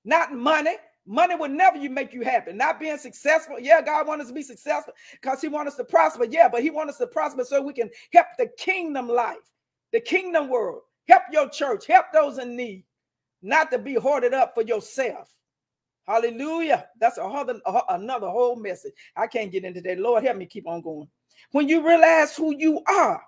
not 0.05 0.33
money. 0.33 0.77
Money 1.07 1.35
will 1.35 1.49
never 1.49 1.77
you 1.77 1.91
make 1.91 2.13
you 2.13 2.23
happy. 2.23 2.53
Not 2.53 2.79
being 2.79 2.97
successful. 2.97 3.59
Yeah, 3.59 3.83
God 3.83 4.07
wants 4.07 4.23
us 4.23 4.29
to 4.29 4.35
be 4.35 4.43
successful 4.43 4.95
because 5.13 5.41
He 5.41 5.49
wants 5.49 5.73
us 5.73 5.77
to 5.79 5.85
prosper. 5.85 6.25
Yeah, 6.25 6.49
but 6.49 6.63
He 6.63 6.71
wants 6.71 6.93
us 6.93 6.99
to 6.99 7.07
prosper 7.09 7.45
so 7.45 7.61
we 7.61 7.73
can 7.73 7.91
help 8.13 8.27
the 8.39 8.49
kingdom 8.57 9.09
life, 9.09 9.37
the 9.93 10.01
kingdom 10.01 10.49
world. 10.49 10.83
Help 11.09 11.23
your 11.33 11.49
church, 11.49 11.87
help 11.87 12.07
those 12.13 12.39
in 12.39 12.57
need, 12.57 12.85
not 13.43 13.71
to 13.73 13.79
be 13.79 13.95
hoarded 13.95 14.33
up 14.33 14.55
for 14.55 14.63
yourself. 14.63 15.35
Hallelujah. 16.07 16.87
That's 17.01 17.19
a 17.19 17.25
other, 17.25 17.61
another 17.89 18.29
whole 18.29 18.57
message. 18.57 18.93
I 19.17 19.27
can't 19.27 19.53
get 19.53 19.65
into 19.65 19.81
that. 19.83 19.99
Lord, 19.99 20.25
help 20.25 20.37
me 20.37 20.47
keep 20.47 20.69
on 20.69 20.81
going. 20.81 21.09
When 21.51 21.69
you 21.69 21.87
realize 21.87 22.37
who 22.37 22.57
you 22.57 22.83
are 22.89 23.23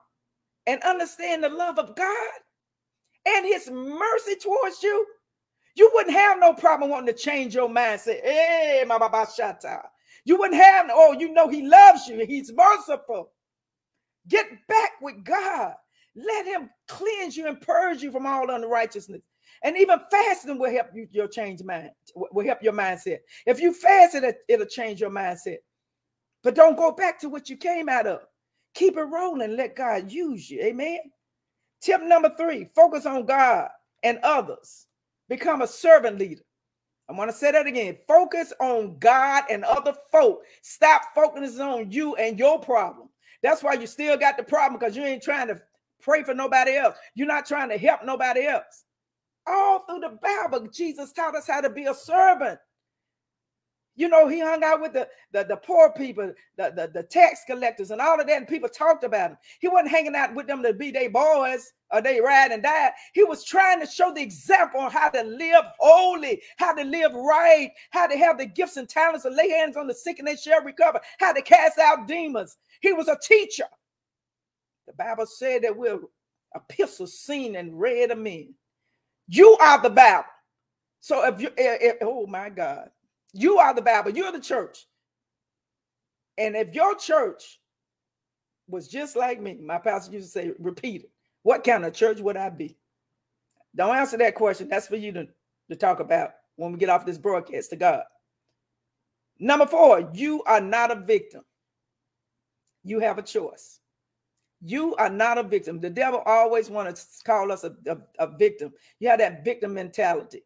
and 0.66 0.82
understand 0.82 1.42
the 1.42 1.48
love 1.48 1.78
of 1.78 1.96
God, 1.96 2.30
and 3.26 3.46
his 3.46 3.70
mercy 3.70 4.36
towards 4.36 4.82
you, 4.82 5.06
you 5.76 5.90
wouldn't 5.94 6.14
have 6.14 6.38
no 6.38 6.52
problem 6.52 6.90
wanting 6.90 7.14
to 7.14 7.20
change 7.20 7.54
your 7.54 7.68
mindset. 7.68 8.20
Eh, 8.22 8.78
hey, 8.80 8.84
my 8.86 8.98
baba 8.98 9.26
shata. 9.26 9.80
You 10.24 10.38
wouldn't 10.38 10.60
have, 10.62 10.86
oh, 10.92 11.12
you 11.12 11.32
know 11.32 11.48
he 11.48 11.66
loves 11.66 12.06
you. 12.08 12.24
He's 12.26 12.52
merciful. 12.52 13.30
Get 14.28 14.46
back 14.68 14.92
with 15.02 15.22
God. 15.24 15.74
Let 16.16 16.46
him 16.46 16.70
cleanse 16.88 17.36
you 17.36 17.48
and 17.48 17.60
purge 17.60 18.02
you 18.02 18.12
from 18.12 18.26
all 18.26 18.50
unrighteousness. 18.50 19.20
And 19.62 19.76
even 19.76 19.98
fasting 20.10 20.58
will 20.58 20.70
help 20.70 20.88
you 20.94 21.08
your 21.10 21.26
change 21.26 21.62
mind, 21.62 21.90
will 22.14 22.44
help 22.44 22.62
your 22.62 22.72
mindset. 22.72 23.18
If 23.46 23.60
you 23.60 23.72
fast 23.72 24.14
it, 24.14 24.36
it'll 24.48 24.66
change 24.66 25.00
your 25.00 25.10
mindset. 25.10 25.58
But 26.42 26.54
don't 26.54 26.76
go 26.76 26.92
back 26.92 27.18
to 27.20 27.28
what 27.28 27.48
you 27.48 27.56
came 27.56 27.88
out 27.88 28.06
of. 28.06 28.20
Keep 28.74 28.96
it 28.96 29.02
rolling. 29.02 29.56
Let 29.56 29.76
God 29.76 30.12
use 30.12 30.50
you. 30.50 30.60
Amen. 30.62 30.98
Tip 31.84 32.02
number 32.02 32.32
three 32.38 32.64
focus 32.64 33.04
on 33.04 33.26
God 33.26 33.68
and 34.02 34.18
others. 34.22 34.86
Become 35.28 35.60
a 35.60 35.66
servant 35.66 36.18
leader. 36.18 36.42
I 37.10 37.12
want 37.12 37.30
to 37.30 37.36
say 37.36 37.52
that 37.52 37.66
again. 37.66 37.98
Focus 38.08 38.54
on 38.58 38.98
God 38.98 39.44
and 39.50 39.64
other 39.64 39.92
folk. 40.10 40.44
Stop 40.62 41.02
focusing 41.14 41.60
on 41.60 41.90
you 41.90 42.14
and 42.16 42.38
your 42.38 42.58
problem. 42.58 43.10
That's 43.42 43.62
why 43.62 43.74
you 43.74 43.86
still 43.86 44.16
got 44.16 44.38
the 44.38 44.42
problem 44.42 44.80
because 44.80 44.96
you 44.96 45.02
ain't 45.04 45.22
trying 45.22 45.48
to 45.48 45.60
pray 46.00 46.22
for 46.22 46.32
nobody 46.32 46.74
else. 46.74 46.96
You're 47.14 47.26
not 47.26 47.44
trying 47.44 47.68
to 47.68 47.76
help 47.76 48.00
nobody 48.02 48.46
else. 48.46 48.84
All 49.46 49.80
through 49.80 50.00
the 50.00 50.18
Bible, 50.22 50.66
Jesus 50.68 51.12
taught 51.12 51.36
us 51.36 51.46
how 51.46 51.60
to 51.60 51.68
be 51.68 51.84
a 51.84 51.94
servant. 51.94 52.58
You 53.96 54.08
know, 54.08 54.26
he 54.26 54.40
hung 54.40 54.64
out 54.64 54.80
with 54.80 54.92
the, 54.92 55.08
the, 55.32 55.44
the 55.44 55.56
poor 55.56 55.92
people, 55.92 56.32
the, 56.56 56.72
the, 56.74 56.90
the 56.92 57.02
tax 57.04 57.42
collectors, 57.46 57.92
and 57.92 58.00
all 58.00 58.20
of 58.20 58.26
that, 58.26 58.36
and 58.36 58.48
people 58.48 58.68
talked 58.68 59.04
about 59.04 59.30
him. 59.30 59.38
He 59.60 59.68
wasn't 59.68 59.90
hanging 59.90 60.16
out 60.16 60.34
with 60.34 60.48
them 60.48 60.62
to 60.64 60.72
be 60.72 60.90
their 60.90 61.10
boys 61.10 61.72
or 61.92 62.02
they 62.02 62.20
ride 62.20 62.50
and 62.50 62.62
die. 62.62 62.90
He 63.12 63.22
was 63.22 63.44
trying 63.44 63.80
to 63.80 63.86
show 63.86 64.12
the 64.12 64.20
example 64.20 64.80
on 64.80 64.90
how 64.90 65.10
to 65.10 65.22
live 65.22 65.64
holy, 65.78 66.42
how 66.56 66.74
to 66.74 66.82
live 66.82 67.12
right, 67.12 67.70
how 67.90 68.08
to 68.08 68.16
have 68.18 68.36
the 68.36 68.46
gifts 68.46 68.76
and 68.76 68.88
talents 68.88 69.22
to 69.22 69.30
lay 69.30 69.50
hands 69.50 69.76
on 69.76 69.86
the 69.86 69.94
sick 69.94 70.18
and 70.18 70.26
they 70.26 70.36
shall 70.36 70.62
recover, 70.62 71.00
how 71.20 71.32
to 71.32 71.42
cast 71.42 71.78
out 71.78 72.08
demons. 72.08 72.56
He 72.80 72.92
was 72.92 73.06
a 73.06 73.18
teacher. 73.22 73.66
The 74.88 74.92
Bible 74.94 75.26
said 75.26 75.62
that 75.62 75.76
we're 75.76 76.00
epistles 76.54 77.18
seen 77.18 77.56
and 77.56 77.78
read 77.78 78.10
of 78.10 78.18
men. 78.18 78.54
You 79.28 79.56
are 79.60 79.80
the 79.80 79.90
Bible. 79.90 80.24
So 81.00 81.26
if 81.26 81.40
you, 81.40 81.50
if, 81.56 81.96
oh 82.02 82.26
my 82.26 82.50
God, 82.50 82.90
you 83.34 83.58
are 83.58 83.74
the 83.74 83.82
Bible, 83.82 84.12
you're 84.12 84.32
the 84.32 84.40
church. 84.40 84.86
And 86.38 86.56
if 86.56 86.72
your 86.74 86.96
church 86.96 87.60
was 88.68 88.88
just 88.88 89.16
like 89.16 89.40
me, 89.40 89.58
my 89.62 89.78
pastor 89.78 90.12
used 90.12 90.32
to 90.32 90.40
say, 90.40 90.52
repeat 90.58 91.02
it. 91.02 91.10
What 91.42 91.64
kind 91.64 91.84
of 91.84 91.92
church 91.92 92.20
would 92.20 92.36
I 92.36 92.48
be? 92.48 92.78
Don't 93.76 93.94
answer 93.94 94.16
that 94.18 94.36
question. 94.36 94.68
That's 94.68 94.86
for 94.86 94.96
you 94.96 95.12
to, 95.12 95.28
to 95.68 95.76
talk 95.76 96.00
about 96.00 96.30
when 96.56 96.72
we 96.72 96.78
get 96.78 96.88
off 96.88 97.04
this 97.04 97.18
broadcast 97.18 97.70
to 97.70 97.76
God. 97.76 98.04
Number 99.38 99.66
four, 99.66 100.08
you 100.14 100.42
are 100.44 100.60
not 100.60 100.92
a 100.92 100.94
victim. 100.94 101.42
You 102.84 103.00
have 103.00 103.18
a 103.18 103.22
choice. 103.22 103.80
You 104.62 104.94
are 104.94 105.10
not 105.10 105.38
a 105.38 105.42
victim. 105.42 105.80
The 105.80 105.90
devil 105.90 106.22
always 106.24 106.70
wants 106.70 107.18
to 107.18 107.24
call 107.24 107.50
us 107.50 107.64
a, 107.64 107.74
a, 107.86 107.96
a 108.20 108.36
victim. 108.38 108.72
You 109.00 109.08
have 109.08 109.18
that 109.18 109.44
victim 109.44 109.74
mentality 109.74 110.44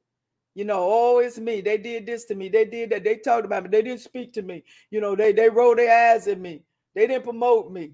you 0.58 0.64
know, 0.64 0.80
oh, 0.80 1.18
it's 1.20 1.38
me. 1.38 1.60
They 1.60 1.78
did 1.78 2.04
this 2.04 2.24
to 2.24 2.34
me. 2.34 2.48
They 2.48 2.64
did 2.64 2.90
that. 2.90 3.04
They 3.04 3.18
talked 3.18 3.44
about 3.44 3.62
me. 3.62 3.68
They 3.68 3.80
didn't 3.80 4.00
speak 4.00 4.32
to 4.32 4.42
me. 4.42 4.64
You 4.90 5.00
know, 5.00 5.14
they 5.14 5.30
they 5.30 5.48
rolled 5.48 5.78
their 5.78 6.12
eyes 6.12 6.26
at 6.26 6.40
me. 6.40 6.64
They 6.96 7.06
didn't 7.06 7.22
promote 7.22 7.70
me. 7.70 7.92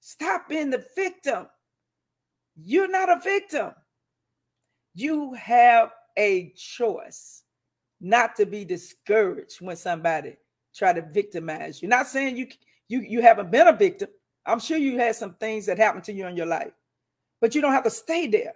Stop 0.00 0.48
being 0.48 0.70
the 0.70 0.84
victim. 0.96 1.46
You're 2.56 2.90
not 2.90 3.10
a 3.10 3.20
victim. 3.22 3.70
You 4.92 5.34
have 5.34 5.92
a 6.16 6.52
choice 6.56 7.44
not 8.00 8.34
to 8.36 8.44
be 8.44 8.64
discouraged 8.64 9.60
when 9.60 9.76
somebody 9.76 10.36
try 10.74 10.92
to 10.92 11.02
victimize 11.02 11.80
you. 11.80 11.86
Not 11.86 12.08
saying 12.08 12.36
you 12.36 12.48
you 12.88 13.02
you 13.02 13.22
haven't 13.22 13.52
been 13.52 13.68
a 13.68 13.76
victim. 13.76 14.08
I'm 14.44 14.58
sure 14.58 14.78
you 14.78 14.98
had 14.98 15.14
some 15.14 15.34
things 15.34 15.64
that 15.66 15.78
happened 15.78 16.02
to 16.06 16.12
you 16.12 16.26
in 16.26 16.36
your 16.36 16.46
life, 16.46 16.72
but 17.40 17.54
you 17.54 17.60
don't 17.60 17.70
have 17.70 17.84
to 17.84 17.90
stay 17.90 18.26
there. 18.26 18.54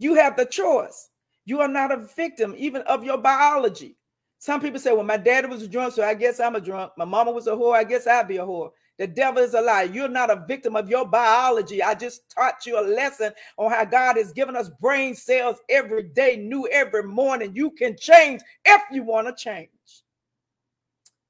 You 0.00 0.16
have 0.16 0.36
the 0.36 0.46
choice. 0.46 1.10
You 1.48 1.62
are 1.62 1.68
not 1.68 1.90
a 1.90 1.96
victim 1.96 2.54
even 2.58 2.82
of 2.82 3.04
your 3.04 3.16
biology. 3.16 3.96
Some 4.36 4.60
people 4.60 4.78
say, 4.78 4.92
well, 4.92 5.02
my 5.02 5.16
daddy 5.16 5.46
was 5.46 5.62
a 5.62 5.66
drunk, 5.66 5.94
so 5.94 6.04
I 6.04 6.12
guess 6.12 6.40
I'm 6.40 6.56
a 6.56 6.60
drunk. 6.60 6.92
My 6.98 7.06
mama 7.06 7.30
was 7.30 7.46
a 7.46 7.52
whore, 7.52 7.74
I 7.74 7.84
guess 7.84 8.06
I'd 8.06 8.28
be 8.28 8.36
a 8.36 8.44
whore. 8.44 8.72
The 8.98 9.06
devil 9.06 9.42
is 9.42 9.54
a 9.54 9.62
lie. 9.62 9.84
You're 9.84 10.10
not 10.10 10.28
a 10.28 10.44
victim 10.46 10.76
of 10.76 10.90
your 10.90 11.06
biology. 11.06 11.82
I 11.82 11.94
just 11.94 12.28
taught 12.28 12.66
you 12.66 12.78
a 12.78 12.84
lesson 12.84 13.32
on 13.56 13.70
how 13.70 13.86
God 13.86 14.18
has 14.18 14.30
given 14.34 14.56
us 14.56 14.68
brain 14.68 15.14
cells 15.14 15.56
every 15.70 16.02
day, 16.02 16.36
new 16.36 16.68
every 16.70 17.04
morning. 17.04 17.56
You 17.56 17.70
can 17.70 17.96
change 17.96 18.42
if 18.66 18.82
you 18.92 19.02
want 19.02 19.26
to 19.28 19.42
change. 19.42 19.70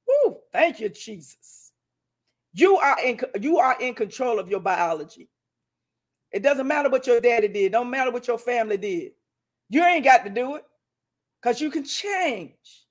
Woo, 0.08 0.38
thank 0.52 0.80
you, 0.80 0.88
Jesus. 0.88 1.70
You 2.54 2.76
are 2.78 2.96
in 3.04 3.20
you 3.40 3.58
are 3.58 3.80
in 3.80 3.94
control 3.94 4.40
of 4.40 4.48
your 4.48 4.60
biology. 4.60 5.28
It 6.32 6.42
doesn't 6.42 6.66
matter 6.66 6.88
what 6.90 7.06
your 7.06 7.20
daddy 7.20 7.46
did, 7.46 7.70
don't 7.70 7.88
matter 7.88 8.10
what 8.10 8.26
your 8.26 8.38
family 8.38 8.78
did. 8.78 9.12
You 9.68 9.84
ain't 9.84 10.04
got 10.04 10.24
to 10.24 10.30
do 10.30 10.56
it 10.56 10.64
because 11.40 11.60
you 11.60 11.70
can 11.70 11.84
change. 11.84 12.86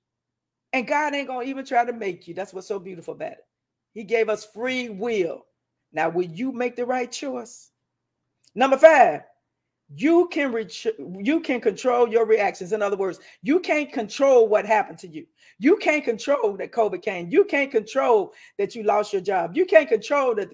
And 0.72 0.86
God 0.86 1.14
ain't 1.14 1.28
gonna 1.28 1.46
even 1.46 1.64
try 1.64 1.84
to 1.84 1.92
make 1.92 2.28
you. 2.28 2.34
That's 2.34 2.52
what's 2.52 2.68
so 2.68 2.78
beautiful 2.78 3.14
about 3.14 3.32
it. 3.32 3.46
He 3.94 4.04
gave 4.04 4.28
us 4.28 4.44
free 4.44 4.90
will. 4.90 5.46
Now, 5.92 6.08
will 6.10 6.26
you 6.26 6.52
make 6.52 6.76
the 6.76 6.84
right 6.84 7.10
choice? 7.10 7.70
Number 8.54 8.76
five, 8.76 9.22
you 9.94 10.28
can 10.30 10.52
reach, 10.52 10.86
you 10.98 11.40
can 11.40 11.60
control 11.60 12.08
your 12.08 12.26
reactions. 12.26 12.72
In 12.72 12.82
other 12.82 12.96
words, 12.96 13.20
you 13.42 13.58
can't 13.60 13.90
control 13.90 14.46
what 14.46 14.66
happened 14.66 14.98
to 14.98 15.08
you. 15.08 15.26
You 15.58 15.78
can't 15.78 16.04
control 16.04 16.56
that 16.58 16.72
COVID 16.72 17.00
came. 17.00 17.30
You 17.30 17.44
can't 17.44 17.70
control 17.70 18.34
that 18.58 18.74
you 18.74 18.82
lost 18.82 19.12
your 19.12 19.22
job. 19.22 19.56
You 19.56 19.64
can't 19.64 19.88
control 19.88 20.34
that 20.34 20.50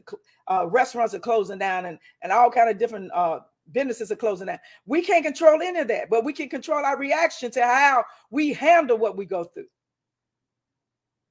uh, 0.49 0.67
restaurants 0.69 1.15
are 1.15 1.19
closing 1.19 1.59
down 1.59 1.87
and, 1.87 1.99
and 2.23 2.31
all 2.31 2.51
kind 2.51 2.71
of 2.71 2.79
different 2.79 3.11
uh, 3.13 3.41
businesses 3.73 4.11
are 4.11 4.17
closing 4.17 4.47
down. 4.47 4.59
We 4.87 5.03
can't 5.03 5.25
control 5.25 5.61
any 5.63 5.81
of 5.81 5.89
that, 5.89 6.11
but 6.11 6.25
we 6.25 6.33
can 6.33 6.49
control 6.49 6.85
our 6.85 6.99
reaction 6.99 7.51
to 7.53 7.63
how 7.63 8.05
we 8.31 8.53
handle 8.53 8.99
what 8.99 9.17
we 9.17 9.25
go 9.25 9.45
through. 9.45 9.67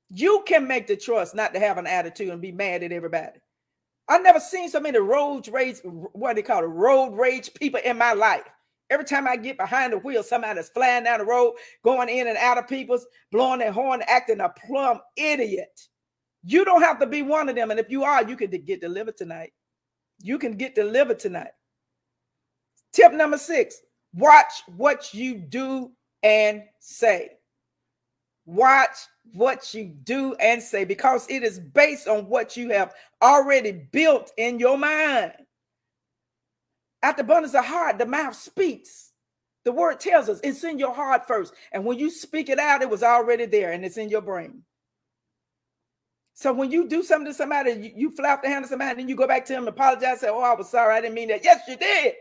You 0.10 0.44
can 0.46 0.68
make 0.68 0.88
the 0.88 0.96
choice 0.96 1.34
not 1.34 1.54
to 1.54 1.60
have 1.60 1.78
an 1.78 1.88
attitude 1.88 2.30
and 2.30 2.42
be 2.42 2.52
mad 2.52 2.84
at 2.84 2.92
everybody. 2.92 3.40
I've 4.08 4.24
never 4.24 4.40
seen 4.40 4.70
so 4.70 4.80
many 4.80 5.00
road 5.00 5.48
rage, 5.48 5.78
what 5.84 6.36
they 6.36 6.42
call 6.42 6.64
it, 6.64 6.68
road 6.68 7.18
rage 7.18 7.54
people 7.54 7.80
in 7.84 7.98
my 7.98 8.14
life. 8.14 8.44
Every 8.90 9.06
time 9.06 9.28
I 9.28 9.38
get 9.38 9.58
behind 9.58 9.94
the 9.94 9.98
wheel, 9.98 10.22
somebody's 10.22 10.70
flying 10.70 11.06
down 11.06 11.20
the 11.20 11.26
road, 11.26 11.56
going 11.84 12.10
in 12.10 12.28
and 12.28 12.38
out 12.38 12.58
of 12.58 12.68
people's, 12.68 13.08
blowing 13.32 13.60
their 13.60 13.72
horn, 13.72 14.04
acting 14.08 14.42
a 14.42 14.50
plumb 14.50 15.00
idiot. 15.16 15.80
You 16.44 16.66
don't 16.66 16.82
have 16.82 17.00
to 17.00 17.08
be 17.08 17.22
one 17.22 17.48
of 17.48 17.56
them. 17.56 17.72
And 17.72 17.80
if 17.80 17.90
you 17.90 18.04
are, 18.04 18.28
you 18.28 18.36
can 18.36 18.52
get 18.52 18.82
delivered 18.82 19.16
tonight. 19.18 19.54
You 20.22 20.38
can 20.38 20.58
get 20.58 20.76
delivered 20.76 21.18
tonight. 21.18 21.52
Tip 22.94 23.14
number 23.14 23.38
six 23.38 23.82
watch 24.14 24.64
what 24.76 25.14
you 25.14 25.36
do 25.36 25.92
and 26.22 26.64
say. 26.80 27.32
Watch 28.46 28.96
what 29.34 29.74
you 29.74 29.86
do 29.86 30.36
and 30.36 30.62
say 30.62 30.86
because 30.86 31.26
it 31.30 31.44
is 31.44 31.60
based 31.60 32.08
on 32.08 32.28
what 32.28 32.56
you 32.56 32.70
have 32.70 32.94
already 33.22 33.72
built 33.72 34.32
in 34.38 34.60
your 34.60 34.78
mind. 34.78 35.34
At 37.02 37.18
the 37.18 37.24
abundance 37.24 37.56
of 37.56 37.66
heart, 37.66 37.98
the 37.98 38.06
mouth 38.06 38.36
speaks. 38.36 39.12
The 39.66 39.72
word 39.72 40.00
tells 40.00 40.30
us 40.30 40.42
it's 40.44 40.64
in 40.64 40.78
your 40.78 40.94
heart 40.94 41.26
first. 41.26 41.54
And 41.72 41.86
when 41.86 41.98
you 41.98 42.10
speak 42.10 42.50
it 42.50 42.60
out, 42.60 42.82
it 42.82 42.90
was 42.90 43.02
already 43.02 43.46
there 43.46 43.72
and 43.72 43.84
it's 43.84 43.98
in 43.98 44.10
your 44.10 44.22
brain. 44.22 44.64
So 46.34 46.52
when 46.52 46.72
you 46.72 46.88
do 46.88 47.04
something 47.04 47.32
to 47.32 47.34
somebody, 47.34 47.72
you, 47.72 47.92
you 47.96 48.12
flap 48.12 48.42
the 48.42 48.50
hand 48.50 48.66
of 48.66 48.70
somebody, 48.70 48.92
and 48.92 49.00
then 49.00 49.08
you 49.08 49.16
go 49.16 49.28
back 49.28 49.46
to 49.46 49.54
him, 49.54 49.68
apologize, 49.68 50.20
say, 50.20 50.30
Oh, 50.30 50.42
I 50.42 50.56
was 50.56 50.68
sorry, 50.68 50.96
I 50.96 51.02
didn't 51.02 51.14
mean 51.14 51.28
that. 51.28 51.44
Yes, 51.44 51.62
you 51.68 51.78
did. 51.78 52.16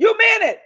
You 0.00 0.16
meant 0.16 0.54
it. 0.56 0.60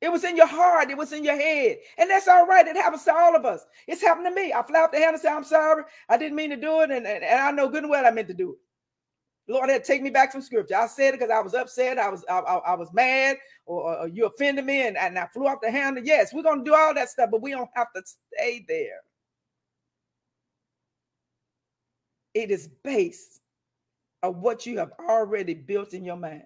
It 0.00 0.12
was 0.12 0.22
in 0.22 0.36
your 0.36 0.46
heart. 0.46 0.90
It 0.90 0.96
was 0.96 1.12
in 1.12 1.24
your 1.24 1.34
head. 1.34 1.78
And 1.98 2.08
that's 2.08 2.28
all 2.28 2.46
right. 2.46 2.64
It 2.64 2.76
happens 2.76 3.02
to 3.04 3.12
all 3.12 3.34
of 3.34 3.44
us. 3.44 3.66
It's 3.88 4.00
happened 4.00 4.26
to 4.26 4.30
me. 4.30 4.52
I 4.52 4.60
off 4.60 4.92
the 4.92 4.98
hand 4.98 5.14
and 5.14 5.20
said, 5.20 5.32
I'm 5.32 5.42
sorry. 5.42 5.82
I 6.08 6.16
didn't 6.16 6.36
mean 6.36 6.50
to 6.50 6.56
do 6.56 6.80
it. 6.82 6.92
And, 6.92 7.04
and, 7.04 7.24
and 7.24 7.40
I 7.40 7.50
know 7.50 7.68
good 7.68 7.82
and 7.82 7.90
well 7.90 8.06
I 8.06 8.12
meant 8.12 8.28
to 8.28 8.34
do 8.34 8.52
it. 8.52 9.52
Lord 9.52 9.70
had 9.70 9.82
take 9.82 10.02
me 10.02 10.10
back 10.10 10.30
from 10.30 10.40
scripture. 10.40 10.76
I 10.76 10.86
said 10.86 11.14
it 11.14 11.18
because 11.18 11.32
I 11.32 11.40
was 11.40 11.54
upset. 11.54 11.98
I 11.98 12.08
was 12.08 12.24
I, 12.30 12.38
I, 12.38 12.56
I 12.58 12.74
was 12.76 12.92
mad 12.92 13.38
or, 13.66 13.98
or, 13.98 14.08
you 14.08 14.26
offended 14.26 14.64
me 14.64 14.86
and, 14.86 14.96
and 14.96 15.18
I 15.18 15.26
flew 15.26 15.48
off 15.48 15.58
the 15.60 15.72
handle. 15.72 16.04
Yes, 16.04 16.32
we're 16.32 16.44
going 16.44 16.64
to 16.64 16.70
do 16.70 16.76
all 16.76 16.94
that 16.94 17.08
stuff, 17.08 17.30
but 17.32 17.42
we 17.42 17.50
don't 17.50 17.68
have 17.74 17.92
to 17.96 18.02
stay 18.04 18.64
there. 18.68 19.00
It 22.34 22.52
is 22.52 22.68
based 22.84 23.40
on 24.22 24.40
what 24.40 24.64
you 24.64 24.78
have 24.78 24.92
already 25.00 25.54
built 25.54 25.92
in 25.92 26.04
your 26.04 26.16
mind. 26.16 26.44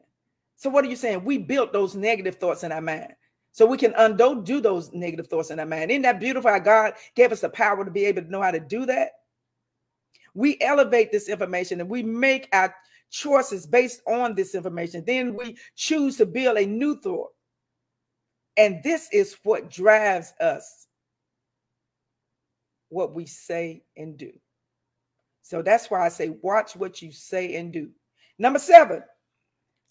So 0.64 0.70
what 0.70 0.82
are 0.86 0.88
you 0.88 0.96
saying? 0.96 1.26
We 1.26 1.36
built 1.36 1.74
those 1.74 1.94
negative 1.94 2.36
thoughts 2.36 2.64
in 2.64 2.72
our 2.72 2.80
mind 2.80 3.12
so 3.52 3.66
we 3.66 3.76
can 3.76 3.92
undo 3.98 4.42
do 4.42 4.62
those 4.62 4.90
negative 4.94 5.26
thoughts 5.26 5.50
in 5.50 5.60
our 5.60 5.66
mind. 5.66 5.90
Isn't 5.90 6.00
that 6.00 6.18
beautiful 6.18 6.50
how 6.50 6.58
God 6.58 6.94
gave 7.14 7.32
us 7.32 7.42
the 7.42 7.50
power 7.50 7.84
to 7.84 7.90
be 7.90 8.06
able 8.06 8.22
to 8.22 8.30
know 8.30 8.40
how 8.40 8.50
to 8.50 8.60
do 8.60 8.86
that? 8.86 9.10
We 10.32 10.56
elevate 10.62 11.12
this 11.12 11.28
information 11.28 11.82
and 11.82 11.90
we 11.90 12.02
make 12.02 12.48
our 12.54 12.74
choices 13.10 13.66
based 13.66 14.00
on 14.06 14.34
this 14.34 14.54
information. 14.54 15.04
Then 15.06 15.34
we 15.34 15.58
choose 15.76 16.16
to 16.16 16.24
build 16.24 16.56
a 16.56 16.64
new 16.64 16.98
thought. 16.98 17.32
And 18.56 18.82
this 18.82 19.10
is 19.12 19.36
what 19.42 19.70
drives 19.70 20.32
us, 20.40 20.86
what 22.88 23.12
we 23.12 23.26
say 23.26 23.82
and 23.98 24.16
do. 24.16 24.32
So 25.42 25.60
that's 25.60 25.90
why 25.90 26.06
I 26.06 26.08
say, 26.08 26.30
watch 26.40 26.74
what 26.74 27.02
you 27.02 27.12
say 27.12 27.54
and 27.56 27.70
do. 27.70 27.90
Number 28.38 28.58
seven, 28.58 29.02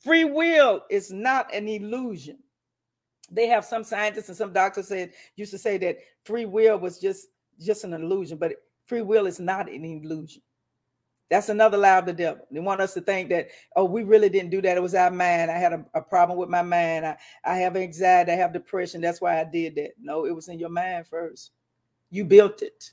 free 0.03 0.25
will 0.25 0.81
is 0.89 1.11
not 1.11 1.53
an 1.53 1.67
illusion 1.67 2.37
they 3.31 3.47
have 3.47 3.65
some 3.65 3.83
scientists 3.83 4.27
and 4.29 4.37
some 4.37 4.53
doctors 4.53 4.87
said 4.87 5.11
used 5.35 5.51
to 5.51 5.57
say 5.57 5.77
that 5.77 5.97
free 6.23 6.45
will 6.45 6.77
was 6.77 6.99
just 6.99 7.27
just 7.59 7.83
an 7.83 7.93
illusion, 7.93 8.37
but 8.37 8.53
free 8.85 9.01
will 9.01 9.25
is 9.25 9.39
not 9.39 9.69
an 9.69 9.83
illusion. 9.83 10.41
That's 11.29 11.49
another 11.49 11.77
lie 11.77 11.97
of 11.97 12.05
the 12.05 12.13
devil. 12.13 12.45
They 12.51 12.59
want 12.59 12.81
us 12.81 12.93
to 12.93 13.01
think 13.01 13.29
that, 13.29 13.47
oh, 13.75 13.85
we 13.85 14.03
really 14.03 14.29
didn't 14.29 14.51
do 14.51 14.61
that. 14.61 14.77
It 14.77 14.81
was 14.81 14.93
our 14.93 15.09
mind. 15.09 15.49
I 15.49 15.57
had 15.57 15.73
a, 15.73 15.85
a 15.95 16.01
problem 16.01 16.37
with 16.37 16.49
my 16.49 16.61
mind. 16.61 17.05
I, 17.05 17.17
I 17.43 17.55
have 17.55 17.75
anxiety. 17.75 18.31
I 18.31 18.35
have 18.35 18.53
depression. 18.53 19.01
That's 19.01 19.21
why 19.21 19.39
I 19.39 19.43
did 19.43 19.75
that. 19.75 19.91
No, 19.99 20.25
it 20.25 20.35
was 20.35 20.47
in 20.47 20.59
your 20.59 20.69
mind 20.69 21.07
first. 21.07 21.51
You 22.11 22.25
built 22.25 22.61
it. 22.61 22.91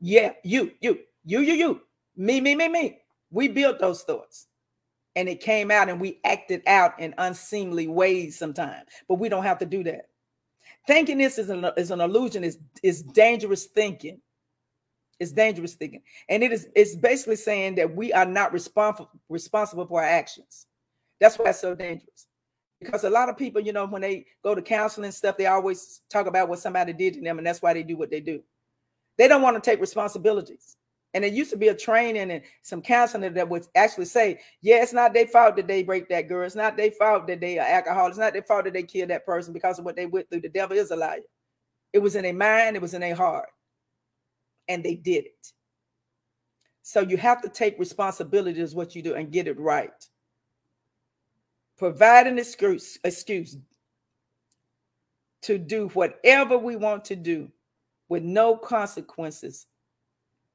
Yeah, 0.00 0.32
you, 0.42 0.72
you, 0.80 1.00
you, 1.24 1.40
you, 1.40 1.54
you, 1.54 1.80
me, 2.16 2.40
me, 2.40 2.54
me, 2.54 2.68
me. 2.68 2.98
We 3.30 3.48
built 3.48 3.78
those 3.78 4.02
thoughts 4.02 4.46
and 5.16 5.28
it 5.28 5.40
came 5.40 5.70
out 5.70 5.88
and 5.88 6.00
we 6.00 6.18
acted 6.24 6.62
out 6.66 6.98
in 6.98 7.14
unseemly 7.18 7.86
ways 7.86 8.38
sometimes 8.38 8.88
but 9.08 9.16
we 9.16 9.28
don't 9.28 9.44
have 9.44 9.58
to 9.58 9.66
do 9.66 9.82
that. 9.84 10.06
Thinking 10.86 11.18
this 11.18 11.38
is 11.38 11.50
an, 11.50 11.66
is 11.76 11.90
an 11.90 12.00
illusion 12.00 12.44
is 12.44 12.58
is 12.82 13.02
dangerous 13.02 13.66
thinking. 13.66 14.20
It's 15.20 15.32
dangerous 15.32 15.74
thinking. 15.74 16.02
And 16.28 16.42
it 16.42 16.52
is 16.52 16.68
it's 16.74 16.96
basically 16.96 17.36
saying 17.36 17.76
that 17.76 17.94
we 17.94 18.12
are 18.12 18.26
not 18.26 18.52
responsible 18.52 19.10
responsible 19.28 19.86
for 19.86 20.02
our 20.02 20.08
actions. 20.08 20.66
That's 21.20 21.38
why 21.38 21.50
it's 21.50 21.60
so 21.60 21.74
dangerous. 21.74 22.26
Because 22.80 23.04
a 23.04 23.10
lot 23.10 23.28
of 23.28 23.36
people 23.36 23.60
you 23.60 23.72
know 23.72 23.86
when 23.86 24.02
they 24.02 24.26
go 24.42 24.54
to 24.54 24.62
counseling 24.62 25.12
stuff 25.12 25.36
they 25.36 25.46
always 25.46 26.00
talk 26.10 26.26
about 26.26 26.48
what 26.48 26.58
somebody 26.58 26.92
did 26.92 27.14
to 27.14 27.20
them 27.20 27.38
and 27.38 27.46
that's 27.46 27.62
why 27.62 27.72
they 27.72 27.84
do 27.84 27.96
what 27.96 28.10
they 28.10 28.20
do. 28.20 28.42
They 29.18 29.28
don't 29.28 29.42
want 29.42 29.62
to 29.62 29.70
take 29.70 29.80
responsibilities 29.80 30.76
and 31.14 31.24
it 31.24 31.34
used 31.34 31.50
to 31.50 31.56
be 31.56 31.68
a 31.68 31.74
training 31.74 32.30
and 32.30 32.42
some 32.62 32.80
counseling 32.80 33.34
that 33.34 33.48
would 33.48 33.66
actually 33.74 34.06
say, 34.06 34.40
yeah, 34.62 34.82
it's 34.82 34.94
not 34.94 35.12
their 35.12 35.26
fault 35.26 35.56
that 35.56 35.68
they 35.68 35.82
break 35.82 36.08
that 36.08 36.28
girl. 36.28 36.46
It's 36.46 36.54
not 36.54 36.76
their 36.76 36.90
fault 36.90 37.26
that 37.26 37.40
they 37.40 37.58
are 37.58 37.66
alcohol. 37.66 38.06
It's 38.06 38.18
not 38.18 38.32
their 38.32 38.42
fault 38.42 38.64
that 38.64 38.72
they 38.72 38.82
killed 38.82 39.10
that 39.10 39.26
person 39.26 39.52
because 39.52 39.78
of 39.78 39.84
what 39.84 39.94
they 39.94 40.06
went 40.06 40.30
through. 40.30 40.40
The 40.40 40.48
devil 40.48 40.76
is 40.76 40.90
a 40.90 40.96
liar. 40.96 41.20
It 41.92 41.98
was 41.98 42.16
in 42.16 42.22
their 42.22 42.32
mind, 42.32 42.76
it 42.76 42.82
was 42.82 42.94
in 42.94 43.02
their 43.02 43.14
heart. 43.14 43.48
And 44.68 44.82
they 44.82 44.94
did 44.94 45.26
it. 45.26 45.52
So 46.82 47.00
you 47.00 47.18
have 47.18 47.42
to 47.42 47.48
take 47.48 47.78
responsibility 47.78 48.60
as 48.60 48.74
what 48.74 48.96
you 48.96 49.02
do 49.02 49.14
and 49.14 49.30
get 49.30 49.46
it 49.46 49.60
right. 49.60 49.90
Provide 51.76 52.26
an 52.26 52.38
excuse, 52.38 52.98
excuse 53.04 53.56
to 55.42 55.58
do 55.58 55.88
whatever 55.88 56.56
we 56.56 56.76
want 56.76 57.04
to 57.06 57.16
do 57.16 57.50
with 58.08 58.22
no 58.22 58.56
consequences 58.56 59.66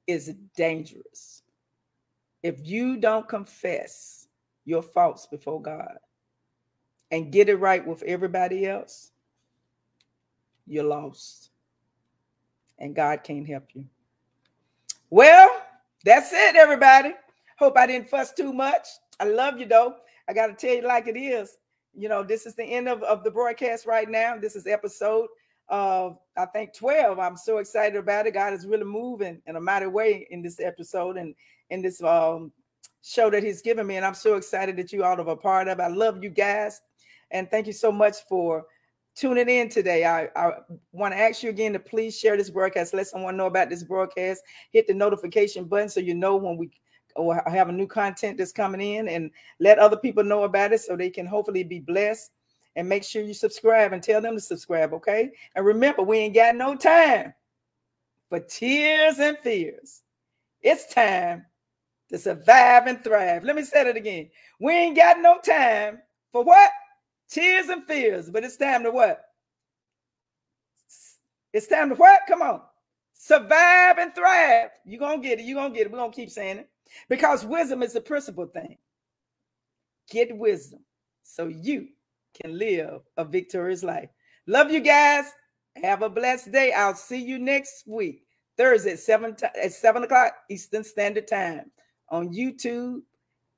is 0.07 0.33
dangerous. 0.55 1.43
If 2.41 2.65
you 2.65 2.97
don't 2.97 3.27
confess 3.27 4.27
your 4.65 4.81
faults 4.81 5.27
before 5.27 5.61
God 5.61 5.97
and 7.11 7.31
get 7.31 7.49
it 7.49 7.55
right 7.55 7.85
with 7.85 8.03
everybody 8.03 8.65
else, 8.65 9.11
you're 10.65 10.83
lost. 10.83 11.51
And 12.79 12.95
God 12.95 13.23
can't 13.23 13.47
help 13.47 13.65
you. 13.73 13.85
Well, 15.09 15.61
that's 16.03 16.31
it, 16.33 16.55
everybody. 16.55 17.13
Hope 17.57 17.77
I 17.77 17.87
didn't 17.87 18.09
fuss 18.09 18.33
too 18.33 18.53
much. 18.53 18.87
I 19.19 19.23
love 19.25 19.59
you 19.59 19.65
though. 19.65 19.95
I 20.29 20.33
got 20.33 20.47
to 20.47 20.53
tell 20.53 20.75
you 20.75 20.81
like 20.81 21.07
it 21.07 21.17
is. 21.17 21.57
you 21.97 22.07
know, 22.07 22.23
this 22.23 22.45
is 22.45 22.53
the 22.53 22.63
end 22.63 22.87
of, 22.87 23.01
of 23.03 23.23
the 23.23 23.31
broadcast 23.31 23.87
right 23.87 24.07
now. 24.07 24.37
This 24.37 24.55
is 24.55 24.67
episode 24.67 25.27
of 25.69 26.17
I 26.37 26.45
think 26.45 26.73
12. 26.73 27.19
I'm 27.19 27.37
so 27.37 27.57
excited 27.57 27.97
about 27.97 28.27
it. 28.27 28.33
God 28.33 28.53
is 28.53 28.65
really 28.65 28.85
moving 28.85 29.41
in 29.45 29.55
a 29.55 29.61
mighty 29.61 29.87
way 29.87 30.27
in 30.29 30.41
this 30.41 30.59
episode 30.59 31.17
and 31.17 31.35
in 31.69 31.81
this 31.81 32.01
um 32.01 32.51
show 33.03 33.29
that 33.29 33.43
He's 33.43 33.61
given 33.61 33.87
me. 33.87 33.97
And 33.97 34.05
I'm 34.05 34.13
so 34.13 34.35
excited 34.35 34.77
that 34.77 34.91
you 34.91 35.03
all 35.03 35.19
are 35.19 35.29
a 35.29 35.35
part 35.35 35.67
of. 35.67 35.79
I 35.79 35.87
love 35.87 36.23
you 36.23 36.29
guys. 36.29 36.81
And 37.31 37.49
thank 37.51 37.67
you 37.67 37.73
so 37.73 37.91
much 37.91 38.17
for 38.29 38.65
tuning 39.15 39.49
in 39.49 39.67
today. 39.67 40.05
I, 40.05 40.29
I 40.35 40.51
want 40.91 41.13
to 41.13 41.19
ask 41.19 41.43
you 41.43 41.49
again 41.49 41.73
to 41.73 41.79
please 41.79 42.17
share 42.17 42.37
this 42.37 42.49
broadcast. 42.49 42.93
Let 42.93 43.07
someone 43.07 43.35
know 43.35 43.47
about 43.47 43.69
this 43.69 43.83
broadcast. 43.83 44.41
Hit 44.71 44.87
the 44.87 44.93
notification 44.93 45.65
button 45.65 45.89
so 45.89 45.99
you 45.99 46.13
know 46.13 46.37
when 46.37 46.57
we 46.57 46.69
have 47.51 47.69
a 47.69 47.71
new 47.71 47.87
content 47.87 48.37
that's 48.37 48.51
coming 48.51 48.79
in 48.79 49.07
and 49.07 49.31
let 49.59 49.79
other 49.79 49.97
people 49.97 50.23
know 50.23 50.43
about 50.43 50.71
it 50.71 50.81
so 50.81 50.95
they 50.95 51.09
can 51.09 51.25
hopefully 51.25 51.63
be 51.63 51.79
blessed 51.79 52.31
and 52.77 52.87
make 52.87 53.03
sure 53.03 53.23
you 53.23 53.33
subscribe 53.33 53.91
and 53.91 54.03
tell 54.03 54.21
them 54.21 54.35
to 54.35 54.39
subscribe 54.39 54.93
okay? 54.93 55.31
And 55.55 55.65
remember 55.65 56.03
we 56.03 56.19
ain't 56.19 56.35
got 56.35 56.55
no 56.55 56.75
time 56.75 57.33
for 58.29 58.39
tears 58.39 59.17
and 59.17 59.37
fears. 59.39 60.03
It's 60.61 60.93
time 60.93 61.45
to 62.09 62.19
survive 62.19 62.85
and 62.85 63.03
thrive. 63.03 63.43
Let 63.43 63.55
me 63.55 63.63
say 63.63 63.81
it 63.81 63.97
again. 63.97 64.29
We 64.59 64.73
ain't 64.73 64.95
got 64.95 65.19
no 65.19 65.39
time 65.39 65.99
for 66.31 66.43
what? 66.43 66.71
Tears 67.29 67.67
and 67.69 67.83
fears 67.83 68.29
but 68.29 68.43
it's 68.43 68.57
time 68.57 68.83
to 68.83 68.91
what? 68.91 69.23
It's 71.53 71.67
time 71.67 71.89
to 71.89 71.95
what? 71.95 72.21
Come 72.27 72.43
on. 72.43 72.61
Survive 73.15 73.97
and 73.97 74.13
thrive. 74.13 74.69
You're 74.85 74.99
gonna 74.99 75.21
get 75.21 75.39
it. 75.39 75.45
You're 75.45 75.59
gonna 75.59 75.73
get 75.73 75.87
it. 75.87 75.91
We're 75.91 75.97
gonna 75.97 76.13
keep 76.13 76.29
saying 76.29 76.59
it. 76.59 76.69
Because 77.09 77.43
wisdom 77.43 77.81
is 77.81 77.93
the 77.93 78.01
principal 78.01 78.45
thing. 78.45 78.77
Get 80.11 80.37
wisdom 80.37 80.81
so 81.23 81.47
you 81.47 81.87
can 82.41 82.57
live 82.57 83.01
a 83.17 83.25
victorious 83.25 83.83
life. 83.83 84.09
Love 84.47 84.71
you 84.71 84.79
guys. 84.79 85.25
Have 85.83 86.01
a 86.01 86.09
blessed 86.09 86.51
day. 86.51 86.71
I'll 86.71 86.95
see 86.95 87.21
you 87.21 87.37
next 87.37 87.83
week, 87.87 88.23
Thursday 88.57 88.93
at 88.93 88.99
7, 88.99 89.35
at 89.61 89.73
7 89.73 90.03
o'clock 90.03 90.33
Eastern 90.49 90.83
Standard 90.83 91.27
Time 91.27 91.71
on 92.09 92.33
YouTube 92.33 93.01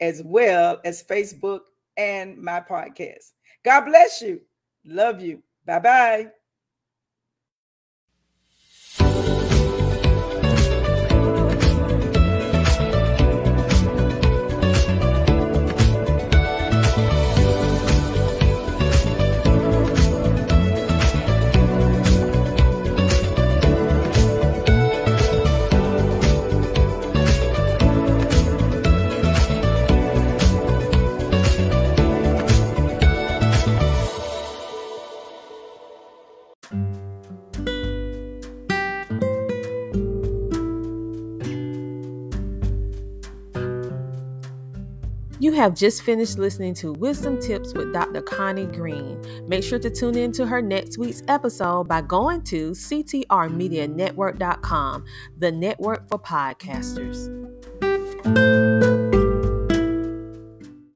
as 0.02 0.22
well 0.24 0.80
as 0.86 1.04
Facebook 1.04 1.62
and 1.98 2.38
my 2.38 2.62
podcast. 2.62 3.32
God 3.64 3.86
bless 3.86 4.22
you. 4.22 4.42
Love 4.86 5.22
you. 5.22 5.44
Bye 5.66 5.80
bye. 5.80 6.39
You 45.42 45.54
have 45.54 45.74
just 45.74 46.02
finished 46.02 46.38
listening 46.38 46.74
to 46.76 46.92
Wisdom 46.92 47.40
Tips 47.40 47.74
with 47.74 47.94
Dr. 47.94 48.22
Connie 48.22 48.66
Green. 48.66 49.18
Make 49.48 49.64
sure 49.64 49.80
to 49.80 49.90
tune 49.90 50.18
in 50.18 50.34
to 50.34 50.46
her 50.46 50.62
next 50.62 50.98
week's 50.98 51.24
episode 51.30 51.88
by 51.88 52.02
going 52.02 52.42
to 52.44 52.72
ctrmedianetwork.com, 52.72 55.06
the 55.38 55.52
network 55.52 56.10
for 56.10 56.20
podcasters. 56.20 57.30